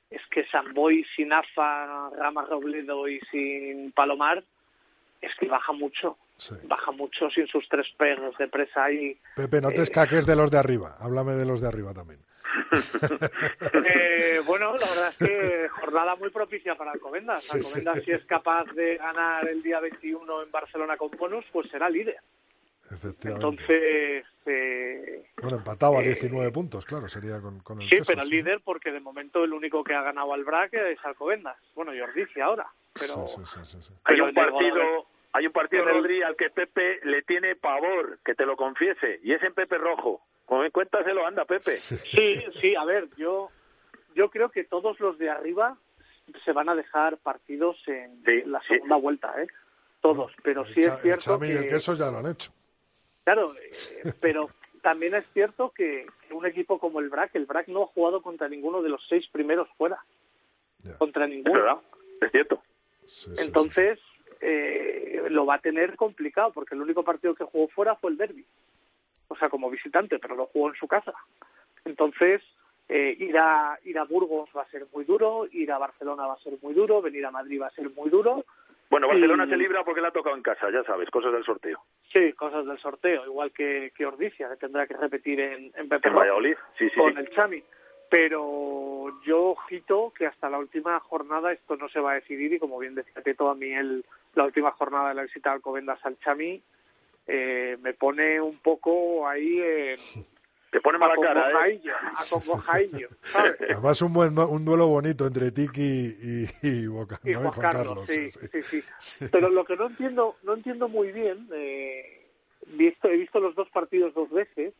es 0.08 0.22
que 0.30 0.46
Samboy 0.46 1.04
sin 1.16 1.32
Afa, 1.32 2.10
Rama 2.10 2.46
Robledo 2.48 3.08
y 3.08 3.18
sin 3.32 3.90
Palomar, 3.90 4.44
es 5.20 5.32
que 5.38 5.46
baja 5.46 5.72
mucho 5.72 6.18
baja 6.64 6.90
mucho 6.92 7.30
sin 7.30 7.46
sus 7.46 7.68
tres 7.68 7.86
perros 7.96 8.36
de 8.38 8.48
presa 8.48 8.84
ahí. 8.84 9.18
Pepe, 9.34 9.60
no 9.60 9.70
te 9.70 9.80
eh, 9.80 9.84
escaques 9.84 10.26
de 10.26 10.36
los 10.36 10.50
de 10.50 10.58
arriba, 10.58 10.96
háblame 11.00 11.32
de 11.32 11.46
los 11.46 11.60
de 11.60 11.68
arriba 11.68 11.94
también. 11.94 12.20
eh, 13.94 14.40
bueno, 14.46 14.72
la 14.76 14.86
verdad 14.86 15.14
es 15.18 15.28
que 15.28 15.68
jornada 15.68 16.16
muy 16.16 16.30
propicia 16.30 16.74
para 16.74 16.92
Alcobendas. 16.92 17.52
Alcobendas, 17.54 18.02
si 18.04 18.12
es 18.12 18.24
capaz 18.24 18.64
de 18.74 18.96
ganar 18.96 19.48
el 19.48 19.62
día 19.62 19.80
21 19.80 20.42
en 20.42 20.50
Barcelona 20.50 20.96
con 20.96 21.10
bonus, 21.10 21.44
pues 21.52 21.68
será 21.70 21.88
líder. 21.88 22.18
Entonces. 23.24 24.24
Eh, 24.46 25.24
bueno, 25.42 25.56
empatado 25.56 25.98
a 25.98 26.02
19 26.02 26.46
eh, 26.46 26.52
puntos, 26.52 26.86
claro, 26.86 27.08
sería 27.08 27.40
con, 27.40 27.58
con 27.60 27.82
el 27.82 27.88
Sí, 27.88 27.96
pero 28.06 28.24
líder 28.24 28.60
porque 28.64 28.92
de 28.92 29.00
momento 29.00 29.42
el 29.42 29.52
único 29.52 29.82
que 29.82 29.94
ha 29.94 30.02
ganado 30.02 30.32
al 30.32 30.44
BRAC 30.44 30.74
es 30.74 31.04
Alcobendas. 31.04 31.56
Bueno, 31.74 31.92
Jordici 31.98 32.40
ahora. 32.40 32.66
Pero 32.98 33.26
hay 34.04 34.20
un 34.20 34.34
partido 34.34 35.06
hay 35.32 35.46
un 35.46 35.52
partido, 35.52 35.84
Rodri, 35.84 36.22
al 36.22 36.34
que 36.34 36.48
Pepe 36.48 36.98
le 37.04 37.20
tiene 37.20 37.56
pavor, 37.56 38.20
que 38.24 38.34
te 38.34 38.46
lo 38.46 38.56
confiese, 38.56 39.20
y 39.22 39.34
es 39.34 39.42
en 39.42 39.52
Pepe 39.52 39.76
Rojo. 39.76 40.22
Cuéntaselo, 40.46 41.26
anda, 41.26 41.44
Pepe. 41.44 41.72
Sí, 41.72 42.42
sí, 42.58 42.74
a 42.74 42.84
ver, 42.86 43.08
yo, 43.18 43.50
yo 44.14 44.30
creo 44.30 44.48
que 44.48 44.64
todos 44.64 44.98
los 44.98 45.18
de 45.18 45.28
arriba 45.28 45.76
se 46.42 46.52
van 46.52 46.70
a 46.70 46.74
dejar 46.74 47.18
partidos 47.18 47.76
en 47.86 48.22
la 48.50 48.62
segunda 48.62 48.96
vuelta, 48.96 49.34
¿eh? 49.42 49.46
Todos, 50.00 50.32
pero 50.42 50.64
sí 50.66 50.80
es 50.80 51.00
cierto 51.02 51.38
que... 51.38 51.52
el 51.52 51.68
queso 51.68 51.92
ya 51.92 52.10
lo 52.10 52.18
han 52.18 52.30
hecho. 52.30 52.52
Claro, 53.24 53.54
eh, 53.56 54.12
pero 54.22 54.48
también 54.82 55.14
es 55.16 55.24
cierto 55.34 55.70
que 55.70 56.06
un 56.30 56.46
equipo 56.46 56.78
como 56.78 57.00
el 57.00 57.10
BRAC, 57.10 57.34
el 57.34 57.44
BRAC 57.46 57.68
no 57.68 57.82
ha 57.82 57.86
jugado 57.88 58.22
contra 58.22 58.48
ninguno 58.48 58.80
de 58.82 58.88
los 58.88 59.04
seis 59.08 59.26
primeros 59.30 59.68
fuera. 59.76 59.98
Contra 60.98 61.26
ninguno. 61.26 61.82
Es, 62.20 62.30
cierto. 62.30 62.62
Entonces, 63.38 63.98
eh, 64.40 65.22
lo 65.30 65.46
va 65.46 65.56
a 65.56 65.60
tener 65.60 65.96
complicado 65.96 66.52
porque 66.52 66.74
el 66.74 66.82
único 66.82 67.02
partido 67.02 67.34
que 67.34 67.44
jugó 67.44 67.68
fuera 67.68 67.96
fue 67.96 68.10
el 68.10 68.16
derby, 68.16 68.44
o 69.28 69.36
sea, 69.36 69.48
como 69.48 69.70
visitante, 69.70 70.18
pero 70.18 70.36
lo 70.36 70.46
jugó 70.46 70.68
en 70.68 70.74
su 70.74 70.86
casa. 70.86 71.12
Entonces, 71.84 72.42
eh, 72.88 73.16
ir, 73.18 73.36
a, 73.38 73.78
ir 73.84 73.98
a 73.98 74.04
Burgos 74.04 74.48
va 74.56 74.62
a 74.62 74.70
ser 74.70 74.86
muy 74.92 75.04
duro, 75.04 75.46
ir 75.50 75.72
a 75.72 75.78
Barcelona 75.78 76.26
va 76.26 76.34
a 76.34 76.40
ser 76.40 76.54
muy 76.62 76.74
duro, 76.74 77.02
venir 77.02 77.24
a 77.26 77.30
Madrid 77.30 77.60
va 77.60 77.68
a 77.68 77.70
ser 77.74 77.90
muy 77.90 78.10
duro. 78.10 78.44
Bueno, 78.88 79.08
Barcelona 79.08 79.48
se 79.48 79.56
libra 79.56 79.82
porque 79.84 80.00
le 80.00 80.06
ha 80.06 80.12
tocado 80.12 80.36
en 80.36 80.42
casa, 80.42 80.70
ya 80.70 80.84
sabes, 80.84 81.10
cosas 81.10 81.32
del 81.32 81.44
sorteo. 81.44 81.80
Sí, 82.12 82.32
cosas 82.34 82.64
del 82.66 82.78
sorteo, 82.78 83.24
igual 83.24 83.50
que, 83.50 83.92
que 83.96 84.06
Ordicia, 84.06 84.48
que 84.48 84.56
tendrá 84.56 84.86
que 84.86 84.96
repetir 84.96 85.40
en, 85.40 85.72
en 85.74 85.88
Pepe 85.88 86.08
sí, 86.78 86.88
sí, 86.88 86.96
con 86.96 87.18
el 87.18 87.28
Chami 87.30 87.62
pero 88.10 89.20
yo 89.24 89.50
ojito 89.50 90.12
que 90.16 90.26
hasta 90.26 90.50
la 90.50 90.58
última 90.58 90.98
jornada 91.00 91.52
esto 91.52 91.76
no 91.76 91.88
se 91.88 92.00
va 92.00 92.12
a 92.12 92.14
decidir 92.16 92.52
y 92.52 92.58
como 92.58 92.78
bien 92.78 92.94
decía 92.94 93.22
Teto, 93.22 93.50
a 93.50 93.54
mí 93.54 93.72
el, 93.72 94.04
la 94.34 94.44
última 94.44 94.70
jornada 94.72 95.10
de 95.10 95.14
la 95.14 95.22
visita 95.22 95.50
al 95.50 95.56
Alcobendas 95.56 95.98
al 96.04 96.18
Chami 96.20 96.62
eh, 97.26 97.76
me 97.82 97.94
pone 97.94 98.40
un 98.40 98.58
poco 98.58 99.26
ahí 99.26 99.60
Te 100.70 100.80
pone 100.80 100.98
mala 100.98 101.14
a 101.14 101.20
cara, 101.20 101.68
¿eh? 101.68 101.80
a 101.90 102.24
Congo 102.30 102.58
Jaillo, 102.58 103.08
¿sabes? 103.22 103.56
Además, 103.60 104.02
un, 104.02 104.12
buen, 104.12 104.38
un 104.38 104.64
duelo 104.64 104.86
bonito 104.88 105.26
entre 105.26 105.50
Tiki 105.50 105.82
y, 105.82 106.46
y, 106.62 106.86
Boca, 106.86 107.20
y 107.24 107.32
¿no? 107.32 107.50
Juan, 107.50 107.72
Carlos, 107.72 108.08
sí, 108.08 108.28
sí, 108.28 108.82
sí, 108.98 109.26
Pero 109.32 109.48
lo 109.48 109.64
que 109.64 109.76
no 109.76 109.86
entiendo, 109.86 110.36
no 110.42 110.54
entiendo 110.54 110.88
muy 110.88 111.12
bien, 111.12 111.48
eh, 111.54 112.26
visto, 112.66 113.08
he 113.08 113.16
visto 113.16 113.40
los 113.40 113.54
dos 113.54 113.68
partidos 113.70 114.14
dos 114.14 114.30
veces 114.30 114.74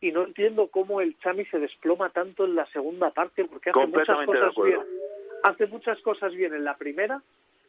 y 0.00 0.12
no 0.12 0.24
entiendo 0.24 0.68
cómo 0.68 1.00
el 1.00 1.18
Chami 1.18 1.44
se 1.46 1.58
desploma 1.58 2.10
tanto 2.10 2.44
en 2.44 2.54
la 2.54 2.66
segunda 2.66 3.10
parte 3.10 3.44
porque 3.44 3.70
hace 3.70 3.86
muchas 3.86 4.26
cosas 4.26 4.54
bien. 4.64 4.80
Hace 5.42 5.66
muchas 5.66 6.00
cosas 6.00 6.32
bien 6.34 6.54
en 6.54 6.64
la 6.64 6.76
primera, 6.76 7.22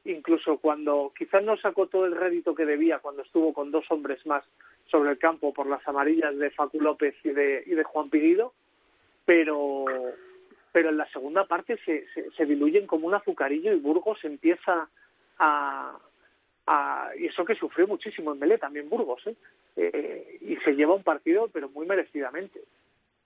incluso 0.05 0.57
cuando 0.57 1.11
quizás 1.17 1.43
no 1.43 1.57
sacó 1.57 1.87
todo 1.87 2.05
el 2.05 2.15
rédito 2.15 2.55
que 2.55 2.65
debía 2.65 2.99
cuando 2.99 3.21
estuvo 3.21 3.53
con 3.53 3.71
dos 3.71 3.85
hombres 3.89 4.25
más 4.25 4.43
sobre 4.87 5.11
el 5.11 5.17
campo 5.17 5.53
por 5.53 5.67
las 5.67 5.87
amarillas 5.87 6.35
de 6.37 6.49
Facu 6.51 6.81
López 6.81 7.15
y 7.23 7.29
de, 7.29 7.63
y 7.65 7.71
de 7.71 7.83
Juan 7.83 8.09
Pirido, 8.09 8.53
pero 9.25 9.85
pero 10.71 10.89
en 10.89 10.97
la 10.97 11.09
segunda 11.09 11.45
parte 11.45 11.77
se, 11.83 12.07
se, 12.13 12.29
se 12.31 12.45
diluyen 12.45 12.85
como 12.85 13.07
un 13.07 13.15
azucarillo 13.15 13.73
y 13.73 13.79
Burgos 13.79 14.23
empieza 14.23 14.87
a, 15.39 15.97
a 16.71 17.09
y 17.17 17.25
eso 17.25 17.43
que 17.45 17.55
sufrió 17.55 17.87
muchísimo 17.87 18.31
en 18.31 18.39
Melé 18.39 18.57
también 18.59 18.89
Burgos 18.89 19.25
¿eh? 19.25 19.35
Eh, 19.75 20.37
y 20.41 20.55
se 20.57 20.73
lleva 20.75 20.93
un 20.93 21.03
partido 21.03 21.49
pero 21.51 21.67
muy 21.69 21.85
merecidamente 21.87 22.59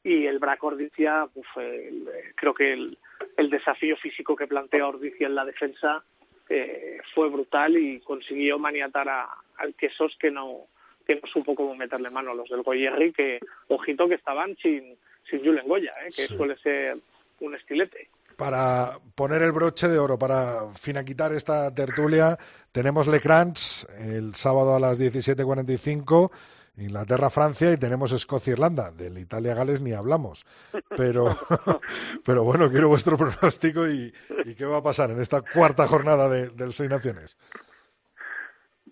y 0.04 0.26
el 0.26 0.40
Braco 0.40 0.68
Ordicia 0.68 1.28
uf, 1.36 1.58
el- 1.58 2.08
creo 2.36 2.54
que 2.54 2.72
el, 2.74 2.98
el 3.38 3.50
desafío 3.50 3.98
físico 3.98 4.36
que 4.36 4.48
plantea 4.48 4.88
Ordicia 4.88 5.28
en 5.28 5.36
la 5.36 5.44
defensa 5.46 6.04
eh, 6.50 7.00
fue 7.14 7.30
brutal 7.30 7.78
y 7.78 8.00
consiguió 8.00 8.58
maniatar 8.60 9.10
a, 9.10 9.28
al 9.58 9.74
Quesos 9.76 10.16
que 10.20 10.32
no 10.32 10.68
que 11.06 11.16
no 11.16 11.28
supo 11.28 11.54
cómo 11.54 11.76
meterle 11.76 12.10
mano 12.10 12.32
a 12.32 12.36
los 12.36 12.48
del 12.50 12.64
Goyerri 12.64 13.12
que 13.12 13.40
ojito 13.68 14.08
que 14.08 14.16
estaban 14.16 14.56
sin 14.58 14.96
sin 15.30 15.44
Julen 15.44 15.68
Goya 15.68 15.94
¿eh? 16.06 16.12
que 16.16 16.28
Sí. 16.28 16.36
suele 16.38 16.56
ser 16.58 16.98
un 17.42 17.56
estilete 17.56 18.08
Para 18.38 19.00
poner 19.16 19.42
el 19.42 19.52
broche 19.52 19.88
de 19.88 20.00
oro, 20.00 20.18
para 20.18 20.74
finiquitar 20.74 21.34
esta 21.34 21.74
tertulia, 21.74 22.38
tenemos 22.72 23.08
Le 23.08 23.20
Crans 23.20 23.88
el 23.98 24.36
sábado 24.36 24.76
a 24.76 24.80
las 24.80 25.00
17.45, 25.00 26.32
Inglaterra-Francia 26.78 27.72
y 27.72 27.78
tenemos 27.78 28.12
Escocia-Irlanda. 28.12 28.92
Del 28.92 29.18
Italia-Gales 29.18 29.82
ni 29.82 29.94
hablamos. 29.94 30.46
Pero, 30.98 31.38
pero 32.26 32.44
bueno, 32.44 32.70
quiero 32.70 32.90
vuestro 32.90 33.18
pronóstico 33.18 33.88
y, 33.88 34.14
y 34.46 34.56
qué 34.56 34.66
va 34.66 34.78
a 34.78 34.84
pasar 34.84 35.12
en 35.12 35.22
esta 35.22 35.42
cuarta 35.42 35.88
jornada 35.88 36.28
de, 36.30 36.50
del 36.50 36.74
Seis 36.74 36.90
Naciones. 36.90 37.38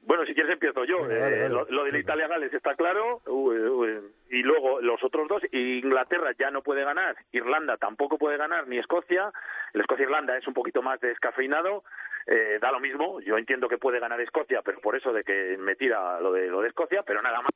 Bueno, 0.03 0.25
si 0.25 0.33
quieres 0.33 0.53
empiezo 0.53 0.83
yo. 0.83 1.09
Eh, 1.09 1.47
lo, 1.47 1.65
lo 1.69 1.83
de 1.83 1.91
Venga. 1.91 1.99
Italia-Gales 1.99 2.53
está 2.53 2.75
claro. 2.75 3.21
Uy, 3.27 3.55
uy. 3.57 3.99
Y 4.29 4.41
luego 4.41 4.81
los 4.81 5.03
otros 5.03 5.27
dos. 5.27 5.43
Inglaterra 5.51 6.31
ya 6.39 6.49
no 6.49 6.63
puede 6.63 6.83
ganar. 6.83 7.15
Irlanda 7.31 7.77
tampoco 7.77 8.17
puede 8.17 8.37
ganar, 8.37 8.67
ni 8.67 8.77
Escocia. 8.79 9.31
El 9.73 9.81
Escocia-Irlanda 9.81 10.37
es 10.37 10.47
un 10.47 10.53
poquito 10.53 10.81
más 10.81 10.99
descafeinado. 10.99 11.83
Eh, 12.25 12.57
da 12.59 12.71
lo 12.71 12.79
mismo. 12.79 13.21
Yo 13.21 13.37
entiendo 13.37 13.67
que 13.67 13.77
puede 13.77 13.99
ganar 13.99 14.19
Escocia, 14.21 14.61
pero 14.63 14.81
por 14.81 14.95
eso 14.95 15.13
de 15.13 15.23
que 15.23 15.57
me 15.59 15.75
tira 15.75 16.19
lo 16.19 16.31
de, 16.31 16.47
lo 16.47 16.61
de 16.61 16.69
Escocia, 16.69 17.03
pero 17.03 17.21
nada 17.21 17.41
más. 17.41 17.51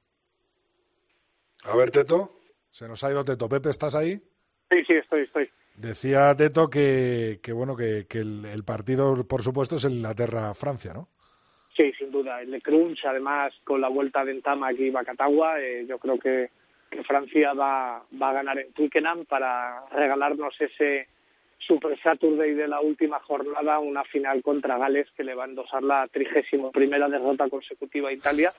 A 1.64 1.76
ver, 1.76 1.90
Teto, 1.90 2.32
se 2.70 2.88
nos 2.88 3.04
ha 3.04 3.12
ido 3.12 3.26
Teto. 3.26 3.50
Pepe, 3.50 3.70
¿estás 3.70 3.96
ahí? 3.96 4.22
sí 4.70 4.84
sí 4.86 4.94
estoy 4.94 5.22
estoy 5.22 5.50
Decía 5.76 6.36
Teto 6.36 6.70
que, 6.70 7.40
que 7.44 7.54
bueno, 7.54 7.76
que, 7.76 8.06
que 8.08 8.20
el, 8.20 8.46
el 8.46 8.64
partido, 8.64 9.28
por 9.28 9.42
supuesto, 9.44 9.76
es 9.76 9.84
el 9.84 9.94
Inglaterra-Francia, 9.94 10.94
¿no? 10.94 11.10
Sí, 11.76 11.92
sin 11.98 12.05
duda. 12.16 12.42
El 12.42 12.52
de 12.52 12.62
Crunch, 12.62 13.06
además, 13.06 13.54
con 13.64 13.82
la 13.82 13.90
vuelta 13.90 14.24
de 14.24 14.32
Entama 14.32 14.70
aquí 14.70 14.90
Bacatagua, 14.90 15.60
eh, 15.60 15.86
yo 15.88 15.98
creo 16.00 16.18
que, 16.18 16.50
que 16.90 17.04
Francia 17.04 17.54
va, 17.54 18.04
va 18.22 18.30
a 18.30 18.34
ganar 18.34 18.58
en 18.60 18.72
Twickenham 18.74 19.26
para 19.26 19.86
regalarnos 19.92 20.54
ese 20.60 21.08
Super 21.60 22.00
Saturday 22.02 22.54
de 22.54 22.68
la 22.68 22.80
última 22.82 23.20
jornada, 23.20 23.80
una 23.80 24.04
final 24.04 24.42
contra 24.42 24.78
Gales 24.78 25.08
que 25.16 25.24
le 25.24 25.36
va 25.36 25.46
a 25.46 25.48
endosar 25.48 25.84
la 25.84 26.08
trigésimo 26.08 26.72
primera 26.72 27.08
derrota 27.10 27.50
consecutiva 27.50 28.10
a 28.10 28.14
Italia, 28.14 28.54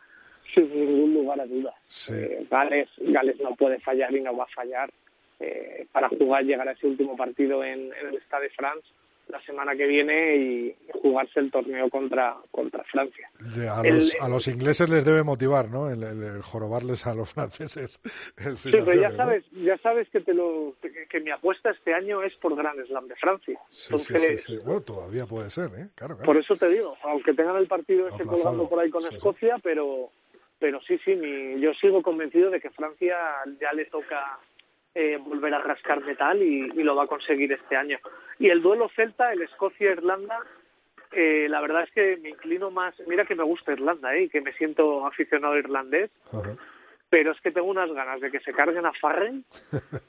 sin 0.55 0.69
ningún 0.71 1.15
lugar 1.15 1.41
a 1.41 1.47
dudas. 1.47 1.75
Sí. 1.87 2.15
Eh, 2.15 2.47
Gales, 2.51 2.89
Gales 2.99 3.41
no 3.41 3.55
puede 3.55 3.79
fallar 3.81 4.15
y 4.15 4.21
no 4.21 4.37
va 4.37 4.45
a 4.45 4.55
fallar 4.55 4.91
eh, 5.41 5.87
para 5.93 6.09
jugar, 6.09 6.45
llegar 6.45 6.69
a 6.69 6.73
ese 6.73 6.87
último 6.87 7.17
partido 7.17 7.63
en, 7.63 7.93
en 7.93 8.07
el 8.09 8.21
Stade 8.23 8.45
de 8.45 8.51
France 8.51 8.87
la 9.29 9.41
semana 9.43 9.75
que 9.75 9.87
viene 9.87 10.37
y 10.37 10.77
jugarse 11.03 11.41
el 11.41 11.51
torneo 11.51 11.91
contra, 11.91 12.37
contra 12.51 12.85
Francia. 12.85 13.29
A, 13.71 13.81
El- 13.83 13.95
los, 13.95 14.17
a 14.21 14.29
los 14.29 14.47
ingleses 14.49 14.89
les 14.89 15.05
debe 15.05 15.23
motivar, 15.25 15.69
¿no? 15.69 15.91
El, 15.91 16.03
el- 16.05 16.23
el 16.23 16.43
jorobarles 16.43 17.07
a 17.07 17.15
los 17.15 17.31
franceses. 17.35 18.01
Sí, 18.55 18.71
pero 18.71 18.95
ya 18.95 19.11
sabes, 19.17 19.45
ya 19.53 19.77
sabes 19.79 20.09
que 20.11 20.21
te 20.21 20.33
lo 20.33 20.75
que, 20.81 21.07
que 21.09 21.21
mi 21.21 21.31
apuesta 21.31 21.71
este 21.71 21.93
año 21.93 22.23
es 22.23 22.35
por 22.37 22.55
Gran 22.57 22.77
Slam 22.87 23.09
de 23.09 23.17
Francia. 23.17 23.59
Sí, 23.71 23.95
sí, 23.99 24.13
Entonces, 24.13 24.45
sí, 24.45 24.59
sí. 24.59 24.65
Bueno, 24.65 24.81
todavía 24.83 25.27
puede 25.27 25.51
ser, 25.51 25.71
¿eh? 25.77 25.89
Claro, 25.97 26.15
claro. 26.17 26.27
por 26.27 26.37
eso 26.37 26.55
te 26.57 26.69
digo, 26.69 26.97
aunque 27.03 27.35
tengan 27.35 27.57
el 27.57 27.67
partido 27.67 28.07
ese 28.07 28.15
Aplazado, 28.23 28.37
colgando 28.43 28.69
por 28.69 28.81
ahí 28.81 28.91
con. 28.91 29.03
Escocia, 29.13 29.57
pero 29.63 30.11
pero 30.59 30.81
sí, 30.83 30.99
sí, 31.05 31.15
mi, 31.17 31.61
yo 31.61 31.75
sigo 31.75 32.01
convencido 32.03 32.51
de 32.51 32.61
que 32.61 32.71
Francia 32.71 33.17
ya 33.61 33.73
le 33.75 33.85
toca 33.87 34.39
eh, 34.95 35.19
volver 35.19 35.53
a 35.53 35.59
rascar 35.63 36.03
metal 36.03 36.43
y, 36.43 36.71
y 36.75 36.83
lo 36.83 36.95
va 36.97 37.05
a 37.05 37.09
conseguir 37.09 37.53
este 37.53 37.77
año. 37.77 37.99
Y 38.39 38.49
el 38.51 38.61
duelo 38.63 38.89
Celta, 38.95 39.33
el 39.33 39.43
Escocia-Irlanda, 39.43 40.39
eh, 41.13 41.47
la 41.49 41.61
verdad 41.61 41.85
es 41.85 41.91
que 41.93 42.17
me 42.19 42.31
inclino 42.31 42.71
más. 42.71 42.95
Mira 43.07 43.25
que 43.25 43.35
me 43.35 43.45
gusta 43.45 43.73
Irlanda, 43.73 44.15
¿eh? 44.15 44.29
que 44.29 44.41
me 44.41 44.53
siento 44.55 45.07
aficionado 45.07 45.57
irlandés, 45.57 46.11
Ajá. 46.33 46.55
pero 47.09 47.33
es 47.33 47.41
que 47.41 47.51
tengo 47.53 47.69
unas 47.69 47.91
ganas 47.93 48.21
de 48.21 48.31
que 48.31 48.41
se 48.41 48.53
carguen 48.53 48.85
a 48.85 48.93
Farren 49.01 49.45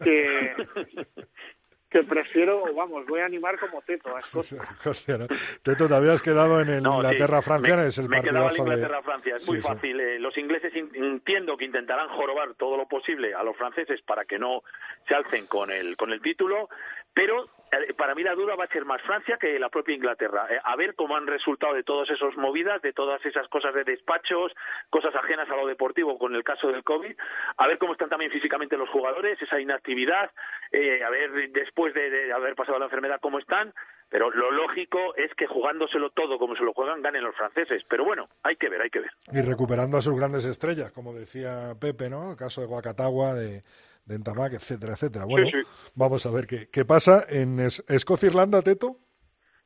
que, 0.03 0.53
que 1.89 2.03
prefiero, 2.03 2.73
vamos, 2.75 3.05
voy 3.05 3.21
a 3.21 3.25
animar 3.25 3.57
como 3.59 3.81
Teto 3.83 4.13
a 4.13 4.19
Sí, 4.19 4.39
Escocia. 4.39 4.65
sí, 4.65 4.73
Escocia, 4.73 5.17
¿no? 5.19 5.27
Teto, 5.63 5.87
te 5.87 5.95
habías 5.95 6.21
quedado 6.21 6.59
en 6.59 6.67
el 6.69 6.83
No, 6.83 6.91
sí. 6.91 6.97
Inglaterra-Francia, 6.97 7.77
Me- 7.77 7.87
es 7.87 7.97
el 7.99 8.09
me 8.09 8.21
quedaba 8.21 8.47
partidazo 8.47 8.63
el 8.63 8.69
de... 8.69 8.75
Inglaterra-Francia, 8.75 9.35
es 9.37 9.47
muy 9.49 9.57
Sí, 9.57 9.61
sí. 9.61 9.67
fácil. 9.69 9.99
Eh, 10.01 10.19
los 10.19 10.37
ingleses 10.37 10.75
in- 10.75 10.91
entiendo 10.93 11.55
que 11.55 11.63
intentarán 11.65 12.09
jorobar 12.09 12.55
todo 12.55 12.75
lo 12.75 12.87
posible 12.89 13.33
a 13.33 13.43
los 13.43 13.55
franceses 13.55 14.01
para 14.01 14.25
que 14.25 14.37
no 14.37 14.63
se 15.07 15.15
alcen 15.15 15.47
con 15.47 15.71
el, 15.71 15.95
con 15.95 16.11
el 16.11 16.21
título, 16.21 16.67
pero 17.13 17.47
para 17.97 18.15
mí 18.15 18.23
la 18.23 18.35
duda 18.35 18.55
va 18.55 18.65
a 18.65 18.69
ser 18.69 18.85
más 18.85 19.01
Francia 19.01 19.37
que 19.39 19.59
la 19.59 19.69
propia 19.69 19.95
Inglaterra. 19.95 20.47
Eh, 20.49 20.59
a 20.63 20.75
ver 20.75 20.95
cómo 20.95 21.15
han 21.15 21.27
resultado 21.27 21.73
de 21.73 21.83
todas 21.83 22.09
esas 22.09 22.35
movidas, 22.37 22.81
de 22.81 22.93
todas 22.93 23.23
esas 23.25 23.47
cosas 23.49 23.73
de 23.73 23.83
despachos, 23.83 24.53
cosas 24.89 25.13
ajenas 25.15 25.49
a 25.49 25.55
lo 25.55 25.67
deportivo 25.67 26.17
con 26.17 26.35
el 26.35 26.43
caso 26.43 26.67
del 26.67 26.83
COVID, 26.83 27.15
a 27.57 27.67
ver 27.67 27.77
cómo 27.77 27.93
están 27.93 28.09
también 28.09 28.31
físicamente 28.31 28.77
los 28.77 28.89
jugadores, 28.89 29.41
esa 29.41 29.59
inactividad, 29.59 30.31
eh, 30.71 31.03
a 31.03 31.09
ver 31.09 31.51
después 31.51 31.93
de, 31.93 32.09
de 32.09 32.33
haber 32.33 32.55
pasado 32.55 32.79
la 32.79 32.85
enfermedad 32.85 33.19
cómo 33.21 33.39
están. 33.39 33.73
Pero 34.09 34.31
lo 34.31 34.51
lógico 34.51 35.15
es 35.17 35.33
que 35.35 35.47
jugándoselo 35.47 36.11
todo 36.11 36.39
como 36.39 36.55
se 36.55 36.63
lo 36.63 36.73
juegan, 36.73 37.01
ganen 37.01 37.23
los 37.23 37.35
franceses. 37.35 37.83
Pero 37.89 38.05
bueno, 38.05 38.29
hay 38.41 38.55
que 38.55 38.69
ver, 38.69 38.81
hay 38.81 38.89
que 38.89 38.99
ver. 38.99 39.11
Y 39.33 39.41
recuperando 39.41 39.97
a 39.97 40.01
sus 40.01 40.15
grandes 40.15 40.45
estrellas, 40.45 40.91
como 40.91 41.13
decía 41.13 41.73
Pepe, 41.79 42.09
¿no? 42.09 42.31
El 42.31 42.37
caso 42.37 42.61
de 42.61 42.67
Guacatagua, 42.67 43.33
de, 43.33 43.63
de 44.07 44.15
Entamac, 44.15 44.53
etcétera, 44.53 44.93
etcétera. 44.93 45.25
Bueno, 45.25 45.47
sí. 45.51 45.67
vamos 45.93 46.25
a 46.25 46.31
ver 46.31 46.47
qué, 46.47 46.69
qué 46.69 46.85
pasa 46.85 47.25
en 47.29 47.59
Es- 47.59 47.83
Escocia-Irlanda, 47.87 48.61
Teto. 48.61 48.97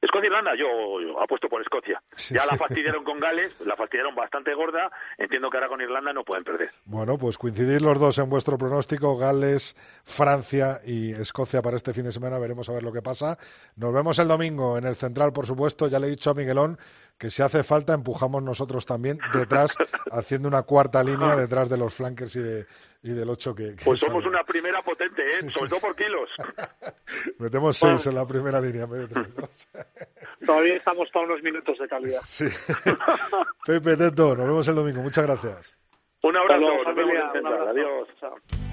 Escocia-Irlanda, 0.01 0.53
yo, 0.57 0.99
yo 0.99 1.21
apuesto 1.21 1.47
por 1.47 1.61
Escocia. 1.61 2.01
Sí, 2.15 2.33
ya 2.33 2.43
la 2.47 2.57
fastidiaron 2.57 3.03
con 3.03 3.19
Gales, 3.19 3.61
la 3.61 3.75
fastidiaron 3.75 4.15
bastante 4.15 4.51
gorda. 4.55 4.89
Entiendo 5.19 5.51
que 5.51 5.57
ahora 5.57 5.69
con 5.69 5.79
Irlanda 5.79 6.11
no 6.11 6.23
pueden 6.23 6.43
perder. 6.43 6.71
Bueno, 6.85 7.19
pues 7.19 7.37
coincidir 7.37 7.83
los 7.83 7.99
dos 7.99 8.17
en 8.17 8.27
vuestro 8.27 8.57
pronóstico, 8.57 9.15
Gales, 9.15 9.75
Francia 10.03 10.81
y 10.83 11.11
Escocia 11.11 11.61
para 11.61 11.77
este 11.77 11.93
fin 11.93 12.05
de 12.05 12.11
semana, 12.11 12.39
veremos 12.39 12.67
a 12.69 12.73
ver 12.73 12.81
lo 12.81 12.91
que 12.91 13.03
pasa. 13.03 13.37
Nos 13.75 13.93
vemos 13.93 14.17
el 14.17 14.27
domingo 14.27 14.75
en 14.75 14.85
el 14.85 14.95
Central, 14.95 15.33
por 15.33 15.45
supuesto, 15.45 15.87
ya 15.87 15.99
le 15.99 16.07
he 16.07 16.09
dicho 16.09 16.31
a 16.31 16.33
Miguelón 16.33 16.79
que 17.21 17.29
si 17.29 17.43
hace 17.43 17.61
falta 17.63 17.93
empujamos 17.93 18.41
nosotros 18.41 18.83
también 18.83 19.19
detrás, 19.31 19.77
haciendo 20.11 20.47
una 20.47 20.63
cuarta 20.63 21.03
línea 21.03 21.35
detrás 21.35 21.69
de 21.69 21.77
los 21.77 21.93
flankers 21.93 22.35
y, 22.35 22.39
de, 22.39 22.65
y 23.03 23.11
del 23.11 23.29
8 23.29 23.53
que... 23.53 23.75
que 23.75 23.85
Pues 23.85 23.99
somos 23.99 24.23
sale. 24.23 24.29
una 24.35 24.43
primera 24.43 24.81
potente, 24.81 25.23
¿eh? 25.23 25.27
Sí, 25.41 25.45
sí. 25.45 25.51
sobre 25.51 25.69
todo 25.69 25.79
por 25.81 25.95
kilos. 25.95 26.27
Metemos 27.37 27.77
seis 27.77 28.07
en 28.07 28.15
la 28.15 28.25
primera 28.25 28.59
línea. 28.59 28.87
Todavía 30.45 30.75
estamos 30.77 31.09
para 31.13 31.25
unos 31.27 31.43
minutos 31.43 31.77
de 31.77 31.87
calidad. 31.87 32.21
Sí. 32.23 32.45
Pepe, 33.67 33.95
Teto, 33.97 34.35
nos 34.35 34.47
vemos 34.47 34.67
el 34.67 34.75
domingo. 34.75 35.01
Muchas 35.03 35.23
gracias. 35.27 35.77
Un 36.23 36.35
abrazo, 36.35 36.59
luego, 36.59 36.83
nos 36.83 36.95
vemos 36.95 36.95
familia. 36.95 37.19
en 37.21 37.27
Un 37.27 37.33
Central. 37.33 37.53
abrazo. 37.53 37.69
Adiós. 37.69 38.07
Chao. 38.19 38.70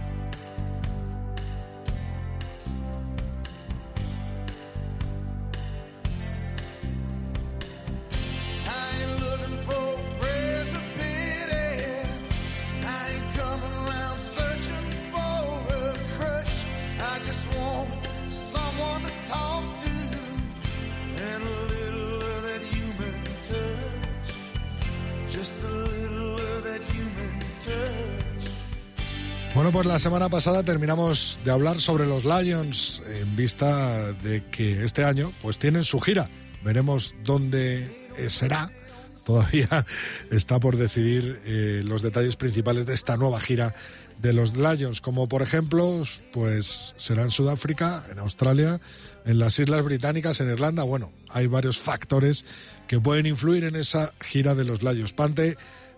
Bueno, 29.59 29.73
pues 29.73 29.87
la 29.87 29.99
semana 29.99 30.29
pasada 30.29 30.63
terminamos 30.63 31.41
de 31.45 31.51
hablar 31.51 31.81
sobre 31.81 32.07
los 32.07 32.25
Lions 32.25 33.03
en 33.09 33.35
vista 33.35 34.13
de 34.13 34.45
que 34.53 34.85
este 34.85 35.03
año 35.03 35.33
pues 35.43 35.59
tienen 35.59 35.83
su 35.83 35.99
gira. 35.99 36.31
Veremos 36.63 37.17
dónde 37.25 38.07
eh, 38.17 38.31
será. 38.31 38.71
Todavía 39.27 39.85
está 40.31 40.61
por 40.61 40.77
decidir 40.77 41.41
eh, 41.45 41.83
los 41.85 42.03
detalles 42.03 42.37
principales 42.37 42.87
de 42.87 42.95
esta 42.95 43.17
nueva 43.17 43.41
gira 43.41 43.75
de 44.19 44.33
los 44.33 44.57
Lions, 44.57 45.01
como 45.01 45.29
por 45.29 45.43
ejemplo, 45.43 46.05
pues 46.33 46.95
será 46.97 47.23
en 47.25 47.33
Sudáfrica, 47.33 48.05
en 48.13 48.21
Australia, 48.21 48.81
en 49.25 49.41
las 49.41 49.59
Islas 49.59 49.85
Británicas, 49.85 50.41
en 50.41 50.51
Irlanda. 50.51 50.85
Bueno, 50.85 51.11
hay 51.31 51.49
varios 51.49 51.81
factores 51.81 52.45
que 52.87 53.01
pueden 53.01 53.27
influir 53.27 53.65
en 53.65 53.75
esa 53.75 54.13
gira 54.21 54.55
de 54.55 54.65
los 54.65 54.85
Lions. 54.85 55.13
Parte 55.13 55.57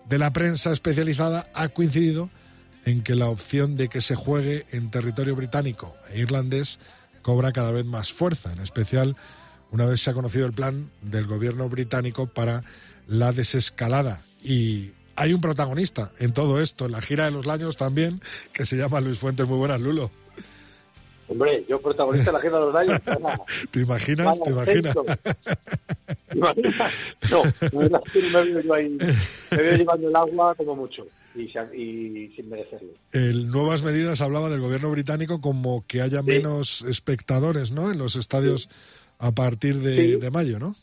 de 0.09 0.17
la 0.17 0.33
prensa 0.33 0.71
especializada 0.71 1.45
ha 1.53 1.69
coincidido 1.69 2.31
en 2.85 3.03
que 3.03 3.15
la 3.15 3.29
opción 3.29 3.77
de 3.77 3.87
que 3.87 4.01
se 4.01 4.15
juegue 4.15 4.65
en 4.71 4.91
territorio 4.91 5.35
británico 5.35 5.95
e 6.09 6.19
irlandés 6.19 6.79
cobra 7.21 7.51
cada 7.51 7.71
vez 7.71 7.85
más 7.85 8.11
fuerza, 8.11 8.51
en 8.51 8.59
especial 8.59 9.15
una 9.71 9.85
vez 9.85 10.01
se 10.01 10.09
ha 10.09 10.13
conocido 10.13 10.45
el 10.45 10.53
plan 10.53 10.89
del 11.01 11.27
gobierno 11.27 11.69
británico 11.69 12.27
para 12.27 12.63
la 13.07 13.31
desescalada. 13.31 14.21
Y 14.43 14.91
hay 15.15 15.33
un 15.33 15.41
protagonista 15.41 16.11
en 16.19 16.33
todo 16.33 16.59
esto, 16.59 16.85
en 16.85 16.91
la 16.91 17.01
gira 17.01 17.25
de 17.25 17.31
los 17.31 17.45
Laños 17.45 17.77
también, 17.77 18.21
que 18.53 18.65
se 18.65 18.75
llama 18.75 18.99
Luis 18.99 19.19
Fuentes. 19.19 19.47
Muy 19.47 19.57
buenas, 19.57 19.79
Lulo. 19.79 20.11
Hombre, 21.27 21.63
yo 21.69 21.79
protagonista 21.79 22.31
de 22.31 22.37
la 22.37 22.41
gira 22.41 22.59
de 22.59 22.65
los 22.65 22.83
Lions. 22.83 23.01
¿Te 23.71 23.79
imaginas? 23.79 24.43
¿Te 24.43 24.49
imaginas? 24.49 24.95
¿Te 26.27 26.37
imaginas? 26.37 26.93
No, 27.31 27.43
me 27.71 27.87
veo 27.87 28.59
yo 28.61 28.73
ahí, 28.73 28.97
me 29.51 29.57
veo 29.57 29.77
llevando 29.77 30.09
el 30.09 30.15
agua 30.15 30.55
como 30.55 30.75
mucho 30.75 31.07
y, 31.35 31.43
y 31.77 32.33
sin 32.35 32.49
merecerlo. 32.49 32.93
El 33.11 33.47
nuevas 33.49 33.83
medidas 33.83 34.21
hablaba 34.21 34.49
del 34.49 34.61
gobierno 34.61 34.89
británico 34.91 35.41
como 35.41 35.85
que 35.87 36.01
haya 36.01 36.21
menos 36.21 36.81
espectadores, 36.83 37.71
¿no? 37.71 37.91
En 37.91 37.97
los 37.97 38.15
estadios 38.15 38.69
a 39.19 39.31
partir 39.33 39.75
de, 39.77 39.95
Sí. 39.95 40.15
de 40.17 40.31
mayo, 40.31 40.59
¿no? 40.59 40.75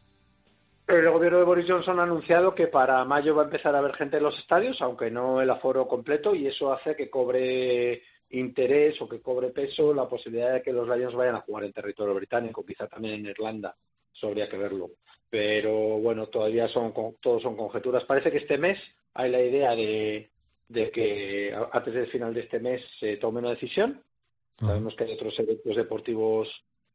El 0.86 1.10
gobierno 1.10 1.38
de 1.38 1.44
Boris 1.44 1.66
Johnson 1.68 2.00
ha 2.00 2.04
anunciado 2.04 2.54
que 2.54 2.66
para 2.68 3.04
mayo 3.04 3.34
va 3.34 3.42
a 3.42 3.44
empezar 3.44 3.74
a 3.74 3.78
haber 3.78 3.94
gente 3.94 4.16
en 4.16 4.22
los 4.22 4.38
estadios, 4.38 4.80
aunque 4.80 5.10
no 5.10 5.40
el 5.42 5.50
aforo 5.50 5.86
completo, 5.86 6.34
y 6.34 6.46
eso 6.46 6.72
hace 6.72 6.96
que 6.96 7.10
cobre 7.10 8.02
interés 8.30 9.00
o 9.02 9.08
que 9.08 9.20
cobre 9.20 9.48
peso 9.50 9.92
la 9.92 10.08
posibilidad 10.08 10.54
de 10.54 10.62
que 10.62 10.72
los 10.72 10.88
Lions 10.88 11.14
vayan 11.14 11.34
a 11.34 11.40
jugar 11.40 11.64
en 11.64 11.72
territorio 11.72 12.14
británico, 12.14 12.64
quizá 12.64 12.86
también 12.86 13.14
en 13.16 13.26
Irlanda, 13.26 13.76
eso 14.14 14.28
habría 14.28 14.48
que 14.48 14.56
verlo. 14.56 14.90
Pero 15.28 15.98
bueno, 15.98 16.28
todavía 16.28 16.68
son 16.68 16.94
todos 17.20 17.42
son 17.42 17.54
conjeturas. 17.54 18.04
Parece 18.04 18.30
que 18.30 18.38
este 18.38 18.56
mes 18.56 18.78
hay 19.12 19.30
la 19.30 19.42
idea 19.42 19.74
de, 19.74 20.30
de 20.68 20.90
que 20.90 21.54
antes 21.72 21.94
del 21.94 22.06
final 22.08 22.34
de 22.34 22.40
este 22.40 22.60
mes 22.60 22.82
se 23.00 23.16
tome 23.16 23.40
una 23.40 23.50
decisión. 23.50 24.02
Sabemos 24.58 24.94
que 24.94 25.04
hay 25.04 25.12
otros 25.12 25.38
eventos 25.38 25.76
deportivos 25.76 26.48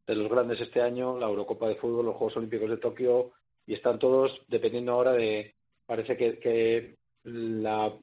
de 0.06 0.16
los 0.16 0.30
grandes 0.30 0.60
este 0.60 0.82
año, 0.82 1.18
la 1.18 1.28
Eurocopa 1.28 1.68
de 1.68 1.76
Fútbol, 1.76 2.06
los 2.06 2.16
Juegos 2.16 2.38
Olímpicos 2.38 2.70
de 2.70 2.78
Tokio, 2.78 3.32
y 3.66 3.74
están 3.74 4.00
todos 4.00 4.42
dependiendo 4.50 4.92
ahora 4.92 5.14
de, 5.14 5.56
parece 5.86 6.18
que, 6.18 6.40
que 6.40 6.96
la 7.24 7.94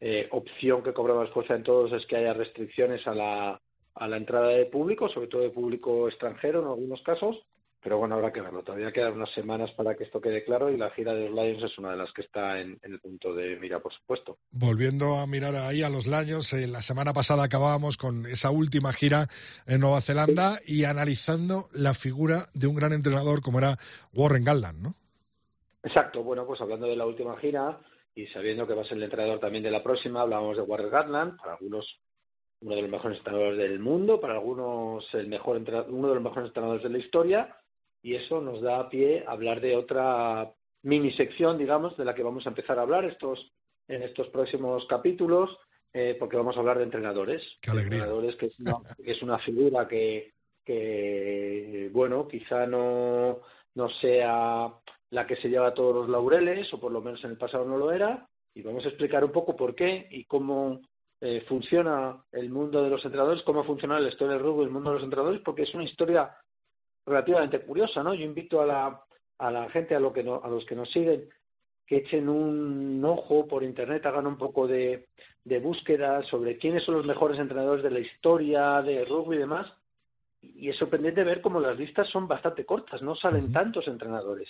eh, 0.00 0.28
opción 0.32 0.82
que 0.82 0.92
cobra 0.92 1.14
más 1.14 1.30
fuerza 1.30 1.54
en 1.54 1.62
todos 1.62 1.92
es 1.92 2.06
que 2.06 2.16
haya 2.16 2.34
restricciones 2.34 3.06
a 3.06 3.14
la, 3.14 3.60
a 3.94 4.08
la 4.08 4.16
entrada 4.16 4.48
de 4.48 4.66
público, 4.66 5.08
sobre 5.08 5.28
todo 5.28 5.42
de 5.42 5.50
público 5.50 6.08
extranjero 6.08 6.60
en 6.60 6.66
algunos 6.66 7.02
casos, 7.02 7.42
pero 7.82 7.98
bueno, 7.98 8.14
habrá 8.14 8.32
que 8.32 8.40
verlo. 8.40 8.62
Todavía 8.62 8.92
quedan 8.92 9.14
unas 9.14 9.32
semanas 9.32 9.70
para 9.72 9.94
que 9.94 10.04
esto 10.04 10.20
quede 10.20 10.44
claro 10.44 10.70
y 10.70 10.76
la 10.76 10.90
gira 10.90 11.14
de 11.14 11.28
los 11.28 11.34
Lions 11.34 11.62
es 11.62 11.78
una 11.78 11.92
de 11.92 11.96
las 11.96 12.12
que 12.12 12.22
está 12.22 12.60
en, 12.60 12.78
en 12.82 12.92
el 12.92 13.00
punto 13.00 13.34
de 13.34 13.56
mira, 13.56 13.80
por 13.80 13.92
supuesto. 13.92 14.38
Volviendo 14.50 15.16
a 15.18 15.26
mirar 15.26 15.54
ahí 15.56 15.82
a 15.82 15.88
los 15.88 16.06
Laños, 16.06 16.52
eh, 16.52 16.66
la 16.66 16.82
semana 16.82 17.12
pasada 17.12 17.44
acabábamos 17.44 17.96
con 17.96 18.26
esa 18.26 18.50
última 18.50 18.92
gira 18.92 19.28
en 19.66 19.80
Nueva 19.80 20.00
Zelanda 20.00 20.58
y 20.66 20.84
analizando 20.84 21.68
la 21.72 21.94
figura 21.94 22.46
de 22.52 22.66
un 22.66 22.74
gran 22.74 22.92
entrenador 22.92 23.40
como 23.40 23.58
era 23.58 23.76
Warren 24.12 24.44
Galdan, 24.44 24.82
¿no? 24.82 24.94
Exacto, 25.82 26.22
bueno, 26.22 26.46
pues 26.46 26.60
hablando 26.60 26.86
de 26.86 26.96
la 26.96 27.06
última 27.06 27.38
gira 27.38 27.80
y 28.14 28.26
sabiendo 28.26 28.66
que 28.66 28.74
va 28.74 28.82
a 28.82 28.84
ser 28.84 28.98
el 28.98 29.04
entrenador 29.04 29.38
también 29.38 29.64
de 29.64 29.70
la 29.70 29.82
próxima, 29.82 30.20
hablábamos 30.20 30.56
de 30.56 30.62
Warren 30.62 30.90
Gatland, 30.90 31.38
para 31.38 31.52
algunos 31.52 31.98
uno 32.60 32.74
de 32.74 32.82
los 32.82 32.90
mejores 32.90 33.18
entrenadores 33.18 33.56
del 33.56 33.78
mundo, 33.78 34.20
para 34.20 34.34
algunos 34.34 35.14
el 35.14 35.28
mejor 35.28 35.56
uno 35.88 36.08
de 36.08 36.14
los 36.14 36.22
mejores 36.22 36.48
entrenadores 36.48 36.82
de 36.82 36.90
la 36.90 36.98
historia, 36.98 37.56
y 38.02 38.14
eso 38.14 38.40
nos 38.40 38.60
da 38.60 38.88
pie 38.88 39.24
a 39.26 39.32
hablar 39.32 39.60
de 39.60 39.76
otra 39.76 40.52
mini 40.82 41.12
sección, 41.12 41.58
digamos, 41.58 41.96
de 41.96 42.04
la 42.04 42.14
que 42.14 42.22
vamos 42.22 42.46
a 42.46 42.50
empezar 42.50 42.78
a 42.78 42.82
hablar 42.82 43.04
estos 43.04 43.52
en 43.88 44.02
estos 44.02 44.28
próximos 44.28 44.86
capítulos, 44.86 45.58
eh, 45.92 46.16
porque 46.18 46.36
vamos 46.36 46.56
a 46.56 46.60
hablar 46.60 46.78
de 46.78 46.84
entrenadores. 46.84 47.42
Qué 47.60 47.70
alegría. 47.70 47.98
Entrenadores 47.98 48.36
que 48.36 48.46
es 48.46 48.60
una, 48.60 48.76
que 48.96 49.10
es 49.10 49.22
una 49.22 49.38
figura 49.38 49.88
que, 49.88 50.32
que, 50.64 51.90
bueno, 51.92 52.28
quizá 52.28 52.66
no, 52.66 53.40
no 53.74 53.88
sea 53.88 54.72
la 55.10 55.26
que 55.26 55.36
se 55.36 55.48
lleva 55.48 55.74
todos 55.74 55.94
los 55.94 56.08
laureles, 56.08 56.72
o 56.72 56.78
por 56.78 56.92
lo 56.92 57.00
menos 57.00 57.22
en 57.24 57.32
el 57.32 57.36
pasado 57.36 57.64
no 57.64 57.76
lo 57.76 57.90
era, 57.90 58.28
y 58.54 58.62
vamos 58.62 58.84
a 58.84 58.88
explicar 58.88 59.24
un 59.24 59.32
poco 59.32 59.56
por 59.56 59.74
qué 59.74 60.06
y 60.10 60.24
cómo 60.24 60.80
eh, 61.20 61.44
funciona 61.48 62.24
el 62.30 62.48
mundo 62.50 62.82
de 62.82 62.90
los 62.90 63.04
entrenadores, 63.04 63.42
cómo 63.42 63.64
funciona 63.64 63.98
la 63.98 64.08
historia 64.08 64.34
del 64.34 64.44
rugby, 64.44 64.64
el 64.64 64.70
mundo 64.70 64.90
de 64.90 64.94
los 64.94 65.04
entrenadores, 65.04 65.40
porque 65.44 65.62
es 65.62 65.74
una 65.74 65.84
historia 65.84 66.32
relativamente 67.06 67.60
curiosa, 67.60 68.02
¿no? 68.02 68.14
Yo 68.14 68.24
invito 68.24 68.60
a 68.60 68.66
la, 68.66 69.02
a 69.38 69.50
la 69.50 69.68
gente, 69.70 69.94
a, 69.94 70.00
lo 70.00 70.12
que 70.12 70.22
no- 70.22 70.40
a 70.42 70.48
los 70.48 70.64
que 70.64 70.74
nos 70.76 70.90
siguen, 70.90 71.28
que 71.86 71.96
echen 71.98 72.28
un 72.28 73.04
ojo 73.04 73.46
por 73.48 73.62
internet, 73.64 74.04
hagan 74.06 74.26
un 74.26 74.38
poco 74.38 74.66
de, 74.68 75.08
de 75.44 75.58
búsqueda 75.58 76.22
sobre 76.22 76.56
quiénes 76.56 76.84
son 76.84 76.94
los 76.96 77.06
mejores 77.06 77.38
entrenadores 77.38 77.82
de 77.82 77.90
la 77.90 77.98
historia 78.00 78.80
de 78.82 79.04
rugby 79.04 79.36
y 79.36 79.40
demás. 79.40 79.72
Y 80.42 80.68
es 80.68 80.76
sorprendente 80.76 81.24
ver 81.24 81.40
cómo 81.40 81.60
las 81.60 81.76
listas 81.76 82.08
son 82.08 82.26
bastante 82.28 82.64
cortas, 82.64 83.02
no 83.02 83.14
salen 83.14 83.52
tantos 83.52 83.88
entrenadores. 83.88 84.48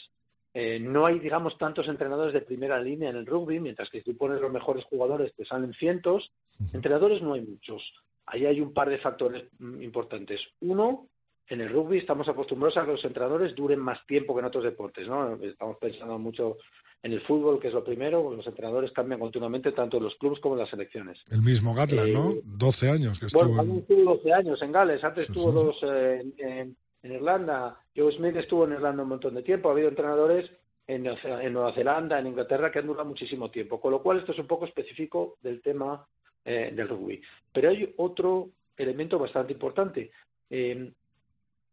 Eh, 0.53 0.79
no 0.81 1.07
hay, 1.07 1.19
digamos, 1.19 1.57
tantos 1.59 1.89
entrenadores 1.89 2.33
de 2.33 2.43
primera 2.43 2.81
línea 2.81 3.09
en 3.11 3.17
el 3.17 3.27
rugby, 3.27 3.59
mientras 3.61 3.89
que 3.89 3.99
si 3.99 4.05
tú 4.13 4.17
pones 4.17 4.41
los 4.41 4.53
mejores 4.53 4.85
jugadores 4.85 5.33
te 5.35 5.45
salen 5.45 5.73
cientos. 5.75 6.31
Entrenadores 6.73 7.23
no 7.23 7.33
hay 7.35 7.41
muchos. 7.41 7.83
Ahí 8.27 8.47
hay 8.47 8.61
un 8.61 8.73
par 8.75 8.91
de 8.91 8.99
factores 8.99 9.45
mm, 9.59 9.81
importantes. 9.83 10.41
Uno, 10.61 11.07
en 11.51 11.61
el 11.61 11.69
rugby 11.69 11.99
estamos 11.99 12.29
acostumbrados 12.29 12.77
a 12.79 12.85
que 12.87 12.93
los 12.93 13.05
entrenadores 13.05 13.55
duren 13.55 13.79
más 13.81 14.07
tiempo 14.07 14.35
que 14.35 14.41
en 14.41 14.47
otros 14.47 14.65
deportes, 14.65 15.07
¿no? 15.09 15.35
Estamos 15.43 15.77
pensando 15.79 16.19
mucho 16.19 16.57
en 17.03 17.13
el 17.13 17.21
fútbol, 17.23 17.59
que 17.59 17.69
es 17.69 17.75
lo 17.75 17.83
primero, 17.83 18.33
los 18.35 18.47
entrenadores 18.47 18.93
cambian 18.93 19.19
continuamente 19.21 19.73
tanto 19.73 19.97
en 19.97 20.05
los 20.05 20.15
clubes 20.17 20.39
como 20.39 20.55
en 20.55 20.61
las 20.61 20.71
selecciones. 20.71 21.23
El 21.31 21.43
mismo 21.43 21.75
Gatland, 21.75 22.09
Eh, 22.09 22.13
¿no? 22.13 22.35
12 22.45 22.89
años 22.91 23.19
que 23.19 23.27
estuvo 23.27 23.45
Bueno, 23.49 23.63
en- 23.75 23.79
estuvo 23.81 24.15
12 24.17 24.33
años 24.33 24.63
en 24.63 24.73
Gales, 24.73 25.03
antes 25.03 25.27
Sí, 25.27 25.33
estuvo 25.33 25.51
sí. 25.51 25.67
dos 25.83 25.93
eh, 25.93 26.25
en, 26.39 26.77
Irlanda. 27.03 27.81
Joe 27.97 28.13
Smith 28.13 28.37
estuvo 28.37 28.65
en 28.67 28.73
Irlanda 28.75 29.03
un 29.03 29.09
montón 29.09 29.35
de 29.35 29.43
tiempo. 29.43 29.69
Ha 29.69 29.73
habido 29.73 29.89
entrenadores 29.89 30.51
en 30.87 31.05
Nueva 31.53 31.73
Zelanda, 31.73 32.19
en 32.19 32.27
Inglaterra, 32.27 32.71
que 32.71 32.79
han 32.81 32.87
durado 32.87 33.09
muchísimo 33.09 33.51
tiempo. 33.51 33.81
Con 33.81 33.93
lo 33.93 34.03
cual, 34.03 34.19
esto 34.19 34.33
es 34.33 34.39
un 34.39 34.47
poco 34.47 34.67
específico 34.67 35.37
del 35.41 35.63
tema 35.63 36.07
eh, 36.45 36.73
del 36.75 36.89
rugby. 36.89 37.21
Pero 37.53 37.71
hay 37.71 37.95
otro 37.97 38.51
elemento 38.77 39.19
bastante 39.19 39.53
importante. 39.55 40.11
Eh, 40.51 40.93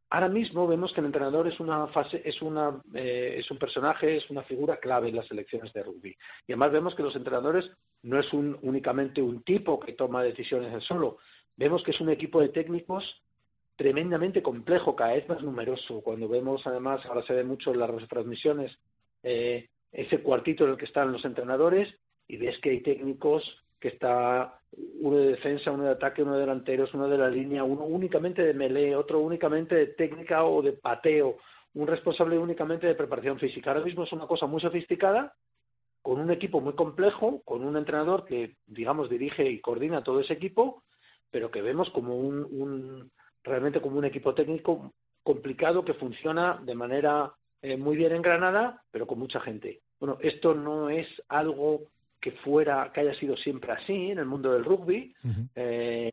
ahora 0.10 0.30
mismo 0.30 0.68
vemos 0.68 0.94
que 0.94 1.02
el 1.02 1.08
entrenador 1.08 1.48
es 1.48 1.60
una 1.60 1.88
fase, 1.88 2.22
es 2.24 2.42
una, 2.42 2.82
eh, 2.94 3.42
un 3.50 3.58
personaje, 3.58 4.18
es 4.18 4.30
una 4.30 4.44
figura 4.44 4.78
clave 4.78 5.10
en 5.10 5.16
las 5.16 5.28
selecciones 5.28 5.74
de 5.74 5.84
rugby. 5.84 6.16
Y 6.48 6.54
además 6.54 6.72
vemos 6.72 6.96
que 6.96 7.04
los 7.04 7.16
entrenadores 7.16 7.72
no 8.04 8.20
es 8.20 8.32
un, 8.34 8.58
únicamente 8.62 9.22
un 9.22 9.44
tipo 9.44 9.80
que 9.80 9.94
toma 9.94 10.24
decisiones 10.24 10.74
él 10.74 10.82
solo. 10.82 11.18
Vemos 11.56 11.84
que 11.84 11.92
es 11.92 12.00
un 12.00 12.10
equipo 12.10 12.40
de 12.42 12.50
técnicos 12.50 13.22
tremendamente 13.76 14.42
complejo, 14.42 14.96
cada 14.96 15.14
vez 15.14 15.28
más 15.30 15.42
numeroso. 15.44 16.02
Cuando 16.02 16.28
vemos, 16.28 16.66
además, 16.66 17.06
ahora 17.06 17.22
se 17.24 17.34
ve 17.34 17.44
mucho 17.44 17.72
en 17.72 17.80
las 17.80 17.90
retransmisiones, 17.90 18.78
eh, 19.24 19.70
ese 19.92 20.22
cuartito 20.22 20.66
en 20.66 20.72
el 20.72 20.78
que 20.78 20.86
están 20.86 21.12
los 21.12 21.26
entrenadores 21.26 21.94
y 22.28 22.38
ves 22.38 22.60
que 22.60 22.72
hay 22.72 22.82
técnicos 22.82 23.64
que 23.80 23.90
está 23.90 24.60
uno 24.72 25.18
de 25.18 25.28
defensa, 25.28 25.72
uno 25.72 25.84
de 25.84 25.92
ataque, 25.92 26.24
uno 26.24 26.34
de 26.34 26.42
delanteros, 26.42 26.94
uno 26.94 27.08
de 27.08 27.18
la 27.18 27.30
línea, 27.30 27.64
uno 27.64 27.84
únicamente 27.86 28.44
de 28.44 28.54
melee, 28.54 28.96
otro 28.96 29.20
únicamente 29.20 29.76
de 29.76 29.88
técnica 29.88 30.44
o 30.46 30.62
de 30.62 30.74
pateo, 30.74 31.38
un 31.74 31.88
responsable 31.88 32.38
únicamente 32.38 32.88
de 32.88 32.96
preparación 32.96 33.40
física. 33.40 33.72
Ahora 33.72 33.86
mismo 33.86 34.04
es 34.04 34.12
una 34.12 34.28
cosa 34.28 34.48
muy 34.48 34.60
sofisticada, 34.60 35.34
con 36.02 36.20
un 36.20 36.32
equipo 36.32 36.62
muy 36.62 36.74
complejo, 36.74 37.42
con 37.44 37.64
un 37.64 37.76
entrenador 37.76 38.26
que, 38.26 38.56
digamos, 38.66 39.10
dirige 39.10 39.50
y 39.50 39.60
coordina 39.60 40.04
todo 40.04 40.20
ese 40.20 40.34
equipo, 40.34 40.84
pero 41.30 41.52
que 41.52 41.62
vemos 41.62 41.90
como 41.90 42.18
un, 42.18 42.46
un 42.46 43.12
realmente 43.44 43.82
como 43.82 43.98
un 43.98 44.06
equipo 44.06 44.34
técnico 44.34 44.94
complicado 45.24 45.84
que 45.84 45.94
funciona 45.94 46.62
de 46.64 46.76
manera 46.76 47.34
eh, 47.62 47.76
muy 47.76 47.98
bien 47.98 48.14
engranada, 48.14 48.84
pero 48.92 49.08
con 49.08 49.20
mucha 49.20 49.40
gente. 49.40 49.82
Bueno, 50.00 50.18
esto 50.22 50.54
no 50.54 50.90
es 50.90 51.08
algo 51.28 51.82
que 52.20 52.32
fuera, 52.32 52.92
que 52.94 53.02
haya 53.02 53.14
sido 53.14 53.38
siempre 53.38 53.72
así 53.72 54.12
en 54.12 54.20
el 54.20 54.26
mundo 54.26 54.54
del 54.54 54.66
rugby, 54.66 55.14
eh, 55.56 56.12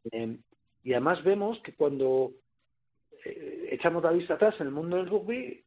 y 0.82 0.92
además 0.92 1.22
vemos 1.24 1.60
que 1.60 1.74
cuando 1.74 2.32
eh, 3.24 3.68
echamos 3.72 4.02
la 4.02 4.12
vista 4.12 4.34
atrás 4.34 4.54
en 4.60 4.66
el 4.66 4.72
mundo 4.72 4.96
del 4.96 5.08
rugby, 5.08 5.64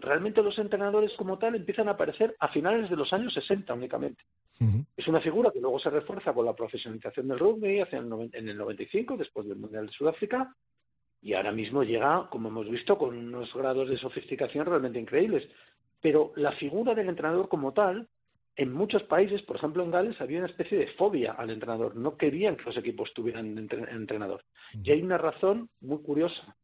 realmente 0.00 0.42
los 0.42 0.58
entrenadores 0.58 1.14
como 1.16 1.38
tal 1.38 1.54
empiezan 1.54 1.88
a 1.88 1.92
aparecer 1.92 2.34
a 2.40 2.48
finales 2.48 2.90
de 2.90 2.96
los 2.96 3.12
años 3.12 3.32
60 3.34 3.72
únicamente. 3.74 4.22
Es 4.96 5.06
una 5.06 5.20
figura 5.20 5.52
que 5.52 5.60
luego 5.60 5.78
se 5.78 5.88
refuerza 5.88 6.32
con 6.32 6.44
la 6.44 6.54
profesionalización 6.54 7.28
del 7.28 7.38
rugby 7.38 7.80
hacia 7.80 8.00
el 8.00 8.30
en 8.32 8.48
el 8.48 8.58
95, 8.58 9.16
después 9.16 9.46
del 9.46 9.58
Mundial 9.58 9.86
de 9.86 9.92
Sudáfrica, 9.92 10.52
y 11.22 11.34
ahora 11.34 11.52
mismo 11.52 11.82
llega, 11.82 12.28
como 12.30 12.48
hemos 12.48 12.68
visto, 12.68 12.98
con 12.98 13.16
unos 13.16 13.52
grados 13.54 13.88
de 13.88 13.96
sofisticación 13.96 14.66
realmente 14.66 14.98
increíbles. 14.98 15.48
Pero 16.00 16.32
la 16.36 16.52
figura 16.52 16.94
del 16.94 17.08
entrenador 17.08 17.48
como 17.48 17.72
tal, 17.72 18.08
en 18.58 18.72
muchos 18.72 19.04
países, 19.04 19.40
por 19.42 19.56
ejemplo 19.56 19.82
en 19.84 19.90
Gales, 19.90 20.20
había 20.20 20.38
una 20.38 20.48
especie 20.48 20.76
de 20.76 20.88
fobia 20.88 21.32
al 21.32 21.48
entrenador. 21.50 21.94
No 21.96 22.16
querían 22.16 22.56
que 22.56 22.64
los 22.64 22.76
equipos 22.76 23.14
tuvieran 23.14 23.56
entre- 23.56 23.90
entrenador. 23.92 24.42
Y 24.82 24.90
hay 24.90 25.00
una 25.00 25.16
razón 25.16 25.70
muy 25.80 25.98
curiosa. 26.02 26.56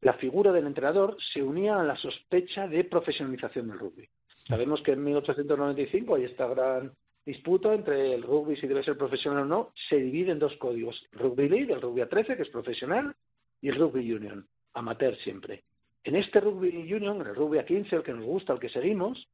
La 0.00 0.14
figura 0.14 0.52
del 0.52 0.66
entrenador 0.66 1.16
se 1.32 1.42
unía 1.42 1.78
a 1.78 1.84
la 1.84 1.96
sospecha 1.96 2.66
de 2.66 2.82
profesionalización 2.84 3.68
del 3.68 3.78
rugby. 3.78 4.08
Sabemos 4.46 4.80
que 4.82 4.92
en 4.92 5.04
1895 5.04 6.14
hay 6.14 6.24
esta 6.24 6.46
gran 6.48 6.92
disputa 7.26 7.74
entre 7.74 8.14
el 8.14 8.22
rugby 8.22 8.56
si 8.56 8.66
debe 8.66 8.82
ser 8.82 8.96
profesional 8.96 9.42
o 9.42 9.46
no. 9.46 9.72
Se 9.88 9.96
divide 9.96 10.32
en 10.32 10.38
dos 10.38 10.56
códigos. 10.56 11.04
Rugby 11.12 11.48
League, 11.48 11.72
el 11.72 11.82
rugby 11.82 12.00
A13, 12.00 12.36
que 12.36 12.42
es 12.42 12.48
profesional, 12.48 13.14
y 13.60 13.68
el 13.68 13.74
rugby 13.76 14.10
union, 14.12 14.48
amateur 14.72 15.14
siempre. 15.16 15.64
En 16.04 16.16
este 16.16 16.40
rugby 16.40 16.70
union, 16.90 17.20
el 17.20 17.34
rugby 17.34 17.58
A15, 17.58 17.92
el 17.92 18.02
que 18.02 18.14
nos 18.14 18.24
gusta, 18.24 18.54
el 18.54 18.60
que 18.60 18.70
seguimos, 18.70 19.28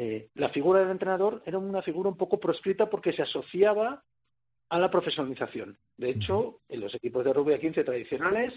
eh, 0.00 0.28
la 0.34 0.50
figura 0.50 0.78
del 0.78 0.92
entrenador 0.92 1.42
era 1.44 1.58
una 1.58 1.82
figura 1.82 2.08
un 2.08 2.16
poco 2.16 2.38
proscrita 2.38 2.88
porque 2.88 3.12
se 3.12 3.22
asociaba 3.22 4.04
a 4.68 4.78
la 4.78 4.92
profesionalización. 4.92 5.76
De 5.96 6.10
hecho, 6.10 6.60
en 6.68 6.82
los 6.82 6.94
equipos 6.94 7.24
de 7.24 7.32
rugby 7.32 7.54
A15 7.54 7.84
tradicionales, 7.84 8.54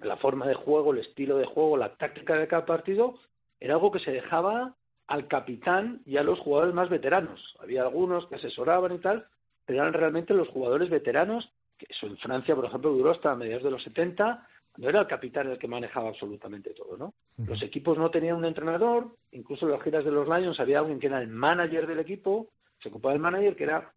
la 0.00 0.18
forma 0.18 0.46
de 0.46 0.52
juego, 0.52 0.92
el 0.92 0.98
estilo 0.98 1.38
de 1.38 1.46
juego, 1.46 1.78
la 1.78 1.96
táctica 1.96 2.34
de 2.34 2.46
cada 2.46 2.66
partido, 2.66 3.14
era 3.58 3.72
algo 3.72 3.90
que 3.90 4.00
se 4.00 4.10
dejaba 4.10 4.76
al 5.06 5.28
capitán 5.28 6.02
y 6.04 6.18
a 6.18 6.22
los 6.22 6.40
jugadores 6.40 6.74
más 6.74 6.90
veteranos. 6.90 7.56
Había 7.58 7.80
algunos 7.80 8.26
que 8.26 8.34
asesoraban 8.34 8.92
y 8.92 8.98
tal, 8.98 9.26
pero 9.64 9.80
eran 9.80 9.94
realmente 9.94 10.34
los 10.34 10.50
jugadores 10.50 10.90
veteranos, 10.90 11.50
que 11.78 11.86
eso 11.88 12.06
en 12.06 12.18
Francia, 12.18 12.54
por 12.54 12.66
ejemplo, 12.66 12.90
duró 12.90 13.12
hasta 13.12 13.34
mediados 13.34 13.64
de 13.64 13.70
los 13.70 13.82
70, 13.82 14.46
no 14.76 14.88
era 14.88 15.00
el 15.00 15.06
capitán 15.06 15.50
el 15.50 15.58
que 15.58 15.68
manejaba 15.68 16.08
absolutamente 16.08 16.70
todo, 16.70 16.96
¿no? 16.96 17.14
Los 17.36 17.62
equipos 17.62 17.96
no 17.98 18.10
tenían 18.10 18.36
un 18.36 18.44
entrenador, 18.44 19.16
incluso 19.32 19.66
en 19.66 19.72
las 19.72 19.82
giras 19.82 20.04
de 20.04 20.10
los 20.10 20.28
Lions 20.28 20.58
había 20.60 20.80
alguien 20.80 20.98
que 20.98 21.06
era 21.06 21.20
el 21.20 21.28
manager 21.28 21.86
del 21.86 22.00
equipo, 22.00 22.48
se 22.80 22.88
ocupaba 22.88 23.12
del 23.12 23.22
manager, 23.22 23.56
que 23.56 23.64
era 23.64 23.92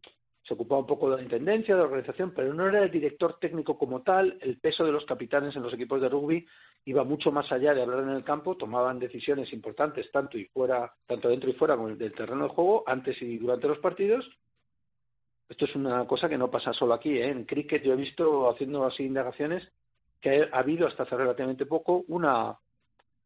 se 0.48 0.54
ocupaba 0.54 0.80
un 0.80 0.88
poco 0.88 1.10
de 1.10 1.18
la 1.18 1.24
intendencia, 1.24 1.76
de 1.76 1.82
la 1.82 1.88
organización, 1.88 2.32
pero 2.34 2.54
no 2.54 2.66
era 2.70 2.82
el 2.82 2.90
director 2.90 3.38
técnico 3.38 3.78
como 3.78 4.02
tal. 4.02 4.38
El 4.40 4.60
peso 4.60 4.86
de 4.86 4.94
los 4.94 5.04
capitanes 5.04 5.54
en 5.58 5.62
los 5.64 5.74
equipos 5.74 6.00
de 6.00 6.08
rugby 6.08 6.48
iba 6.86 7.04
mucho 7.04 7.34
más 7.34 7.52
allá 7.52 7.74
de 7.74 7.82
hablar 7.82 8.04
en 8.04 8.12
el 8.12 8.24
campo, 8.24 8.56
tomaban 8.56 8.98
decisiones 8.98 9.52
importantes 9.52 10.10
tanto 10.10 10.38
y 10.38 10.46
fuera, 10.46 10.94
tanto 11.06 11.28
dentro 11.28 11.50
y 11.50 11.54
fuera 11.54 11.76
del 11.76 12.14
terreno 12.14 12.44
de 12.44 12.50
juego, 12.50 12.86
antes 12.88 13.22
y 13.22 13.38
durante 13.38 13.68
los 13.68 13.80
partidos. 13.80 14.30
Esto 15.50 15.66
es 15.66 15.76
una 15.76 16.08
cosa 16.08 16.30
que 16.30 16.38
no 16.38 16.50
pasa 16.50 16.72
solo 16.72 16.94
aquí. 16.94 17.18
¿eh? 17.18 17.28
En 17.28 17.44
cricket 17.44 17.84
yo 17.84 17.92
he 17.92 17.98
visto, 17.98 18.50
haciendo 18.50 18.86
así 18.86 19.04
indagaciones, 19.04 19.70
que 20.22 20.50
ha 20.52 20.58
habido 20.58 20.88
hasta 20.88 21.04
hace 21.04 21.16
relativamente 21.16 21.66
poco 21.66 22.04
una, 22.08 22.58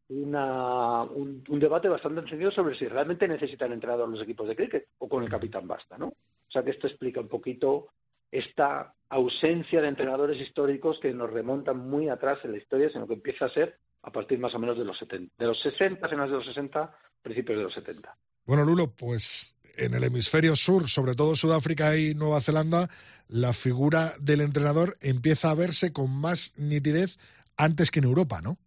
una, 0.08 1.02
un, 1.02 1.42
un 1.48 1.58
debate 1.58 1.88
bastante 1.88 2.20
encendido 2.20 2.50
sobre 2.50 2.74
si 2.74 2.86
realmente 2.86 3.26
necesitan 3.26 3.72
entrenador 3.72 4.08
los 4.08 4.22
equipos 4.22 4.48
de 4.48 4.56
cricket 4.56 4.88
o 4.98 5.08
con 5.08 5.22
el 5.22 5.30
capitán 5.30 5.66
basta, 5.66 5.96
¿no? 5.96 6.06
O 6.08 6.50
sea 6.50 6.62
que 6.62 6.70
esto 6.70 6.86
explica 6.86 7.20
un 7.20 7.28
poquito 7.28 7.88
esta 8.30 8.94
ausencia 9.08 9.80
de 9.80 9.88
entrenadores 9.88 10.40
históricos 10.40 10.98
que 10.98 11.12
nos 11.12 11.30
remontan 11.30 11.78
muy 11.78 12.08
atrás 12.08 12.38
en 12.44 12.52
la 12.52 12.58
historia, 12.58 12.90
sino 12.90 13.06
que 13.06 13.14
empieza 13.14 13.44
a 13.44 13.50
ser 13.50 13.78
a 14.02 14.10
partir 14.10 14.38
más 14.38 14.54
o 14.54 14.58
menos 14.58 14.76
de 14.76 14.84
los 14.84 14.98
70, 14.98 15.34
de 15.38 15.46
los 15.46 15.60
60, 15.60 16.08
finales 16.08 16.30
de 16.30 16.36
los 16.38 16.46
60, 16.46 16.96
principios 17.22 17.58
de 17.58 17.64
los 17.64 17.74
70. 17.74 18.16
Bueno, 18.44 18.64
Lulo, 18.64 18.92
pues 18.98 19.54
en 19.76 19.94
el 19.94 20.04
hemisferio 20.04 20.56
sur, 20.56 20.88
sobre 20.88 21.14
todo 21.14 21.34
Sudáfrica 21.34 21.96
y 21.96 22.14
Nueva 22.14 22.40
Zelanda, 22.40 22.88
la 23.28 23.52
figura 23.52 24.12
del 24.20 24.40
entrenador 24.40 24.96
empieza 25.00 25.50
a 25.50 25.54
verse 25.54 25.92
con 25.92 26.10
más 26.10 26.52
nitidez 26.56 27.18
antes 27.56 27.90
que 27.90 28.00
en 28.00 28.06
Europa, 28.06 28.40
¿no? 28.42 28.58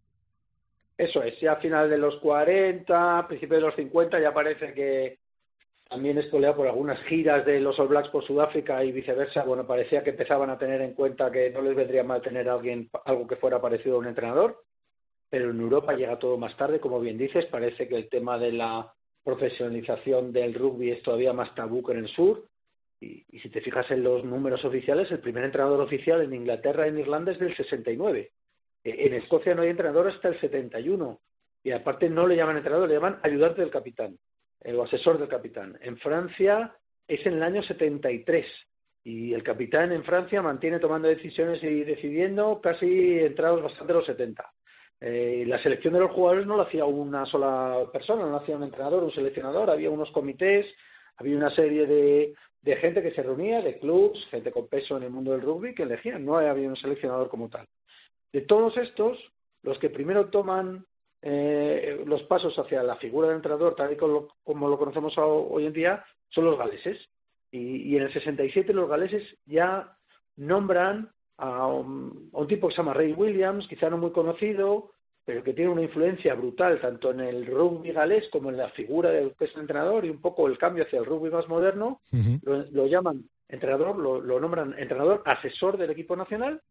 Eso 0.97 1.21
es, 1.23 1.39
ya 1.41 1.53
a 1.53 1.57
final 1.57 1.89
de 1.89 1.97
los 1.97 2.15
40, 2.17 3.27
principios 3.27 3.61
de 3.61 3.65
los 3.67 3.75
50 3.75 4.19
ya 4.19 4.33
parece 4.33 4.73
que 4.73 5.19
también 5.89 6.17
espoleado 6.17 6.55
por 6.55 6.67
algunas 6.67 6.99
giras 7.03 7.45
de 7.45 7.59
los 7.59 7.77
All 7.79 7.89
Blacks 7.89 8.09
por 8.09 8.23
Sudáfrica 8.25 8.83
y 8.83 8.91
viceversa, 8.91 9.43
bueno, 9.43 9.67
parecía 9.67 10.03
que 10.03 10.11
empezaban 10.11 10.49
a 10.49 10.57
tener 10.57 10.81
en 10.81 10.93
cuenta 10.93 11.31
que 11.31 11.51
no 11.51 11.61
les 11.61 11.75
vendría 11.75 12.03
mal 12.03 12.21
tener 12.21 12.49
a 12.49 12.53
alguien, 12.53 12.89
algo 13.05 13.27
que 13.27 13.35
fuera 13.35 13.61
parecido 13.61 13.97
a 13.97 13.99
un 13.99 14.07
entrenador, 14.07 14.63
pero 15.29 15.51
en 15.51 15.59
Europa 15.59 15.93
llega 15.93 16.17
todo 16.17 16.37
más 16.37 16.55
tarde, 16.57 16.79
como 16.79 16.99
bien 16.99 17.17
dices, 17.17 17.45
parece 17.45 17.87
que 17.87 17.95
el 17.95 18.09
tema 18.09 18.39
de 18.39 18.53
la 18.53 18.93
profesionalización 19.25 20.31
del 20.31 20.53
rugby 20.53 20.91
es 20.91 21.01
todavía 21.01 21.33
más 21.33 21.53
tabú 21.55 21.83
que 21.83 21.93
en 21.93 21.99
el 21.99 22.07
sur, 22.07 22.45
y, 23.01 23.25
si 23.39 23.49
te 23.49 23.59
fijas 23.59 23.89
en 23.91 24.03
los 24.03 24.23
números 24.23 24.63
oficiales, 24.63 25.11
el 25.11 25.19
primer 25.19 25.43
entrenador 25.43 25.81
oficial 25.81 26.21
en 26.21 26.33
Inglaterra 26.33 26.85
y 26.85 26.89
en 26.89 26.99
Irlanda 26.99 27.31
es 27.31 27.39
del 27.39 27.55
69, 27.55 28.31
en 28.83 29.13
Escocia 29.15 29.55
no 29.55 29.63
hay 29.63 29.69
entrenador 29.69 30.07
hasta 30.07 30.29
el 30.29 30.39
71, 30.39 31.19
y 31.63 31.71
aparte 31.71 32.07
no 32.07 32.27
le 32.27 32.35
llaman 32.35 32.57
entrenador, 32.57 32.87
le 32.87 32.95
llaman 32.95 33.19
ayudante 33.23 33.61
del 33.61 33.71
capitán 33.71 34.17
o 34.63 34.83
asesor 34.83 35.17
del 35.17 35.27
capitán. 35.27 35.77
En 35.81 35.97
Francia 35.97 36.75
es 37.07 37.25
en 37.25 37.33
el 37.33 37.43
año 37.43 37.63
73 37.63 38.45
y 39.03 39.33
el 39.33 39.43
capitán 39.43 39.91
en 39.91 40.03
Francia 40.03 40.41
mantiene 40.41 40.79
tomando 40.79 41.07
decisiones 41.07 41.63
y 41.63 41.83
decidiendo 41.83 42.61
casi 42.61 43.19
entrados 43.19 43.61
bastante 43.61 43.93
los 43.93 44.05
70. 44.05 44.43
Eh, 45.07 45.43
la 45.45 45.59
selección 45.59 45.93
de 45.93 45.99
los 45.99 46.09
jugadores 46.09 46.47
no 46.47 46.55
lo 46.55 46.63
hacía 46.63 46.83
una 46.83 47.27
sola 47.27 47.85
persona, 47.93 48.23
no 48.23 48.31
lo 48.31 48.37
hacía 48.37 48.55
un 48.55 48.63
entrenador, 48.63 49.03
un 49.03 49.11
seleccionador, 49.11 49.69
había 49.69 49.91
unos 49.91 50.09
comités, 50.09 50.65
había 51.17 51.37
una 51.37 51.51
serie 51.51 51.85
de, 51.85 52.33
de 52.63 52.75
gente 52.77 53.03
que 53.03 53.11
se 53.11 53.21
reunía, 53.21 53.61
de 53.61 53.77
clubs, 53.77 54.25
gente 54.31 54.51
con 54.51 54.67
peso 54.67 54.97
en 54.97 55.03
el 55.03 55.11
mundo 55.11 55.31
del 55.31 55.43
rugby 55.43 55.75
que 55.75 55.83
elegían, 55.83 56.25
no 56.25 56.37
había 56.37 56.67
un 56.67 56.75
seleccionador 56.75 57.29
como 57.29 57.49
tal. 57.49 57.67
De 58.33 58.41
todos 58.41 58.77
estos, 58.77 59.19
los 59.61 59.77
que 59.77 59.91
primero 59.91 60.31
toman 60.31 60.87
eh, 61.21 62.03
los 62.07 62.23
pasos 62.23 62.57
hacia 62.57 62.81
la 62.81 62.95
figura 62.95 63.27
del 63.27 63.37
entrenador, 63.37 63.75
tal 63.75 63.93
y 63.93 63.97
como, 63.97 64.29
como 64.43 64.67
lo 64.67 64.79
conocemos 64.79 65.13
hoy 65.19 65.67
en 65.67 65.73
día, 65.73 66.03
son 66.29 66.45
los 66.45 66.57
galeses. 66.57 66.97
Y, 67.51 67.93
y, 67.93 67.95
en 67.95 68.01
el 68.01 68.11
67 68.11 68.73
los 68.73 68.89
galeses 68.89 69.37
ya 69.45 69.95
nombran 70.35 71.11
a 71.37 71.67
un, 71.67 72.31
a 72.33 72.39
un, 72.39 72.47
tipo 72.47 72.67
que 72.67 72.73
se 72.73 72.81
llama 72.81 72.95
Ray 72.95 73.13
Williams, 73.13 73.67
quizá 73.67 73.87
no 73.87 73.99
muy 73.99 74.11
conocido, 74.11 74.94
pero 75.25 75.43
que 75.43 75.53
tiene 75.53 75.71
una 75.71 75.81
influencia 75.81 76.35
brutal 76.35 76.79
tanto 76.79 77.11
en 77.11 77.19
el 77.19 77.47
rugby 77.47 77.91
galés 77.91 78.29
como 78.29 78.49
en 78.51 78.57
la 78.57 78.69
figura 78.69 79.09
del 79.09 79.33
que 79.35 79.45
es 79.45 79.55
el 79.55 79.61
entrenador 79.61 80.05
y 80.05 80.09
un 80.09 80.21
poco 80.21 80.47
el 80.47 80.57
cambio 80.57 80.83
hacia 80.83 80.99
el 80.99 81.05
rugby 81.05 81.31
más 81.31 81.47
moderno. 81.49 81.99
Uh 82.13 82.17
-huh. 82.17 82.39
lo, 82.43 82.65
lo, 82.71 82.87
llaman 82.87 83.23
entrenador, 83.49 83.97
lo, 83.97 84.21
lo 84.21 84.39
nombran 84.39 84.75
entrenador 84.77 85.23
asesor 85.25 85.77
del 85.77 85.89
equipo 85.89 86.15
nacional 86.15 86.61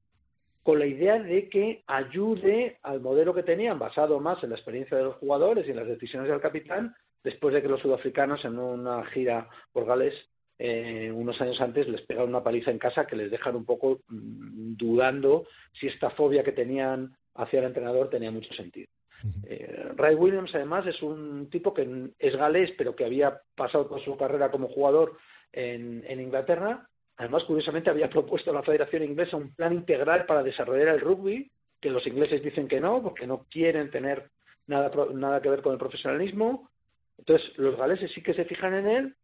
con 0.63 0.79
la 0.79 0.87
idea 0.87 1.19
de 1.19 1.49
que 1.51 1.83
ayude 1.87 2.79
al 2.83 3.01
modelo 3.01 3.35
que 3.35 3.43
tenían, 3.43 3.79
basado 3.79 4.19
más 4.19 4.43
en 4.43 4.51
la 4.51 4.57
experiencia 4.57 4.97
de 4.97 5.05
los 5.05 5.17
jugadores 5.17 5.67
y 5.67 5.73
en 5.73 5.77
las 5.77 5.87
decisiones 5.87 6.31
del 6.31 6.41
capitán, 6.41 6.95
después 7.23 7.53
de 7.55 7.61
que 7.61 7.69
los 7.69 7.81
sudafricanos 7.81 8.45
en 8.47 8.59
una 8.59 9.05
gira 9.05 9.49
por 9.73 9.85
Gales 9.85 10.15
eh, 10.59 11.11
unos 11.13 11.41
años 11.41 11.61
antes 11.61 11.89
les 11.89 12.03
pegaron 12.03 12.31
una 12.31 12.43
paliza 12.45 12.71
en 12.71 12.79
casa 12.79 13.07
que 13.07 13.17
les 13.17 13.31
dejan 13.31 13.57
un 13.57 13.65
poco 13.65 14.01
mmm, 14.09 14.75
dudando 14.77 15.47
si 15.73 15.89
esta 15.89 16.11
fobia 16.11 16.45
que 16.45 16.53
tenían 16.53 17.15
hacia 17.35 17.61
el 17.61 17.67
entrenador 17.67 18.11
tenía 18.11 18.31
mucho 18.31 18.53
sentido. 18.55 18.89
Uh 19.23 19.27
-huh. 19.27 19.45
eh, 19.47 19.93
Ray 19.97 20.15
Williams 20.15 20.55
además 20.55 20.87
es 20.87 21.03
un 21.03 21.49
tipo 21.49 21.73
que 21.73 22.11
es 22.19 22.37
galés 22.37 22.73
pero 22.77 22.95
que 22.95 23.05
había 23.05 23.41
pasado 23.55 23.89
por 23.89 24.01
su 24.01 24.17
carrera 24.17 24.51
como 24.51 24.69
jugador 24.69 25.17
en, 25.53 26.05
en 26.07 26.21
Inglaterra 26.21 26.89
Además, 27.17 27.45
curiosamente, 27.45 27.91
había 27.91 28.11
propuesto 28.11 28.51
a 28.51 28.55
la 28.55 28.63
Federación 28.63 29.05
Inglesa 29.05 29.37
un 29.37 29.55
plan 29.55 29.73
integral 29.73 30.27
para 30.27 30.43
desarrollar 30.43 30.89
el 30.89 31.01
rugby, 31.01 31.51
que 31.81 31.91
los 31.91 32.07
ingleses 32.07 32.43
dicen 32.43 32.67
que 32.67 32.81
no, 32.81 33.03
porque 33.03 33.27
no 33.27 33.47
quieren 33.49 33.91
tener 33.91 34.31
nada, 34.67 34.91
nada 35.13 35.41
que 35.41 35.51
ver 35.51 35.63
con 35.63 35.73
el 35.73 35.79
profesionalismo. 35.79 36.71
Entonces, 37.19 37.57
los 37.57 37.77
galeses 37.77 38.11
sí 38.13 38.23
que 38.23 38.35
se 38.35 38.45
fijan 38.45 38.75
en 38.75 38.87
él 38.89 39.15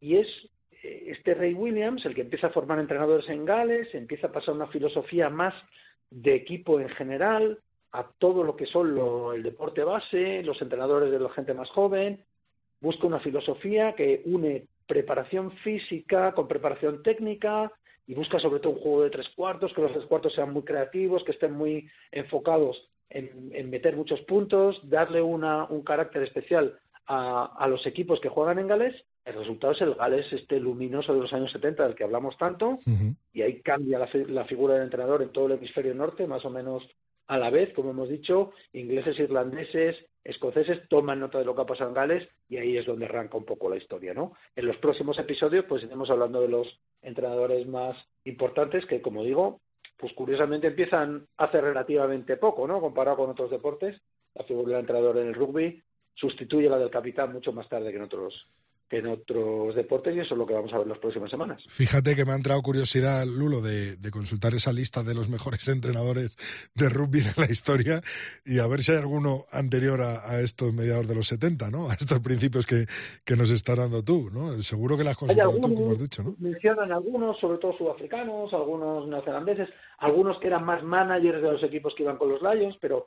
y 0.00 0.16
es 0.16 0.50
este 0.82 1.34
Ray 1.34 1.54
Williams 1.54 2.04
el 2.04 2.14
que 2.14 2.20
empieza 2.20 2.48
a 2.48 2.50
formar 2.50 2.78
entrenadores 2.78 3.28
en 3.28 3.44
Gales, 3.44 3.92
empieza 3.94 4.28
a 4.28 4.32
pasar 4.32 4.54
una 4.54 4.68
filosofía 4.68 5.28
más 5.28 5.54
de 6.10 6.34
equipo 6.34 6.80
en 6.80 6.88
general, 6.88 7.58
a 7.92 8.06
todo 8.18 8.42
lo 8.44 8.56
que 8.56 8.66
son 8.66 8.98
el 9.34 9.42
deporte 9.42 9.84
base, 9.84 10.42
los 10.42 10.60
entrenadores 10.60 11.10
de 11.10 11.18
la 11.18 11.30
gente 11.30 11.54
más 11.54 11.70
joven, 11.70 12.24
busca 12.80 13.06
una 13.06 13.20
filosofía 13.20 13.94
que 13.94 14.22
une 14.24 14.66
preparación 14.86 15.52
física 15.58 16.32
con 16.32 16.48
preparación 16.48 17.02
técnica 17.02 17.70
y 18.06 18.14
busca 18.14 18.38
sobre 18.38 18.60
todo 18.60 18.72
un 18.72 18.80
juego 18.80 19.02
de 19.02 19.10
tres 19.10 19.28
cuartos, 19.30 19.72
que 19.74 19.82
los 19.82 19.92
tres 19.92 20.06
cuartos 20.06 20.32
sean 20.32 20.52
muy 20.52 20.62
creativos, 20.62 21.24
que 21.24 21.32
estén 21.32 21.52
muy 21.52 21.88
enfocados 22.10 22.88
en, 23.10 23.50
en 23.52 23.70
meter 23.70 23.96
muchos 23.96 24.20
puntos, 24.22 24.80
darle 24.88 25.20
una, 25.20 25.64
un 25.64 25.82
carácter 25.82 26.22
especial 26.22 26.78
a, 27.06 27.54
a, 27.58 27.68
los 27.68 27.86
equipos 27.86 28.20
que 28.20 28.28
juegan 28.28 28.58
en 28.58 28.66
Gales. 28.66 29.04
El 29.28 29.34
resultado 29.34 29.74
es 29.74 29.80
el 29.82 29.94
Gales 29.94 30.32
este 30.32 30.58
luminoso 30.58 31.12
de 31.12 31.20
los 31.20 31.32
años 31.34 31.52
70 31.52 31.84
del 31.84 31.94
que 31.94 32.04
hablamos 32.04 32.38
tanto, 32.38 32.70
uh 32.70 32.78
-huh. 32.78 33.14
y 33.34 33.42
ahí 33.42 33.60
cambia 33.60 33.98
la, 33.98 34.08
la, 34.28 34.44
figura 34.46 34.74
del 34.74 34.84
entrenador 34.84 35.22
en 35.22 35.28
todo 35.32 35.46
el 35.46 35.52
hemisferio 35.52 35.94
norte, 35.94 36.26
más 36.26 36.46
o 36.46 36.50
menos 36.50 36.88
a 37.26 37.36
la 37.36 37.50
vez, 37.50 37.74
como 37.74 37.90
hemos 37.90 38.08
dicho, 38.08 38.52
ingleses, 38.72 39.18
irlandeses, 39.18 40.02
escoceses 40.24 40.88
toman 40.88 41.20
nota 41.20 41.38
de 41.38 41.44
lo 41.44 41.54
que 41.54 41.60
ha 41.60 41.66
pasado 41.66 41.90
en 41.90 41.94
Gales 41.94 42.28
y 42.48 42.56
ahí 42.56 42.78
es 42.78 42.86
donde 42.86 43.04
arranca 43.04 43.36
un 43.36 43.44
poco 43.44 43.68
la 43.68 43.76
historia, 43.76 44.14
¿no? 44.14 44.32
En 44.56 44.66
los 44.66 44.78
próximos 44.78 45.18
episodios, 45.18 45.66
pues 45.66 45.82
iremos 45.82 46.08
hablando 46.08 46.40
de 46.40 46.48
los 46.48 46.80
entrenadores 47.02 47.66
más 47.66 47.96
importantes 48.24 48.86
que, 48.86 49.02
como 49.02 49.24
digo, 49.24 49.60
pues 49.98 50.14
curiosamente 50.14 50.68
empiezan 50.68 51.26
hace 51.36 51.60
relativamente 51.60 52.38
poco, 52.38 52.66
¿no? 52.66 52.80
Comparado 52.80 53.18
con 53.18 53.30
otros 53.30 53.50
deportes, 53.50 54.00
la 54.34 54.44
figura 54.44 54.68
del 54.68 54.80
entrenador 54.80 55.18
en 55.18 55.28
el 55.28 55.34
rugby 55.34 55.82
sustituye 56.14 56.70
la 56.70 56.78
del 56.78 56.90
capitán 56.90 57.32
mucho 57.32 57.52
más 57.52 57.68
tarde 57.68 57.90
que 57.90 57.96
en 57.96 58.04
otros 58.04 58.48
que 58.88 58.98
en 58.98 59.06
otros 59.06 59.74
deportes 59.74 60.16
y 60.16 60.20
eso 60.20 60.34
es 60.34 60.38
lo 60.38 60.46
que 60.46 60.54
vamos 60.54 60.72
a 60.72 60.78
ver 60.78 60.86
las 60.86 60.98
próximas 60.98 61.30
semanas. 61.30 61.62
Fíjate 61.68 62.16
que 62.16 62.24
me 62.24 62.32
ha 62.32 62.36
entrado 62.36 62.62
curiosidad, 62.62 63.26
Lulo, 63.26 63.60
de, 63.60 63.96
de, 63.96 64.10
consultar 64.10 64.54
esa 64.54 64.72
lista 64.72 65.02
de 65.02 65.14
los 65.14 65.28
mejores 65.28 65.68
entrenadores 65.68 66.36
de 66.74 66.88
rugby 66.88 67.20
de 67.20 67.32
la 67.36 67.50
historia 67.50 68.00
y 68.44 68.58
a 68.58 68.66
ver 68.66 68.82
si 68.82 68.92
hay 68.92 68.98
alguno 68.98 69.44
anterior 69.52 70.00
a, 70.00 70.28
a 70.28 70.40
estos 70.40 70.72
mediados 70.72 71.06
de 71.06 71.14
los 71.14 71.28
70, 71.28 71.70
¿no? 71.70 71.90
A 71.90 71.94
estos 71.94 72.20
principios 72.20 72.66
que, 72.66 72.86
que 73.24 73.36
nos 73.36 73.50
estás 73.50 73.76
dando 73.76 74.02
tú, 74.02 74.30
¿no? 74.30 74.60
Seguro 74.62 74.96
que 74.96 75.04
las 75.04 75.12
has 75.12 75.18
consultado 75.18 75.50
algunos, 75.50 75.70
tú, 75.70 75.76
como 75.76 75.92
has 75.92 75.98
dicho, 75.98 76.22
¿no? 76.22 76.34
Mencionan 76.38 76.92
algunos, 76.92 77.38
sobre 77.38 77.58
todo 77.58 77.72
sudafricanos, 77.76 78.52
algunos 78.54 79.06
neozelandeses, 79.06 79.68
algunos 79.98 80.38
que 80.38 80.46
eran 80.46 80.64
más 80.64 80.82
managers 80.82 81.42
de 81.42 81.52
los 81.52 81.62
equipos 81.62 81.94
que 81.94 82.04
iban 82.04 82.16
con 82.16 82.30
los 82.30 82.40
Lions, 82.42 82.78
pero 82.80 83.06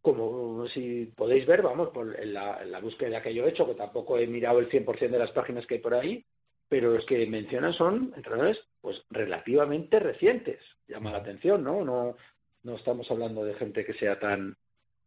como 0.00 0.66
si 0.68 1.12
podéis 1.14 1.46
ver, 1.46 1.62
vamos, 1.62 1.90
por 1.90 2.18
en 2.18 2.32
la, 2.32 2.62
en 2.62 2.70
la 2.70 2.80
búsqueda 2.80 3.22
que 3.22 3.34
yo 3.34 3.44
he 3.44 3.50
hecho, 3.50 3.66
que 3.66 3.74
tampoco 3.74 4.18
he 4.18 4.26
mirado 4.26 4.58
el 4.58 4.70
100% 4.70 5.10
de 5.10 5.18
las 5.18 5.32
páginas 5.32 5.66
que 5.66 5.74
hay 5.74 5.80
por 5.80 5.94
ahí, 5.94 6.24
pero 6.68 6.92
los 6.92 7.04
que 7.04 7.26
mencionan 7.26 7.72
son 7.72 8.12
entrenadores 8.16 8.60
pues 8.80 9.04
relativamente 9.10 9.98
recientes. 9.98 10.62
Llama 10.88 11.10
la 11.10 11.18
atención, 11.18 11.62
¿no? 11.64 11.84
No, 11.84 12.16
no 12.62 12.74
estamos 12.76 13.10
hablando 13.10 13.44
de 13.44 13.54
gente 13.54 13.84
que 13.84 13.94
sea 13.94 14.18
tan 14.18 14.56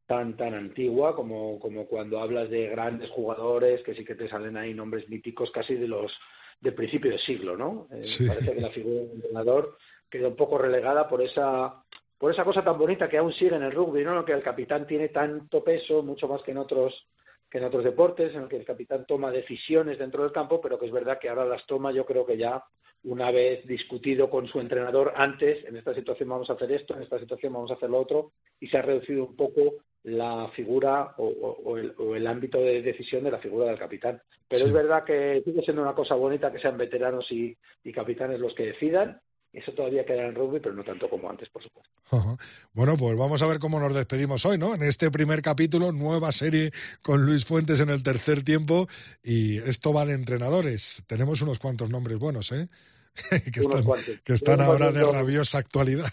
tan 0.06 0.36
tan 0.36 0.54
antigua 0.54 1.16
como, 1.16 1.60
como 1.60 1.88
cuando 1.88 2.20
hablas 2.20 2.50
de 2.50 2.68
grandes 2.68 3.10
jugadores 3.10 3.82
que 3.84 3.96
sí 3.96 4.04
que 4.04 4.16
te 4.16 4.28
salen 4.28 4.58
ahí 4.58 4.74
nombres 4.74 5.08
míticos 5.10 5.50
casi 5.52 5.76
de 5.76 5.88
los 5.88 6.12
del 6.60 6.74
principio 6.74 7.12
del 7.12 7.20
siglo, 7.20 7.58
¿no? 7.58 7.88
Eh, 7.92 8.04
Sí. 8.04 8.28
Parece 8.28 8.54
que 8.54 8.62
la 8.62 8.70
figura 8.70 9.02
del 9.02 9.12
entrenador 9.12 9.78
queda 10.10 10.28
un 10.28 10.36
poco 10.36 10.58
relegada 10.58 11.08
por 11.08 11.22
esa 11.22 11.84
por 12.24 12.32
esa 12.32 12.46
cosa 12.46 12.64
tan 12.64 12.78
bonita 12.78 13.10
que 13.10 13.18
aún 13.18 13.34
sigue 13.34 13.54
en 13.58 13.64
el 13.64 13.74
rugby, 13.74 14.02
¿no? 14.06 14.24
Que 14.24 14.32
el 14.32 14.42
capitán 14.42 14.88
tiene 14.88 15.10
tanto 15.10 15.62
peso, 15.62 16.02
mucho 16.04 16.26
más 16.26 16.42
que 16.42 16.52
en 16.52 16.58
otros 16.58 17.06
que 17.52 17.58
en 17.58 17.66
otros 17.66 17.84
deportes, 17.84 18.34
en 18.34 18.44
el 18.44 18.48
que 18.48 18.56
el 18.56 18.64
capitán 18.66 19.06
toma 19.06 19.30
decisiones 19.30 19.98
dentro 20.00 20.24
del 20.24 20.32
campo, 20.32 20.62
pero 20.62 20.80
que 20.80 20.86
es 20.86 20.92
verdad 20.94 21.20
que 21.20 21.28
ahora 21.28 21.44
las 21.44 21.66
toma, 21.66 21.92
yo 21.92 22.06
creo 22.06 22.26
que 22.26 22.38
ya 22.38 22.64
una 23.04 23.30
vez 23.30 23.68
discutido 23.68 24.30
con 24.30 24.48
su 24.48 24.62
entrenador 24.62 25.12
antes, 25.18 25.66
en 25.66 25.76
esta 25.76 25.94
situación 25.94 26.30
vamos 26.30 26.50
a 26.50 26.54
hacer 26.54 26.72
esto, 26.72 26.96
en 26.96 27.02
esta 27.04 27.20
situación 27.20 27.52
vamos 27.52 27.70
a 27.72 27.74
hacer 27.74 27.90
lo 27.90 28.00
otro, 28.00 28.32
y 28.58 28.68
se 28.68 28.78
ha 28.78 28.82
reducido 28.84 29.26
un 29.26 29.36
poco 29.36 29.84
la 30.04 30.48
figura 30.56 31.14
o, 31.18 31.26
o- 31.28 31.60
o 31.72 31.78
el, 31.78 31.94
o 31.98 32.16
el 32.16 32.26
ámbito 32.26 32.58
de 32.60 32.82
decisión 32.82 33.26
de 33.26 33.32
la 33.32 33.40
figura 33.40 33.66
del 33.66 33.78
capitán. 33.78 34.22
Pero 34.48 34.62
Sí. 34.62 34.68
es 34.68 34.74
verdad 34.74 35.04
que 35.04 35.42
sigue 35.44 35.62
siendo 35.62 35.82
una 35.82 35.94
cosa 35.94 36.16
bonita 36.16 36.54
que 36.54 36.60
sean 36.60 36.78
veteranos 36.78 37.30
y, 37.34 37.56
y 37.84 37.92
capitanes 37.92 38.40
los 38.40 38.56
que 38.56 38.68
decidan. 38.68 39.20
Eso 39.54 39.72
todavía 39.72 40.04
queda 40.04 40.26
en 40.26 40.34
rugby, 40.34 40.60
pero 40.60 40.74
no 40.74 40.84
tanto 40.84 41.08
como 41.08 41.30
antes, 41.30 41.48
por 41.50 41.62
supuesto. 41.62 41.92
Ajá. 42.10 42.38
Bueno, 42.74 42.98
pues 42.98 43.16
vamos 43.16 43.40
a 43.44 43.48
ver 43.48 43.60
cómo 43.60 43.80
nos 43.80 43.94
despedimos 43.94 44.44
hoy, 44.48 44.58
¿no? 44.58 44.74
En 44.74 44.82
este 44.82 45.12
primer 45.12 45.44
capítulo, 45.44 45.92
nueva 45.92 46.32
serie 46.32 46.72
con 47.04 47.24
Luis 47.24 47.46
Fuentes 47.46 47.80
en 47.80 47.90
el 47.90 48.02
tercer 48.02 48.44
tiempo 48.44 48.88
y 49.24 49.58
esto 49.60 49.94
va 49.94 50.08
de 50.08 50.14
entrenadores. 50.14 51.04
Tenemos 51.06 51.44
unos 51.44 51.60
cuantos 51.60 51.92
nombres 51.92 52.18
buenos, 52.18 52.52
¿eh? 52.52 52.68
que 53.54 53.60
están, 53.60 53.86
que 54.24 54.34
están 54.34 54.60
ahora 54.60 54.92
de 54.92 55.04
rabiosa 55.04 55.60
actualidad. 55.60 56.12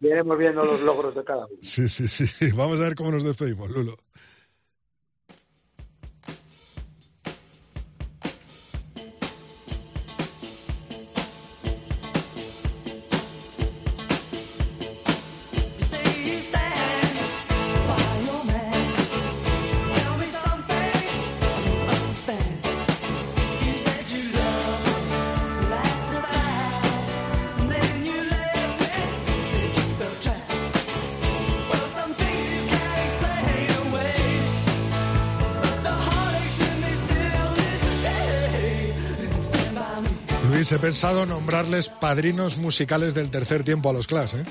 Iremos 0.00 0.38
viendo 0.38 0.64
los 0.64 0.82
logros 0.82 1.14
de 1.14 1.24
cada 1.24 1.46
uno. 1.46 1.56
sí, 1.62 1.88
sí, 1.88 2.08
sí, 2.08 2.26
sí. 2.26 2.50
Vamos 2.52 2.78
a 2.80 2.84
ver 2.84 2.94
cómo 2.94 3.10
nos 3.10 3.24
despedimos, 3.24 3.70
Lulo. 3.70 3.96
He 40.78 40.80
pensado 40.80 41.26
nombrarles 41.26 41.88
padrinos 41.88 42.56
musicales 42.56 43.14
del 43.14 43.30
tercer 43.30 43.64
tiempo 43.64 43.90
a 43.90 43.92
los 43.92 44.06
Clash, 44.06 44.34
¿eh? 44.36 44.44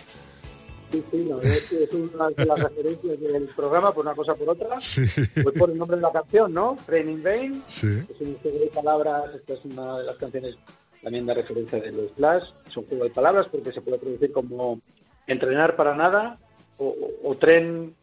Sí, 0.92 1.04
sí, 1.12 1.28
verdad 1.28 1.54
es 1.54 1.94
una 1.94 2.30
de 2.30 2.46
las 2.46 2.64
referencias 2.64 3.20
del 3.20 3.44
programa, 3.56 3.92
por 3.94 4.06
una 4.06 4.16
cosa 4.16 4.36
por 4.36 4.50
otra. 4.50 4.80
Sí, 4.80 5.02
Pues 5.44 5.58
por 5.58 5.70
el 5.70 5.78
nombre 5.78 5.98
de 5.98 6.02
la 6.04 6.12
canción, 6.12 6.54
¿no? 6.54 6.78
Training 6.86 7.22
Vain. 7.24 7.62
sí. 7.66 7.88
Es 8.10 8.22
un 8.22 8.36
juego 8.42 8.60
de 8.60 8.68
palabras, 8.68 9.24
esta 9.36 9.54
es 9.54 9.66
una 9.66 9.98
de 10.00 10.04
las 10.06 10.16
canciones 10.18 10.58
también 11.04 11.26
da 11.26 11.34
referencia 11.34 11.80
de 11.80 11.92
los 11.92 12.12
Flash. 12.14 12.44
Es 12.68 12.78
un 12.78 12.86
juego 12.88 13.04
de 13.06 13.10
palabras 13.10 13.48
porque 13.52 13.72
se 13.74 13.82
puede 13.82 13.98
traducir 13.98 14.32
como 14.32 14.80
entrenar 15.28 15.76
para 15.76 15.94
nada 15.96 16.38
o, 16.78 16.86
o- 16.88 17.32
o 17.32 17.36
tren 17.38 17.94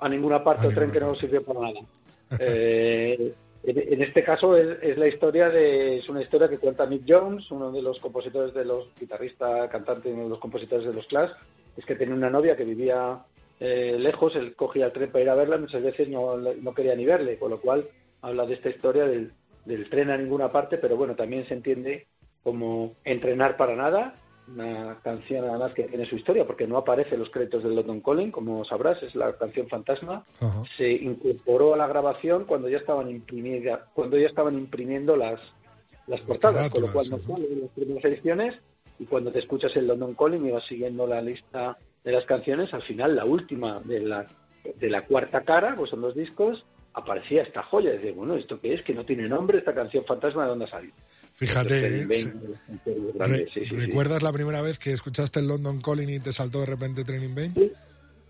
a 0.00 0.08
ninguna 0.08 0.42
parte 0.44 0.66
A 0.66 0.68
o 0.68 0.72
tren 0.72 0.90
que 0.90 1.00
no 1.00 1.14
sirve 1.14 1.40
para 1.40 1.60
nada. 1.60 1.80
Eh, 2.38 3.32
en, 3.66 4.02
este 4.02 4.22
caso 4.22 4.56
es, 4.56 4.78
es 4.82 4.98
la 4.98 5.08
historia 5.08 5.48
de 5.48 5.98
es 5.98 6.08
una 6.08 6.22
historia 6.22 6.48
que 6.48 6.58
cuenta 6.58 6.86
Mick 6.86 7.04
Jones, 7.08 7.50
uno 7.50 7.72
de 7.72 7.80
los 7.80 7.98
compositores 7.98 8.52
de 8.52 8.64
los 8.64 8.88
guitarrista, 8.98 9.68
cantante, 9.68 10.12
uno 10.12 10.24
de 10.24 10.28
los 10.28 10.38
compositores 10.38 10.84
de 10.84 10.92
los 10.92 11.06
Clash, 11.06 11.30
es 11.76 11.84
que 11.86 11.96
tenía 11.96 12.14
una 12.14 12.30
novia 12.30 12.56
que 12.56 12.64
vivía 12.64 13.24
eh, 13.60 13.96
lejos, 13.98 14.36
él 14.36 14.54
cogía 14.54 14.86
el 14.86 14.92
tren 14.92 15.10
para 15.10 15.22
ir 15.22 15.30
a 15.30 15.34
verla, 15.34 15.58
muchas 15.58 15.82
veces 15.82 16.08
no, 16.08 16.36
no 16.36 16.74
quería 16.74 16.94
ni 16.94 17.06
verle, 17.06 17.38
con 17.38 17.50
lo 17.50 17.60
cual 17.60 17.88
habla 18.20 18.46
de 18.46 18.54
esta 18.54 18.68
historia 18.68 19.06
del, 19.06 19.32
del 19.64 19.88
tren 19.88 20.10
a 20.10 20.18
ninguna 20.18 20.52
parte, 20.52 20.78
pero 20.78 20.96
bueno, 20.96 21.14
también 21.14 21.46
se 21.46 21.54
entiende 21.54 22.06
como 22.42 22.94
entrenar 23.04 23.56
para 23.56 23.74
nada, 23.74 24.16
una 24.48 24.98
canción 25.02 25.48
además 25.48 25.72
que 25.72 25.84
tiene 25.84 26.06
su 26.06 26.16
historia, 26.16 26.46
porque 26.46 26.66
no 26.66 26.76
aparece 26.76 27.14
en 27.14 27.20
los 27.20 27.30
créditos 27.30 27.62
del 27.62 27.74
London 27.74 28.00
Calling, 28.00 28.30
como 28.30 28.64
sabrás, 28.64 29.02
es 29.02 29.14
la 29.14 29.32
canción 29.36 29.68
fantasma, 29.68 30.24
se 30.76 30.90
incorporó 30.90 31.74
a 31.74 31.76
la 31.76 31.86
grabación 31.86 32.44
cuando 32.44 32.68
ya 32.68 32.78
estaban 32.78 33.10
imprimida, 33.10 33.86
cuando 33.94 34.18
ya 34.18 34.26
estaban 34.26 34.54
imprimiendo 34.54 35.16
las, 35.16 35.40
las 36.06 36.20
portadas, 36.22 36.70
con 36.70 36.82
lo 36.82 36.92
cual 36.92 37.08
no 37.10 37.18
sale 37.18 37.52
en 37.52 37.62
las 37.62 37.70
primeras 37.70 38.04
ediciones 38.04 38.54
y 38.98 39.06
cuando 39.06 39.32
te 39.32 39.38
escuchas 39.40 39.74
el 39.76 39.86
London 39.86 40.14
Calling 40.14 40.46
y 40.46 40.50
vas 40.50 40.64
siguiendo 40.64 41.06
la 41.06 41.20
lista 41.20 41.76
de 42.04 42.12
las 42.12 42.24
canciones, 42.26 42.72
al 42.74 42.82
final 42.82 43.16
la 43.16 43.24
última 43.24 43.80
de 43.80 44.00
la, 44.00 44.26
de 44.78 44.90
la 44.90 45.06
cuarta 45.06 45.40
cara, 45.42 45.74
pues 45.76 45.90
son 45.90 46.02
los 46.02 46.14
discos, 46.14 46.64
aparecía 46.92 47.42
esta 47.42 47.62
joya. 47.62 47.92
Dice, 47.92 48.12
bueno, 48.12 48.34
¿esto 48.34 48.60
qué 48.60 48.74
es? 48.74 48.82
Que 48.82 48.94
no 48.94 49.04
tiene 49.04 49.28
nombre, 49.28 49.58
esta 49.58 49.74
canción 49.74 50.04
fantasma, 50.04 50.44
¿de 50.44 50.50
dónde 50.50 50.64
ha 50.66 50.68
salido? 50.68 50.94
Fíjate, 51.34 52.02
¿eh? 52.02 52.06
Re- 53.16 53.48
sí, 53.52 53.66
sí. 53.66 53.74
¿recuerdas 53.76 54.22
la 54.22 54.32
primera 54.32 54.62
vez 54.62 54.78
que 54.78 54.92
escuchaste 54.92 55.40
el 55.40 55.48
London 55.48 55.80
Calling 55.80 56.08
y 56.08 56.20
te 56.20 56.32
saltó 56.32 56.60
de 56.60 56.66
repente 56.66 57.04
Training? 57.04 57.50
Sí, 57.54 57.72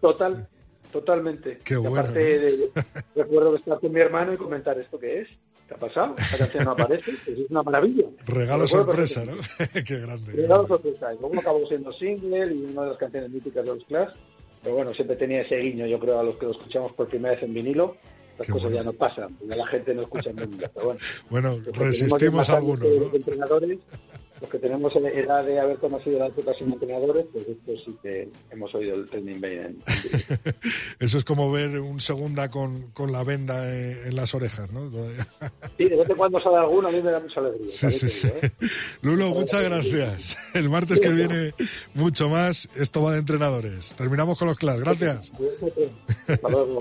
total, 0.00 0.48
totalmente. 0.90 1.58
Qué 1.62 1.76
bueno, 1.76 1.98
aparte 2.00 2.18
de- 2.38 2.70
recuerdo 3.14 3.56
estar 3.56 3.78
con 3.78 3.92
mi 3.92 4.00
hermano 4.00 4.32
y 4.32 4.36
comentar 4.36 4.78
esto 4.78 4.98
que 4.98 5.20
es. 5.20 5.28
¿Qué 5.68 5.74
ha 5.74 5.78
pasado? 5.78 6.14
Esta 6.18 6.38
canción 6.38 6.64
no 6.64 6.70
aparece. 6.72 7.12
Pues 7.24 7.38
es 7.38 7.50
una 7.50 7.62
maravilla. 7.62 8.04
Regalo 8.26 8.66
sorpresa, 8.66 9.24
¿no? 9.24 9.32
Qué 9.86 9.98
grande. 9.98 10.32
Regalo 10.32 10.66
sorpresa. 10.66 11.12
Y 11.14 11.18
luego 11.18 11.38
acabó 11.40 11.66
siendo 11.66 11.92
single 11.92 12.54
y 12.54 12.64
una 12.64 12.82
de 12.82 12.88
las 12.88 12.96
canciones 12.98 13.30
míticas 13.30 13.64
de 13.66 13.74
los 13.74 13.84
Clash. 13.84 14.10
Pero 14.62 14.76
bueno, 14.76 14.94
siempre 14.94 15.16
tenía 15.16 15.42
ese 15.42 15.56
guiño, 15.58 15.86
yo 15.86 15.98
creo, 16.00 16.18
a 16.20 16.22
los 16.22 16.36
que 16.36 16.46
lo 16.46 16.52
escuchamos 16.52 16.92
por 16.92 17.08
primera 17.08 17.34
vez 17.34 17.42
en 17.44 17.52
vinilo. 17.52 17.96
Las 18.38 18.46
Qué 18.46 18.52
cosas 18.52 18.70
bueno. 18.70 18.76
ya 18.76 18.82
no 18.82 18.92
pasan, 18.92 19.34
porque 19.36 19.56
la 19.56 19.66
gente 19.66 19.94
no 19.94 20.02
escucha 20.02 20.30
vinilo. 20.30 20.68
Pero 20.74 20.86
bueno, 20.86 21.00
Bueno, 21.30 21.58
los 21.64 21.76
resistimos 21.76 22.46
ya 22.46 22.54
a 22.54 22.56
algunos, 22.56 22.80
¿no? 22.88 23.08
de 23.08 23.16
entrenadores, 23.16 23.78
los 24.40 24.50
que 24.50 24.58
tenemos 24.58 24.94
edad 24.96 25.44
de 25.44 25.60
haber 25.60 25.78
conocido 25.78 26.18
la 26.18 26.26
época 26.26 26.52
sin 26.54 26.72
entrenadores, 26.72 27.24
pues 27.32 27.46
esto 27.48 27.72
sí 27.84 27.96
que 28.02 28.28
hemos 28.50 28.74
oído 28.74 28.96
el 28.96 29.08
en 29.12 29.40
directo. 29.40 29.84
Eso 30.98 31.18
es 31.18 31.24
como 31.24 31.50
ver 31.52 31.78
un 31.78 32.00
segunda 32.00 32.50
con, 32.50 32.90
con 32.90 33.12
la 33.12 33.22
venda 33.22 33.72
en, 33.72 34.08
en 34.08 34.16
las 34.16 34.34
orejas, 34.34 34.70
¿no? 34.72 34.90
Sí, 35.78 35.84
de 35.88 35.96
vez 35.96 36.10
en 36.10 36.16
cuando 36.16 36.40
sale 36.40 36.56
alguno, 36.56 36.88
a 36.88 36.90
mí 36.90 37.00
me 37.00 37.10
da 37.12 37.20
mucha 37.20 37.40
alegría. 37.40 37.68
Sí, 37.68 37.90
sí, 37.90 38.08
sí. 38.08 38.26
digo, 38.26 38.38
¿eh? 38.42 38.50
Lulo, 39.02 39.30
muchas 39.30 39.62
gracias. 39.62 40.36
El 40.54 40.68
martes 40.68 41.00
que 41.00 41.10
viene, 41.10 41.54
mucho 41.94 42.28
más. 42.28 42.68
Esto 42.74 43.02
va 43.02 43.12
de 43.12 43.20
entrenadores. 43.20 43.94
Terminamos 43.94 44.38
con 44.38 44.48
los 44.48 44.58
class. 44.58 44.80
Gracias. 44.80 45.32
Hasta 46.28 46.48
luego. 46.48 46.80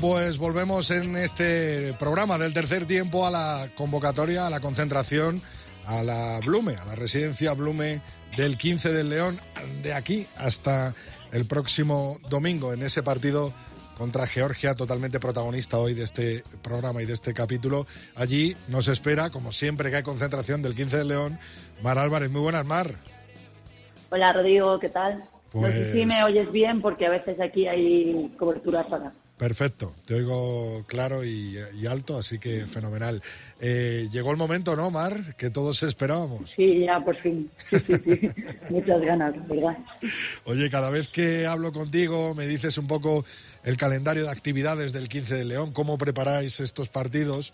Pues 0.00 0.38
volvemos 0.38 0.90
en 0.90 1.16
este 1.16 1.92
programa 1.98 2.38
del 2.38 2.52
tercer 2.54 2.86
tiempo 2.86 3.26
a 3.26 3.30
la 3.30 3.70
convocatoria, 3.74 4.46
a 4.46 4.50
la 4.50 4.60
concentración, 4.60 5.40
a 5.86 6.02
la 6.02 6.40
Blume, 6.44 6.74
a 6.76 6.84
la 6.84 6.94
residencia 6.94 7.52
Blume 7.54 8.00
del 8.36 8.56
15 8.56 8.92
del 8.92 9.08
León, 9.10 9.40
de 9.82 9.94
aquí 9.94 10.26
hasta 10.36 10.94
el 11.32 11.46
próximo 11.46 12.18
domingo 12.28 12.72
en 12.72 12.82
ese 12.82 13.02
partido 13.02 13.52
contra 13.96 14.26
Georgia, 14.26 14.74
totalmente 14.74 15.18
protagonista 15.18 15.78
hoy 15.78 15.94
de 15.94 16.04
este 16.04 16.44
programa 16.62 17.02
y 17.02 17.06
de 17.06 17.14
este 17.14 17.34
capítulo. 17.34 17.86
Allí 18.14 18.56
nos 18.68 18.86
espera, 18.88 19.30
como 19.30 19.50
siempre 19.50 19.90
que 19.90 19.96
hay 19.96 20.02
concentración 20.04 20.62
del 20.62 20.74
15 20.76 20.98
del 20.98 21.08
León, 21.08 21.38
Mar 21.82 21.98
Álvarez. 21.98 22.30
Muy 22.30 22.40
buenas, 22.42 22.64
Mar. 22.64 22.94
Hola 24.10 24.32
Rodrigo, 24.32 24.78
¿qué 24.78 24.88
tal? 24.88 25.24
No 25.52 25.66
sé 25.66 25.86
si 25.92 25.92
Pues- 25.92 26.06
me 26.06 26.22
oyes 26.24 26.52
bien 26.52 26.80
porque 26.80 27.06
a 27.06 27.10
veces 27.10 27.40
aquí 27.40 27.66
hay 27.66 28.32
cobertura 28.38 28.86
para. 28.86 29.12
Perfecto, 29.38 29.94
te 30.04 30.14
oigo 30.14 30.84
claro 30.88 31.24
y, 31.24 31.56
y 31.80 31.86
alto, 31.86 32.18
así 32.18 32.40
que 32.40 32.66
fenomenal. 32.66 33.22
Eh, 33.60 34.08
llegó 34.10 34.32
el 34.32 34.36
momento, 34.36 34.74
¿no, 34.74 34.90
Mar? 34.90 35.36
Que 35.36 35.48
todos 35.48 35.84
esperábamos. 35.84 36.50
Sí, 36.50 36.80
ya 36.80 36.98
por 37.04 37.14
fin. 37.14 37.48
Sí, 37.70 37.76
sí, 37.86 37.92
sí. 38.04 38.28
Muchas 38.68 39.00
ganas, 39.00 39.34
¿verdad? 39.48 39.78
Oye, 40.44 40.68
cada 40.70 40.90
vez 40.90 41.06
que 41.06 41.46
hablo 41.46 41.72
contigo 41.72 42.34
me 42.34 42.48
dices 42.48 42.78
un 42.78 42.88
poco 42.88 43.24
el 43.62 43.76
calendario 43.76 44.24
de 44.24 44.30
actividades 44.30 44.92
del 44.92 45.08
15 45.08 45.36
de 45.36 45.44
León, 45.44 45.72
cómo 45.72 45.98
preparáis 45.98 46.58
estos 46.58 46.88
partidos. 46.88 47.52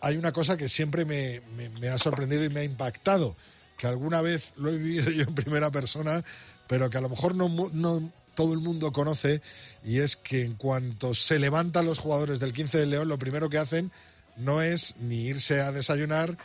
Hay 0.00 0.16
una 0.16 0.32
cosa 0.32 0.56
que 0.56 0.68
siempre 0.68 1.04
me, 1.04 1.42
me- 1.58 1.68
me 1.68 1.88
ha 1.88 1.98
sorprendido 1.98 2.44
y 2.44 2.48
me 2.48 2.60
ha 2.60 2.64
impactado, 2.64 3.36
que 3.76 3.86
alguna 3.86 4.22
vez 4.22 4.52
lo 4.56 4.70
he 4.70 4.78
vivido 4.78 5.10
yo 5.10 5.24
en 5.24 5.34
primera 5.34 5.70
persona, 5.70 6.24
pero 6.68 6.88
que 6.88 6.96
a 6.96 7.02
lo 7.02 7.10
mejor 7.10 7.34
no, 7.34 7.48
no 7.72 8.12
todo 8.38 8.52
el 8.54 8.60
mundo 8.60 8.92
conoce, 8.92 9.42
y 9.84 9.98
es 9.98 10.14
que 10.16 10.44
en 10.44 10.54
cuanto 10.54 11.12
se 11.12 11.40
levantan 11.40 11.86
los 11.86 11.98
jugadores 11.98 12.38
del 12.38 12.52
15 12.52 12.78
de 12.78 12.86
León, 12.86 13.08
lo 13.08 13.18
primero 13.18 13.50
que 13.50 13.58
hacen 13.58 13.90
no 14.36 14.62
es 14.62 14.94
ni 15.00 15.22
irse 15.26 15.60
a 15.60 15.72
desayunar, 15.72 16.38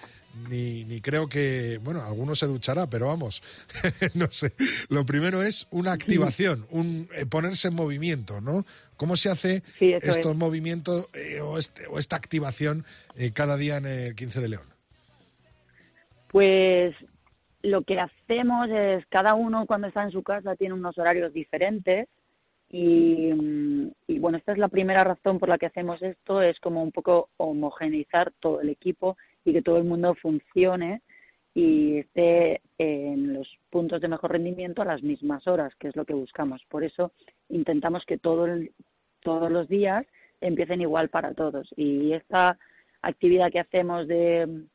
ni, 0.50 0.84
ni 0.86 1.02
creo 1.02 1.30
que, 1.30 1.80
bueno, 1.84 2.02
alguno 2.04 2.34
se 2.34 2.48
duchará, 2.48 2.89
pero 2.89 3.06
vamos, 3.10 3.44
no 4.16 4.32
sé. 4.32 4.54
Lo 4.89 5.06
primero 5.06 5.44
es 5.44 5.68
una 5.70 5.91
activación, 5.91 6.66
un 6.72 7.08
eh, 7.14 7.28
ponerse 7.28 7.68
en 7.68 7.76
movimiento, 7.76 8.41
¿no? 8.41 8.66
¿Cómo 8.98 9.16
se 9.16 9.30
hace 9.30 9.62
Sí, 9.78 9.94
estos 9.94 10.32
es. 10.32 10.36
movimientos 10.36 11.10
eh, 11.14 11.41
o, 11.41 11.60
este- 11.60 11.86
o 11.86 12.00
esta 12.00 12.16
activación 12.16 12.86
eh, 13.16 13.30
cada 13.34 13.56
día 13.56 13.78
en 13.78 13.86
el 13.86 14.16
15 14.16 14.41
de 14.41 14.50
León? 14.50 14.66
Pues 16.32 16.96
lo 17.64 17.82
que 17.84 17.99
hacemos 17.99 18.70
es, 18.70 19.05
cada 19.07 19.34
uno 19.36 19.66
cuando 19.66 19.88
está 19.88 20.03
en 20.03 20.11
su 20.11 20.22
casa 20.22 20.55
tiene 20.55 20.74
unos 20.74 20.97
horarios 20.97 21.34
diferentes 21.34 22.07
y, 22.70 23.32
mm, 23.34 23.91
y, 24.07 24.20
bueno, 24.20 24.38
esta 24.38 24.51
es 24.51 24.57
la 24.57 24.68
primera 24.68 25.03
razón 25.03 25.39
por 25.39 25.49
la 25.49 25.57
que 25.57 25.68
hacemos 25.68 26.01
esto, 26.01 26.41
es 26.41 26.59
como 26.59 26.84
un 26.84 26.91
poco 26.91 27.30
homogeneizar 27.38 28.32
todo 28.39 28.61
el 28.61 28.70
equipo 28.70 29.18
y 29.45 29.53
que 29.53 29.61
todo 29.61 29.78
el 29.78 29.86
mundo 29.86 30.14
funcione 30.16 31.01
y 31.53 31.99
esté 31.99 32.61
en 32.80 33.34
los 33.34 33.57
puntos 33.70 34.01
de 34.01 34.07
mejor 34.07 34.32
rendimiento 34.32 34.82
a 34.82 34.86
las 34.86 35.03
mismas 35.03 35.47
horas, 35.47 35.76
que 35.76 35.88
es 35.88 35.95
lo 35.95 36.03
que 36.05 36.14
buscamos. 36.16 36.66
Por 36.68 36.84
eso 36.84 37.11
intentamos 37.49 38.05
que 38.05 38.18
todo 38.18 38.45
el- 38.45 38.72
todos 39.22 39.51
los 39.51 39.68
días 39.70 40.05
empiecen 40.41 40.82
igual 40.82 41.09
para 41.09 41.34
todos. 41.34 41.72
Y 41.78 42.11
esta 42.14 42.57
actividad 43.01 43.51
que 43.51 43.59
hacemos 43.59 44.07
de, 44.07 44.66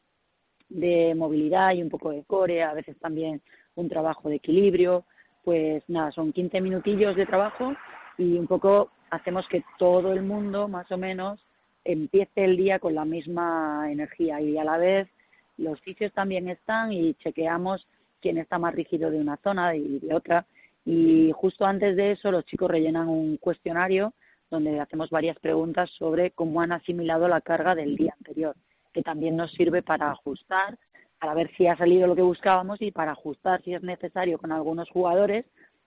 de 0.69 1.15
movilidad 1.15 1.73
y 1.75 1.83
un 1.83 1.89
poco 1.89 2.11
de 2.11 2.25
core, 2.25 2.63
a 2.63 2.75
veces 2.75 2.97
también 2.99 3.41
un 3.75 3.89
trabajo 3.89 4.29
de 4.29 4.37
equilibrio, 4.37 5.05
pues 5.45 5.83
nada, 5.89 6.13
son 6.13 6.33
15 6.33 6.61
minutillos 6.61 7.17
de 7.17 7.27
trabajo 7.27 7.75
y 8.19 8.37
un 8.39 8.47
poco 8.47 8.91
hacemos 9.11 9.49
que 9.49 9.65
todo 9.79 10.13
el 10.13 10.23
mundo, 10.23 10.69
más 10.69 10.91
o 10.93 10.99
menos, 10.99 11.41
empiece 11.85 12.45
el 12.45 12.57
día 12.57 12.79
con 12.79 12.95
la 12.95 13.05
misma 13.05 13.91
energía 13.91 14.41
y 14.41 14.59
a 14.59 14.65
la 14.65 14.77
vez 14.77 15.09
los 15.57 15.81
fisios 15.81 16.13
también 16.13 16.49
están 16.49 16.93
y 16.93 17.15
chequeamos 17.15 17.87
quién 18.21 18.39
está 18.39 18.59
más 18.59 18.75
rígido 18.75 19.11
de 19.11 19.19
una 19.19 19.37
zona 19.39 19.75
y 19.75 19.99
de 19.99 20.15
otra. 20.15 20.47
Y 20.85 21.33
justo 21.35 21.67
antes 21.67 21.97
de 21.97 22.13
eso 22.13 22.31
los 22.31 22.45
chicos 22.45 22.71
rellenan 22.71 23.09
un 23.09 23.37
cuestionario 23.37 24.13
donde 24.51 24.81
hacemos 24.81 25.11
varias 25.11 25.39
preguntas 25.39 25.91
sobre 25.91 26.31
cómo 26.31 26.61
han 26.61 26.73
asimilado 26.73 27.29
la 27.29 27.41
carga 27.41 27.75
del 27.75 27.97
día 27.97 28.15
anterior, 28.17 28.57
que 28.93 29.03
también 29.03 29.37
nos 29.37 29.53
sirve 29.53 29.83
para 29.83 30.11
ajustar, 30.11 30.79
para 31.21 31.35
ver 31.35 31.51
si 31.57 31.67
ha 31.67 31.77
salido 31.77 32.07
lo 32.07 32.17
que 32.17 32.23
buscábamos 32.23 32.81
y 32.81 32.91
para 32.91 33.13
ajustar, 33.13 33.63
si 33.63 33.75
es 33.75 33.83
necesario, 33.83 34.39
con 34.39 34.53
algunos 34.53 34.89
jugadores 34.91 35.45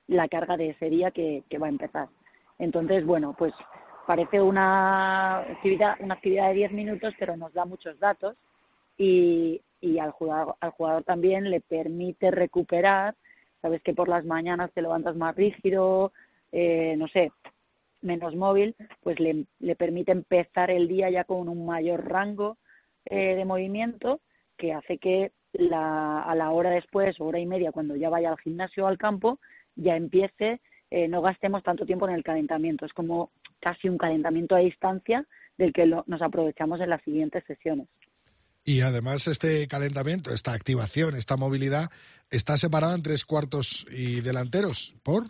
la 0.08 0.28
carga 0.28 0.58
de 0.58 0.70
ese 0.70 0.90
día 0.90 1.12
que, 1.12 1.44
va 1.62 1.68
a 1.68 1.70
empezar. 1.70 2.10
Entonces, 2.60 3.06
bueno, 3.06 3.34
pues 3.38 3.54
parece 4.06 4.42
una 4.42 5.40
actividad, 5.40 5.96
una 6.00 6.16
actividad 6.16 6.50
de 6.50 6.56
10 6.56 6.72
minutos, 6.74 7.14
pero 7.18 7.38
nos 7.38 7.54
da 7.54 7.66
muchos 7.66 7.98
datos 8.00 8.36
y, 8.98 9.62
y 9.80 10.00
al, 10.00 10.12
jugador, 10.12 10.56
al 10.60 10.72
jugador 10.72 11.04
también 11.04 11.50
le 11.50 11.62
permite 11.62 12.30
recuperar. 12.30 13.16
Sabes 13.62 13.82
que 13.84 13.94
por 13.94 14.10
las 14.10 14.26
mañanas 14.26 14.72
te 14.74 14.82
levantas 14.82 15.16
más 15.16 15.36
rígido, 15.36 16.12
eh, 16.52 16.96
no 16.98 17.08
sé, 17.08 17.32
menos 18.02 18.36
móvil, 18.36 18.76
pues 19.02 19.20
le, 19.20 19.46
le 19.60 19.76
permite 19.76 20.12
empezar 20.12 20.72
el 20.72 20.88
día 20.88 21.10
ya 21.10 21.24
con 21.24 21.48
un 21.48 21.66
mayor 21.66 22.10
rango 22.10 22.58
eh, 23.06 23.36
de 23.36 23.46
movimiento 23.46 24.22
que 24.58 24.74
hace 24.74 24.98
que 24.98 25.32
la, 25.54 26.22
a 26.22 26.36
la 26.36 26.52
hora 26.52 26.70
después, 26.70 27.20
hora 27.20 27.40
y 27.40 27.46
media, 27.46 27.72
cuando 27.72 27.96
ya 27.96 28.10
vaya 28.10 28.30
al 28.30 28.40
gimnasio 28.40 28.86
o 28.86 28.88
al 28.88 28.98
campo, 28.98 29.40
ya 29.76 29.96
empiece, 29.96 30.62
eh, 30.90 31.08
no 31.08 31.22
gastemos 31.22 31.64
tanto 31.64 31.86
tiempo 31.86 32.08
en 32.08 32.16
el 32.16 32.24
calentamiento. 32.24 32.86
Es 32.86 32.94
como 32.94 33.32
casi 33.60 33.90
un 33.90 33.98
calentamiento 33.98 34.56
a 34.56 34.60
distancia 34.60 35.26
del 35.58 35.74
que 35.74 35.86
lo- 35.86 36.04
nos 36.08 36.22
aprovechamos 36.22 36.80
en 36.80 36.90
las 36.90 37.02
siguientes 37.04 37.44
sesiones. 37.46 37.88
Y 38.64 38.82
además 38.82 39.28
este 39.28 39.68
calentamiento, 39.68 40.34
esta 40.34 40.54
activación, 40.54 41.16
esta 41.16 41.36
movilidad, 41.36 41.90
está 42.30 42.58
separada 42.58 42.94
en 42.96 43.02
tres 43.02 43.26
cuartos 43.26 43.88
y 43.92 44.22
delanteros. 44.22 44.96
¿Por? 45.04 45.24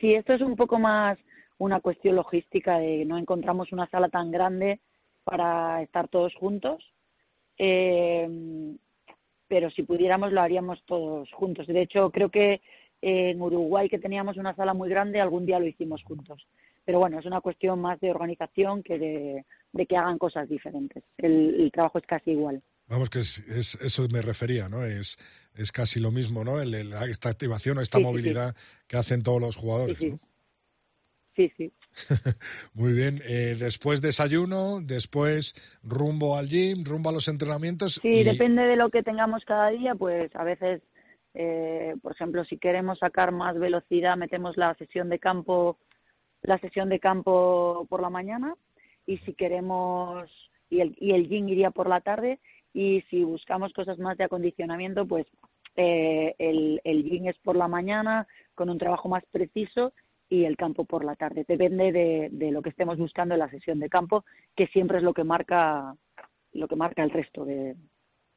Sí, 0.00 0.14
esto 0.14 0.32
es 0.32 0.40
un 0.40 0.56
poco 0.56 0.78
más 0.78 1.16
una 1.58 1.80
cuestión 1.80 2.16
logística 2.16 2.78
de 2.78 3.04
no 3.04 3.16
encontramos 3.16 3.72
una 3.72 3.88
sala 3.88 4.08
tan 4.08 4.30
grande 4.32 4.80
para 5.24 5.82
estar 5.82 6.08
todos 6.08 6.34
juntos, 6.34 6.92
eh, 7.58 8.28
pero 9.48 9.70
si 9.70 9.82
pudiéramos 9.82 10.32
lo 10.32 10.40
haríamos 10.40 10.82
todos 10.84 11.30
juntos. 11.32 11.66
De 11.66 11.80
hecho, 11.82 12.10
creo 12.10 12.30
que 12.30 12.60
en 13.02 13.40
Uruguay 13.40 13.88
que 13.88 13.98
teníamos 13.98 14.36
una 14.36 14.54
sala 14.54 14.74
muy 14.74 14.88
grande, 14.88 15.20
algún 15.20 15.44
día 15.46 15.58
lo 15.58 15.66
hicimos 15.66 16.02
juntos. 16.02 16.46
Pero 16.84 16.98
bueno, 16.98 17.18
es 17.18 17.26
una 17.26 17.40
cuestión 17.40 17.80
más 17.80 17.98
de 18.00 18.10
organización 18.10 18.82
que 18.82 18.98
de, 18.98 19.44
de 19.72 19.86
que 19.86 19.96
hagan 19.96 20.18
cosas 20.18 20.48
diferentes. 20.48 21.02
El, 21.18 21.60
el 21.60 21.70
trabajo 21.72 21.98
es 21.98 22.06
casi 22.06 22.32
igual. 22.32 22.62
Vamos, 22.88 23.08
que 23.08 23.20
es, 23.20 23.38
es- 23.48 23.76
eso 23.80 24.06
me 24.10 24.20
refería, 24.20 24.68
¿no? 24.68 24.84
Es, 24.84 25.16
es 25.54 25.72
casi 25.72 26.00
lo 26.00 26.10
mismo, 26.10 26.44
¿no? 26.44 26.60
El- 26.60 26.74
el- 26.74 26.92
esta 27.08 27.30
activación 27.30 27.78
o 27.78 27.80
esta 27.80 27.96
Sí, 27.98 28.02
sí, 28.04 28.06
sí. 28.06 28.12
movilidad 28.12 28.54
que 28.86 28.96
hacen 28.98 29.22
todos 29.22 29.40
los 29.40 29.56
jugadores. 29.56 29.96
Sí, 29.98 30.04
sí. 30.04 30.10
¿no? 30.10 31.70
Muy 32.74 32.92
bien. 32.92 33.20
Eh, 33.28 33.56
después 33.58 34.02
desayuno, 34.02 34.80
después 34.80 35.54
rumbo 35.82 36.36
al 36.36 36.48
gym, 36.48 36.84
rumbo 36.84 37.10
a 37.10 37.12
los 37.12 37.28
entrenamientos. 37.28 38.00
Sí, 38.02 38.08
y- 38.20 38.24
depende 38.24 38.62
de 38.62 38.76
lo 38.76 38.90
que 38.90 39.02
tengamos 39.02 39.44
cada 39.44 39.70
día, 39.70 39.94
pues 39.94 40.34
a 40.34 40.44
veces, 40.44 40.82
eh, 41.34 41.94
por 42.02 42.12
ejemplo, 42.12 42.44
si 42.44 42.58
queremos 42.58 42.98
sacar 42.98 43.32
más 43.32 43.58
velocidad, 43.58 44.16
metemos 44.16 44.56
la 44.56 44.74
sesión 44.74 45.08
de 45.08 45.18
campo, 45.18 45.78
la 46.42 46.58
sesión 46.58 46.88
de 46.88 47.00
campo 47.00 47.86
por 47.88 48.00
la 48.02 48.10
mañana, 48.10 48.54
y 49.06 49.18
si 49.18 49.34
queremos, 49.34 50.30
y 50.70 50.80
el, 50.80 50.96
y 50.98 51.12
el 51.12 51.28
gym 51.28 51.48
iría 51.48 51.70
por 51.70 51.88
la 51.88 52.00
tarde, 52.00 52.40
y 52.72 53.02
si 53.08 53.22
buscamos 53.22 53.72
cosas 53.72 53.98
más 53.98 54.16
de 54.18 54.24
acondicionamiento, 54.24 55.06
pues 55.06 55.26
eh, 55.76 56.34
el, 56.38 56.80
el 56.84 57.04
gym 57.04 57.28
es 57.28 57.38
por 57.38 57.56
la 57.56 57.68
mañana, 57.68 58.26
con 58.54 58.68
un 58.70 58.78
trabajo 58.78 59.08
más 59.08 59.24
preciso, 59.30 59.92
y 60.28 60.44
el 60.44 60.56
campo 60.56 60.84
por 60.84 61.04
la 61.04 61.14
tarde. 61.16 61.44
Depende 61.46 61.92
de, 61.92 62.28
de 62.32 62.50
lo 62.50 62.62
que 62.62 62.70
estemos 62.70 62.98
buscando 62.98 63.34
en 63.34 63.40
la 63.40 63.50
sesión 63.50 63.78
de 63.80 63.88
campo, 63.88 64.24
que 64.56 64.66
siempre 64.68 64.98
es 64.98 65.02
lo 65.04 65.12
que 65.14 65.24
marca 65.24 65.94
lo 66.52 66.68
que 66.68 66.76
marca 66.76 67.02
el 67.02 67.10
resto 67.10 67.44
de, 67.44 67.74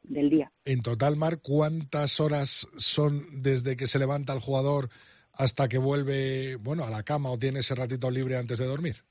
del 0.01 0.29
día. 0.29 0.51
En 0.65 0.81
total, 0.81 1.15
Mar, 1.17 1.39
¿cuántas 1.41 2.19
horas 2.19 2.67
son 2.77 3.23
desde 3.43 3.75
que 3.75 3.85
se 3.85 3.99
levanta 3.99 4.33
el 4.33 4.39
jugador 4.39 4.89
hasta 5.33 5.67
que 5.67 5.77
vuelve, 5.77 6.55
bueno, 6.55 6.83
a 6.83 6.89
la 6.89 7.03
cama 7.03 7.29
o 7.29 7.37
tiene 7.37 7.59
ese 7.59 7.75
ratito 7.75 8.09
libre 8.09 8.37
antes 8.37 8.57
de 8.57 8.65
dormir? 8.65 9.03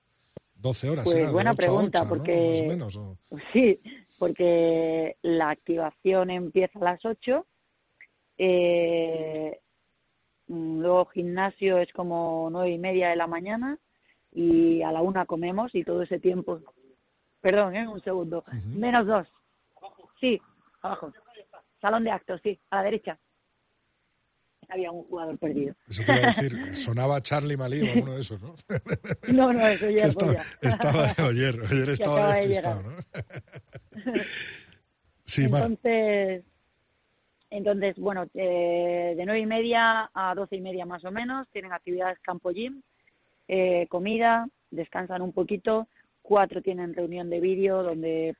12 0.57 0.89
horas, 0.89 1.05
Pues 1.05 1.15
será, 1.15 1.27
de 1.27 1.32
buena 1.32 1.55
pregunta, 1.55 2.09
porque- 2.09 2.51
Más 2.51 2.61
o 2.62 2.65
menos. 2.65 2.97
o- 2.97 3.19
Sí, 3.53 3.81
porque 4.19 5.16
la 5.23 5.51
activación 5.51 6.31
empieza 6.31 6.78
a 6.81 6.85
las 6.85 7.05
8, 7.05 7.47
eh, 8.39 9.61
luego 10.48 11.06
gimnasio 11.06 11.78
es 11.78 11.93
como 11.93 12.48
nueve 12.51 12.70
y 12.70 12.78
media 12.78 13.09
de 13.10 13.16
la 13.16 13.27
mañana 13.27 13.78
y 14.32 14.82
a 14.82 14.93
la 14.93 15.02
una 15.02 15.27
comemos 15.27 15.74
y 15.74 15.85
todo 15.85 16.02
ese 16.02 16.18
tiempo, 16.18 16.60
perdón, 17.40 17.74
¿eh? 17.74 17.89
un 17.89 18.01
segundo, 18.02 18.44
menos 18.66 19.06
dos, 19.06 19.27
sí, 20.20 20.40
abajo, 20.82 21.12
salón 21.81 22.05
de 22.05 22.10
actos, 22.10 22.40
sí, 22.43 22.59
a 22.70 22.77
la 22.77 22.82
derecha. 22.85 23.18
había 24.68 24.90
un 24.90 25.05
jugador 25.05 25.39
perdido. 25.39 25.74
Eso 25.89 26.02
te 26.05 26.12
iba 26.12 26.23
a 26.23 26.27
decir, 26.27 26.74
sonaba 26.74 27.20
Charlie 27.23 27.56
Malí 27.56 27.81
o 27.82 27.93
alguno 27.93 28.12
de 28.14 28.20
esos, 28.20 28.40
¿no? 28.43 28.55
No, 29.32 29.52
no, 29.52 29.66
eso 29.66 29.89
ya 29.90 30.06
estaba, 30.06 30.43
estaba 30.60 31.06
de 31.12 31.23
Oyer 31.23 31.60
Que 31.68 31.93
estaba 31.93 32.35
de 32.35 32.62
¿no? 32.62 34.12
Sí, 35.24 35.48
Mar. 35.48 35.68
Entonces, 37.51 37.97
bueno, 37.97 38.27
eh, 38.35 39.14
de 39.16 39.24
nueve 39.24 39.40
y 39.40 39.47
media 39.47 40.10
a 40.12 40.35
doce 40.35 40.56
y 40.56 40.60
media 40.60 40.85
más 40.85 41.05
o 41.05 41.12
menos 41.12 41.48
tienen 41.51 41.73
actividades 41.73 42.18
campo 42.20 42.51
gym, 42.51 42.82
eh, 43.48 43.86
comida, 43.89 44.48
descansan 44.70 45.23
un 45.23 45.32
poquito. 45.32 45.89
Cuatro 46.23 46.60
tienen 46.60 46.94
reunión 46.94 47.31
de 47.31 47.40
vídeo 47.40 47.82
donde 47.82 48.35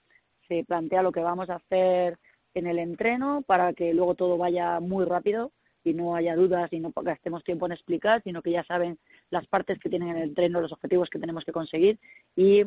se 0.49 0.65
plantea 0.65 1.03
lo 1.03 1.13
que 1.13 1.21
vamos 1.21 1.51
a 1.51 1.57
hacer 1.57 2.19
en 2.55 2.67
el 2.67 2.79
entreno 2.79 3.43
para 3.47 3.73
que 3.73 3.95
luego 3.95 4.15
todo 4.15 4.39
vaya 4.39 4.81
muy 4.81 5.05
rápido 5.05 5.53
y 5.85 5.95
no 5.95 6.17
haya 6.17 6.35
dudas 6.35 6.73
y 6.73 6.81
no 6.81 6.93
gastemos 6.97 7.45
tiempo 7.45 7.67
en 7.67 7.73
explicar, 7.73 8.23
sino 8.25 8.43
que 8.43 8.51
ya 8.51 8.65
saben 8.65 8.99
las 9.31 9.47
partes 9.47 9.79
que 9.79 9.89
tienen 9.89 10.09
en 10.09 10.17
el 10.17 10.23
entreno, 10.31 10.61
los 10.61 10.73
objetivos 10.73 11.11
que 11.11 11.21
tenemos 11.21 11.45
que 11.45 11.53
conseguir 11.53 11.99
y 12.35 12.65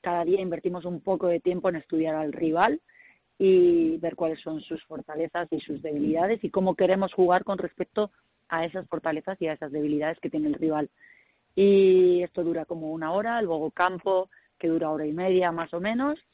cada 0.00 0.24
día 0.24 0.40
invertimos 0.40 0.86
un 0.86 1.00
poco 1.00 1.28
de 1.28 1.40
tiempo 1.40 1.68
en 1.68 1.76
estudiar 1.76 2.14
al 2.14 2.32
rival 2.32 2.80
y 3.44 3.96
ver 3.96 4.14
cuáles 4.14 4.40
son 4.40 4.60
sus 4.60 4.84
fortalezas 4.84 5.48
y 5.50 5.58
sus 5.58 5.82
debilidades 5.82 6.44
y 6.44 6.50
cómo 6.50 6.76
queremos 6.76 7.12
jugar 7.12 7.42
con 7.42 7.58
respecto 7.58 8.12
a 8.48 8.64
esas 8.64 8.86
fortalezas 8.86 9.36
y 9.42 9.48
a 9.48 9.54
esas 9.54 9.72
debilidades 9.72 10.20
que 10.20 10.30
tiene 10.30 10.46
el 10.46 10.54
rival. 10.54 10.90
Y 11.56 12.22
esto 12.22 12.44
dura 12.44 12.66
como 12.66 12.92
una 12.92 13.10
hora, 13.10 13.42
luego 13.42 13.72
campo, 13.72 14.30
que 14.60 14.68
dura 14.68 14.92
hora 14.92 15.06
y 15.06 15.12
media 15.12 15.50
más 15.50 15.74
o 15.74 15.80
menos. 15.80 16.24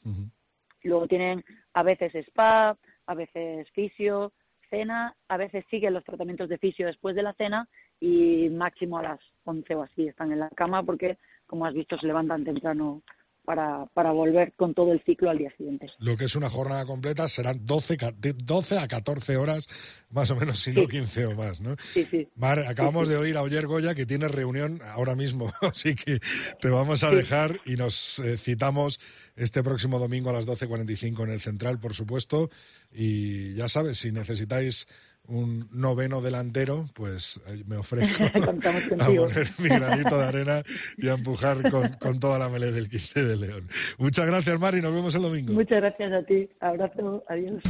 Luego 0.83 1.07
tienen 1.07 1.43
a 1.73 1.81
veces 1.81 2.13
spa, 2.13 2.77
a 3.07 3.15
veces 3.15 3.67
fisio, 3.71 4.31
cena, 4.69 5.15
a 5.29 5.37
veces 5.37 5.65
siguen 5.71 5.95
los 5.95 6.03
tratamientos 6.03 6.47
de 6.47 6.59
fisio 6.59 6.85
después 6.85 7.15
de 7.15 7.23
la 7.23 7.33
cena 7.33 7.67
y 7.99 8.49
máximo 8.49 8.99
a 8.99 9.01
las 9.01 9.19
11 9.45 9.73
o 9.73 9.81
así 9.81 10.07
están 10.07 10.31
en 10.31 10.41
la 10.41 10.49
cama 10.51 10.83
porque, 10.83 11.17
como 11.47 11.65
has 11.65 11.73
visto, 11.73 11.97
se 11.97 12.05
levantan 12.05 12.43
temprano 12.43 13.01
para, 13.49 13.87
para 13.95 14.11
volver 14.11 14.53
con 14.55 14.75
todo 14.75 14.91
el 14.91 15.01
ciclo 15.03 15.31
al 15.31 15.39
día 15.39 15.51
siguiente. 15.57 15.87
Lo 15.97 16.15
que 16.15 16.25
es 16.25 16.35
una 16.35 16.51
jornada 16.51 16.85
completa 16.85 17.27
serán 17.27 17.65
12, 17.65 17.97
ca- 17.97 18.11
de 18.11 18.33
12 18.33 18.77
a 18.77 18.87
14 18.87 19.37
horas, 19.37 19.65
más 20.11 20.29
o 20.29 20.35
menos, 20.35 20.59
si 20.59 20.71
no 20.71 20.85
15 20.87 21.25
o 21.25 21.35
más, 21.35 21.59
¿no? 21.59 21.75
Sí, 21.79 22.05
sí. 22.11 22.27
Mar, 22.35 22.59
acabamos 22.67 23.07
de 23.07 23.17
oír 23.17 23.35
a 23.37 23.41
Oyer 23.41 23.65
Goya 23.65 23.95
que 23.95 24.05
tiene 24.05 24.27
reunión 24.27 24.79
ahora 24.85 25.15
mismo, 25.15 25.51
así 25.61 25.95
que 25.95 26.19
te 26.61 26.69
vamos 26.69 27.03
a 27.03 27.09
dejar 27.09 27.59
y 27.65 27.75
nos 27.75 28.19
eh, 28.19 28.37
citamos 28.37 28.99
este 29.35 29.63
próximo 29.63 29.97
domingo 29.97 30.29
a 30.29 30.33
las 30.33 30.47
12.45 30.47 31.23
en 31.23 31.31
el 31.31 31.41
Central, 31.41 31.79
por 31.79 31.95
supuesto. 31.95 32.51
Y 32.93 33.55
ya 33.55 33.67
sabes, 33.67 33.97
si 33.97 34.11
necesitáis 34.11 34.87
un 35.29 35.67
noveno 35.71 36.21
delantero, 36.21 36.89
pues 36.93 37.39
eh, 37.47 37.63
me 37.65 37.77
ofrezco 37.77 38.23
a 38.23 39.05
poner 39.05 39.47
mi 39.59 39.69
granito 39.69 40.17
de 40.17 40.25
arena 40.25 40.63
y 40.97 41.07
a 41.07 41.13
empujar 41.13 41.69
con, 41.69 41.89
con 41.99 42.19
toda 42.19 42.39
la 42.39 42.49
melé 42.49 42.71
del 42.71 42.89
15 42.89 43.23
de 43.23 43.35
León. 43.37 43.69
Muchas 43.97 44.25
gracias, 44.25 44.59
Mar, 44.59 44.75
y 44.75 44.81
nos 44.81 44.93
vemos 44.93 45.15
el 45.15 45.21
domingo. 45.21 45.53
Muchas 45.53 45.77
gracias 45.77 46.11
a 46.11 46.23
ti. 46.23 46.49
Abrazo. 46.59 47.23
Adiós. 47.29 47.63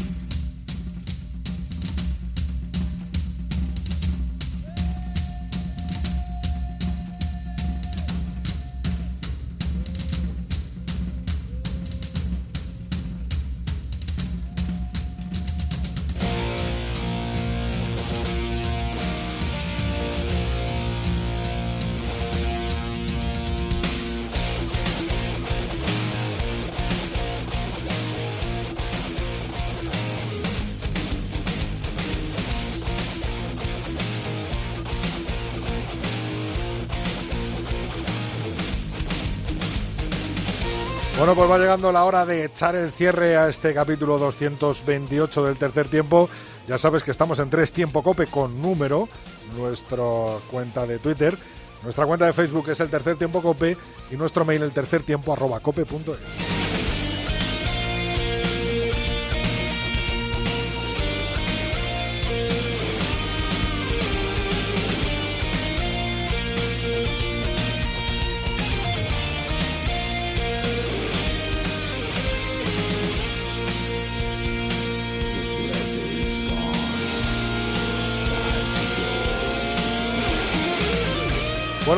Bueno, 41.20 41.36
pues 41.36 41.52
va 41.52 41.58
llegando 41.58 41.92
la 41.92 42.06
hora 42.06 42.26
de 42.26 42.46
echar 42.46 42.78
el 42.78 42.94
cierre 42.94 43.36
a 43.36 43.50
este 43.50 43.74
capítulo 43.74 44.18
228 44.18 45.44
del 45.44 45.58
tercer 45.58 45.90
tiempo. 45.90 46.30
Ya 46.66 46.78
sabes 46.78 47.04
que 47.04 47.12
estamos 47.12 47.40
en 47.40 47.50
tres 47.50 47.74
tiempo 47.74 48.02
cope 48.02 48.28
con 48.28 48.62
número, 48.62 49.10
nuestra 49.58 49.98
cuenta 50.50 50.88
de 50.88 50.98
Twitter. 50.98 51.38
Nuestra 51.84 52.06
cuenta 52.06 52.26
de 52.26 52.32
Facebook 52.32 52.70
es 52.70 52.80
el 52.80 52.90
tercer 52.90 53.18
tiempo 53.18 53.42
cope 53.42 53.76
y 54.10 54.16
nuestro 54.16 54.46
mail 54.46 54.64
el 54.64 54.72
tercer 54.72 55.04
tiempo 55.04 55.34
arroba 55.34 55.60
cope 55.60 55.86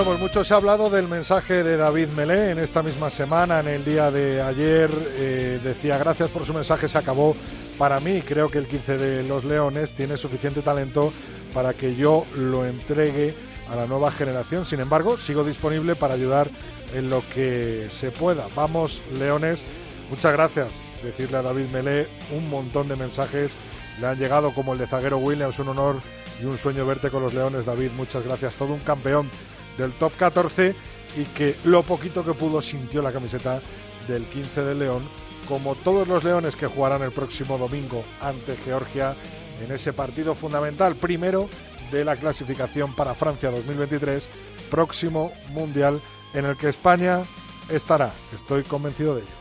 Bueno, 0.02 0.18
pues 0.18 0.32
mucho 0.32 0.44
se 0.44 0.56
ha 0.56 0.57
hablado 0.57 0.90
del 0.90 1.07
mensaje 1.07 1.64
de 1.64 1.78
David 1.78 2.07
Melé 2.07 2.49
en 2.49 2.57
esta 2.57 2.82
misma 2.82 3.11
semana, 3.11 3.60
en 3.60 3.68
el 3.68 3.86
día 3.86 4.10
de 4.10 4.41
ayer. 4.41 4.90
eh, 5.11 5.60
decía, 5.64 5.99
gracias 5.99 6.32
por 6.32 6.44
su 6.44 6.56
mensaje, 6.56 6.88
se 6.88 6.98
acabó 6.98 7.36
para 7.78 7.99
mí. 7.99 8.23
Creo 8.23 8.49
que 8.49 8.57
el 8.57 8.65
15 8.65 8.98
de 8.98 9.22
los 9.22 9.44
Leones 9.44 9.94
tiene 9.94 10.18
suficiente 10.18 10.64
talento 10.64 11.14
para 11.53 11.73
que 11.73 11.95
yo 11.95 12.26
lo 12.36 12.65
entregue 12.65 13.36
a 13.69 13.76
la 13.76 13.86
nueva 13.86 14.10
generación. 14.10 14.65
Sin 14.65 14.80
embargo, 14.80 15.18
sigo 15.18 15.44
disponible 15.44 15.94
para 15.94 16.15
ayudar 16.15 16.49
en 16.95 17.11
lo 17.11 17.22
que 17.36 17.86
se 17.91 18.10
pueda. 18.10 18.48
Vamos, 18.56 19.03
Leones. 19.19 19.64
Muchas 20.10 20.34
gracias. 20.34 20.91
Decirle 21.03 21.38
a 21.38 21.41
David 21.44 21.69
Melé 21.72 22.07
un 22.36 22.49
montón 22.49 22.88
de 22.88 22.95
mensajes. 22.95 23.56
Le 23.99 24.07
han 24.07 24.18
llegado 24.18 24.52
como 24.56 24.73
el 24.73 24.80
de 24.80 24.88
Zaguero 24.88 25.19
Williams, 25.19 25.60
un 25.60 25.69
honor 25.69 25.98
y 26.41 26.45
un 26.45 26.57
sueño 26.57 26.88
verte 26.88 27.11
con 27.11 27.22
los 27.22 27.36
Leones, 27.36 27.68
David. 27.68 27.91
Muchas 27.95 28.23
gracias. 28.23 28.56
Todo 28.56 28.73
un 28.73 28.80
campeón 28.80 29.30
del 29.77 29.91
top 29.93 30.14
14 30.18 30.76
y 31.18 31.23
que 31.26 31.56
lo 31.65 31.84
poquito 31.84 32.23
que 32.23 32.34
pudo 32.34 32.61
sintió 32.61 33.02
la 33.02 33.11
camiseta 33.11 33.61
del 34.07 34.23
15 34.26 34.64
de 34.64 34.76
León, 34.76 35.03
como 35.48 35.76
todos 35.76 36.07
los 36.07 36.23
Leones 36.23 36.56
que 36.56 36.68
jugarán 36.68 37.02
el 37.03 37.11
próximo 37.11 37.57
domingo 37.57 38.03
ante 38.22 38.56
Georgia 38.57 39.15
en 39.61 39.72
ese 39.72 39.93
partido 39.93 40.35
fundamental, 40.35 40.95
primero 40.95 41.49
de 41.91 42.06
la 42.06 42.15
clasificación 42.15 42.95
para 42.95 43.15
Francia 43.15 43.52
2023, 43.52 44.30
próximo 44.69 45.34
mundial 45.49 46.02
en 46.34 46.45
el 46.45 46.57
que 46.57 46.69
España 46.69 47.23
estará. 47.69 48.14
Estoy 48.34 48.64
convencido 48.64 49.15
de 49.15 49.22
ello. 49.22 49.40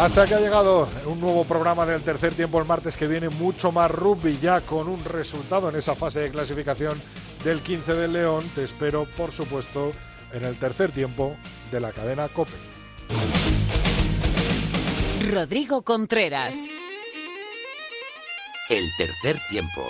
Hasta 0.00 0.26
que 0.26 0.34
ha 0.34 0.40
llegado 0.40 0.88
un 1.04 1.20
nuevo 1.20 1.44
programa 1.44 1.84
del 1.84 2.02
tercer 2.02 2.32
tiempo 2.32 2.58
el 2.58 2.64
martes 2.64 2.96
que 2.96 3.06
viene, 3.06 3.28
mucho 3.28 3.70
más 3.70 3.90
rugby 3.90 4.38
ya 4.40 4.62
con 4.62 4.88
un 4.88 5.04
resultado 5.04 5.68
en 5.68 5.76
esa 5.76 5.94
fase 5.94 6.20
de 6.20 6.30
clasificación 6.30 6.98
del 7.44 7.60
15 7.60 7.92
del 7.92 8.14
León. 8.14 8.50
Te 8.54 8.64
espero, 8.64 9.04
por 9.04 9.30
supuesto, 9.30 9.92
en 10.32 10.46
el 10.46 10.56
tercer 10.56 10.90
tiempo 10.90 11.36
de 11.70 11.80
la 11.80 11.92
cadena 11.92 12.28
COPE. 12.28 12.50
Rodrigo 15.30 15.82
Contreras. 15.82 16.56
El 18.70 18.84
tercer 18.96 19.36
tiempo. 19.50 19.82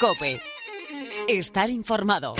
Cope. 0.00 0.40
Estar 1.28 1.68
informado. 1.68 2.36